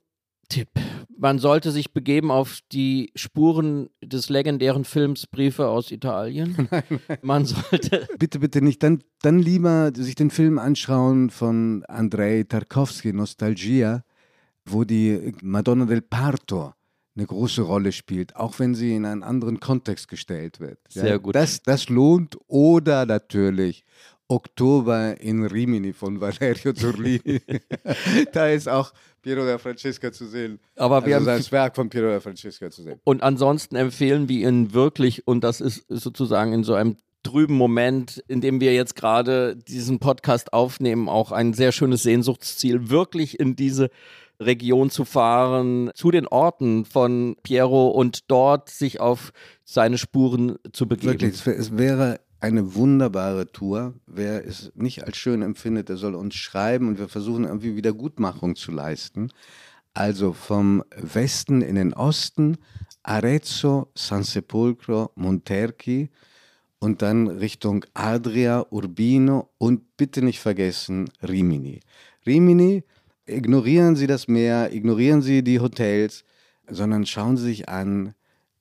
Tipp. 0.49 0.69
Man 1.17 1.39
sollte 1.39 1.71
sich 1.71 1.93
begeben 1.93 2.31
auf 2.31 2.59
die 2.71 3.11
Spuren 3.15 3.89
des 4.03 4.29
legendären 4.29 4.83
Films 4.83 5.27
Briefe 5.27 5.67
aus 5.67 5.91
Italien. 5.91 6.67
Man 7.21 7.45
sollte 7.45 8.07
Bitte, 8.19 8.39
bitte 8.39 8.61
nicht. 8.61 8.83
Dann, 8.83 9.03
dann 9.21 9.39
lieber 9.39 9.91
sich 9.95 10.15
den 10.15 10.29
Film 10.29 10.59
anschauen 10.59 11.29
von 11.29 11.83
Andrei 11.87 12.43
Tarkovsky, 12.43 13.13
Nostalgia, 13.13 14.03
wo 14.65 14.83
die 14.83 15.33
Madonna 15.41 15.85
del 15.85 16.01
Parto 16.01 16.73
eine 17.15 17.25
große 17.25 17.61
Rolle 17.61 17.91
spielt, 17.91 18.35
auch 18.35 18.59
wenn 18.59 18.75
sie 18.75 18.93
in 18.93 19.05
einen 19.05 19.23
anderen 19.23 19.59
Kontext 19.59 20.09
gestellt 20.09 20.59
wird. 20.59 20.79
Sehr 20.89 21.17
gut. 21.19 21.35
Das, 21.35 21.61
das 21.61 21.87
lohnt. 21.87 22.37
Oder 22.47 23.05
natürlich 23.05 23.85
Oktober 24.27 25.19
in 25.21 25.45
Rimini 25.45 25.93
von 25.93 26.19
Valerio 26.19 26.73
Zurlini. 26.73 27.41
da 28.33 28.49
ist 28.49 28.67
auch 28.67 28.91
Piero 29.25 29.43
da 29.43 29.57
Francesca 29.57 30.11
zu 30.11 30.27
sehen. 30.27 30.59
Aber 30.75 31.03
wir 31.03 31.15
also 31.15 31.31
haben 31.31 31.37
das 31.39 31.51
Werk 31.51 31.75
von 31.75 31.89
Piero 31.89 32.09
da 32.09 32.19
Francesca 32.19 32.69
zu 32.69 32.83
sehen. 32.83 32.99
Und 33.03 33.23
ansonsten 33.23 33.75
empfehlen 33.75 34.29
wir 34.29 34.47
Ihnen 34.47 34.71
wirklich, 34.75 35.27
und 35.27 35.43
das 35.43 35.61
ist 35.61 35.83
sozusagen 35.89 36.53
in 36.53 36.63
so 36.63 36.75
einem 36.75 36.97
trüben 37.23 37.55
Moment, 37.55 38.23
in 38.27 38.39
dem 38.39 38.61
wir 38.61 38.75
jetzt 38.75 38.95
gerade 38.95 39.55
diesen 39.55 39.97
Podcast 39.97 40.53
aufnehmen, 40.53 41.09
auch 41.09 41.31
ein 41.31 41.53
sehr 41.53 41.71
schönes 41.71 42.03
Sehnsuchtsziel, 42.03 42.91
wirklich 42.91 43.39
in 43.39 43.55
diese 43.55 43.89
Region 44.39 44.91
zu 44.91 45.05
fahren, 45.05 45.89
zu 45.95 46.11
den 46.11 46.27
Orten 46.27 46.85
von 46.85 47.35
Piero 47.41 47.87
und 47.87 48.29
dort 48.29 48.69
sich 48.69 48.99
auf 48.99 49.31
seine 49.63 49.97
Spuren 49.97 50.57
zu 50.71 50.87
begeben. 50.87 51.19
Wirklich, 51.19 51.47
es 51.47 51.75
wäre 51.75 52.19
eine 52.45 52.75
wunderbare 52.75 53.51
Tour. 53.51 53.95
Wer 54.05 54.45
es 54.45 54.71
nicht 54.75 55.03
als 55.03 55.17
schön 55.17 55.41
empfindet, 55.41 55.89
der 55.89 55.97
soll 55.97 56.13
uns 56.13 56.35
schreiben 56.35 56.87
und 56.87 56.99
wir 56.99 57.09
versuchen 57.09 57.43
irgendwie 57.43 57.75
Wiedergutmachung 57.75 58.55
zu 58.55 58.71
leisten. 58.71 59.31
Also 59.95 60.31
vom 60.31 60.83
Westen 60.95 61.63
in 61.63 61.73
den 61.73 61.93
Osten, 61.93 62.57
Arezzo, 63.01 63.89
San 63.95 64.21
Sepolcro, 64.21 65.09
Monterchi 65.15 66.09
und 66.77 67.01
dann 67.01 67.27
Richtung 67.27 67.83
Adria, 67.95 68.63
Urbino 68.69 69.49
und 69.57 69.97
bitte 69.97 70.21
nicht 70.21 70.39
vergessen 70.39 71.09
Rimini. 71.27 71.79
Rimini, 72.27 72.83
ignorieren 73.25 73.95
Sie 73.95 74.05
das 74.05 74.27
Meer, 74.27 74.71
ignorieren 74.71 75.23
Sie 75.23 75.43
die 75.43 75.59
Hotels, 75.59 76.25
sondern 76.69 77.07
schauen 77.07 77.37
Sie 77.37 77.45
sich 77.45 77.69
an 77.69 78.13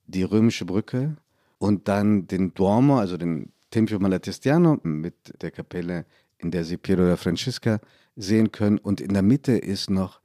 die 0.07 0.23
römische 0.23 0.65
Brücke 0.65 1.17
und 1.59 1.87
dann 1.87 2.25
den 2.25 2.53
Duomo, 2.55 2.97
also 2.97 3.17
den 3.17 3.51
Tempio 3.75 3.99
Malatestiano 3.99 4.79
mit 4.83 5.15
der 5.41 5.51
Kapelle, 5.51 6.05
in 6.37 6.49
der 6.49 6.63
Sie 6.63 6.77
Piero 6.77 7.05
da 7.05 7.17
Francesca 7.17 7.81
sehen 8.15 8.49
können. 8.53 8.77
Und 8.77 9.01
in 9.01 9.11
der 9.13 9.21
Mitte 9.21 9.51
ist 9.51 9.89
noch 9.89 10.21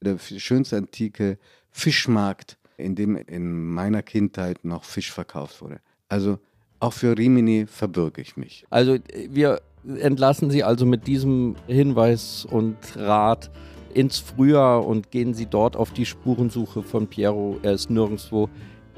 der 0.00 0.16
schönste 0.18 0.78
antike 0.78 1.36
Fischmarkt, 1.70 2.56
in 2.78 2.94
dem 2.94 3.16
in 3.16 3.74
meiner 3.74 4.02
Kindheit 4.02 4.64
noch 4.64 4.84
Fisch 4.84 5.12
verkauft 5.12 5.60
wurde. 5.60 5.80
Also 6.08 6.38
auch 6.80 6.94
für 6.94 7.18
Rimini 7.18 7.66
verbürge 7.66 8.22
ich 8.22 8.38
mich. 8.38 8.64
Also 8.70 8.96
wir 9.28 9.60
entlassen 9.98 10.50
Sie 10.50 10.64
also 10.64 10.86
mit 10.86 11.06
diesem 11.06 11.56
Hinweis 11.66 12.46
und 12.50 12.78
Rat 12.96 13.50
ins 13.92 14.18
Frühjahr 14.18 14.86
und 14.86 15.10
gehen 15.10 15.34
Sie 15.34 15.44
dort 15.44 15.76
auf 15.76 15.92
die 15.92 16.06
Spurensuche 16.06 16.82
von 16.82 17.06
Piero. 17.08 17.58
Er 17.62 17.74
ist 17.74 17.90
nirgendwo 17.90 18.48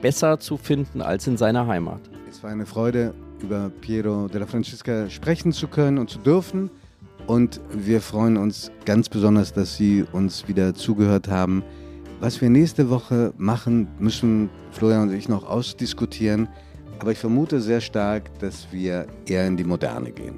besser 0.01 0.39
zu 0.39 0.57
finden 0.57 1.01
als 1.01 1.27
in 1.27 1.37
seiner 1.37 1.67
Heimat. 1.67 2.01
Es 2.29 2.43
war 2.43 2.51
eine 2.51 2.67
Freude, 2.67 3.15
über 3.43 3.71
Piero 3.81 4.29
della 4.29 4.47
Francesca 4.47 5.09
sprechen 5.11 5.53
zu 5.53 5.69
können 5.69 5.99
und 5.99 6.11
zu 6.11 6.19
dürfen. 6.19 6.71
Und 7.27 7.61
wir 7.71 8.01
freuen 8.01 8.37
uns 8.37 8.71
ganz 8.85 9.09
besonders, 9.09 9.53
dass 9.53 9.77
Sie 9.77 10.05
uns 10.13 10.47
wieder 10.49 10.75
zugehört 10.75 11.29
haben. 11.29 11.65
Was 12.21 12.41
wir 12.41 12.49
nächste 12.49 12.89
Woche 12.89 13.33
machen, 13.37 13.89
müssen 13.99 14.49
Florian 14.71 15.09
und 15.09 15.15
ich 15.15 15.29
noch 15.29 15.49
ausdiskutieren. 15.49 16.49
Aber 16.99 17.13
ich 17.13 17.19
vermute 17.19 17.61
sehr 17.61 17.81
stark, 17.81 18.39
dass 18.39 18.69
wir 18.71 19.07
eher 19.27 19.47
in 19.47 19.57
die 19.57 19.65
Moderne 19.65 20.13
gehen. 20.13 20.37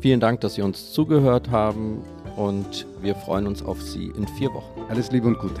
Vielen 0.00 0.20
Dank, 0.20 0.40
dass 0.40 0.54
Sie 0.54 0.62
uns 0.62 0.92
zugehört 0.92 1.50
haben 1.50 2.02
und 2.36 2.86
wir 3.00 3.14
freuen 3.14 3.46
uns 3.46 3.62
auf 3.62 3.80
Sie 3.82 4.12
in 4.16 4.26
vier 4.26 4.52
Wochen. 4.52 4.80
Alles 4.88 5.10
Liebe 5.10 5.26
und 5.28 5.38
Gute. 5.38 5.60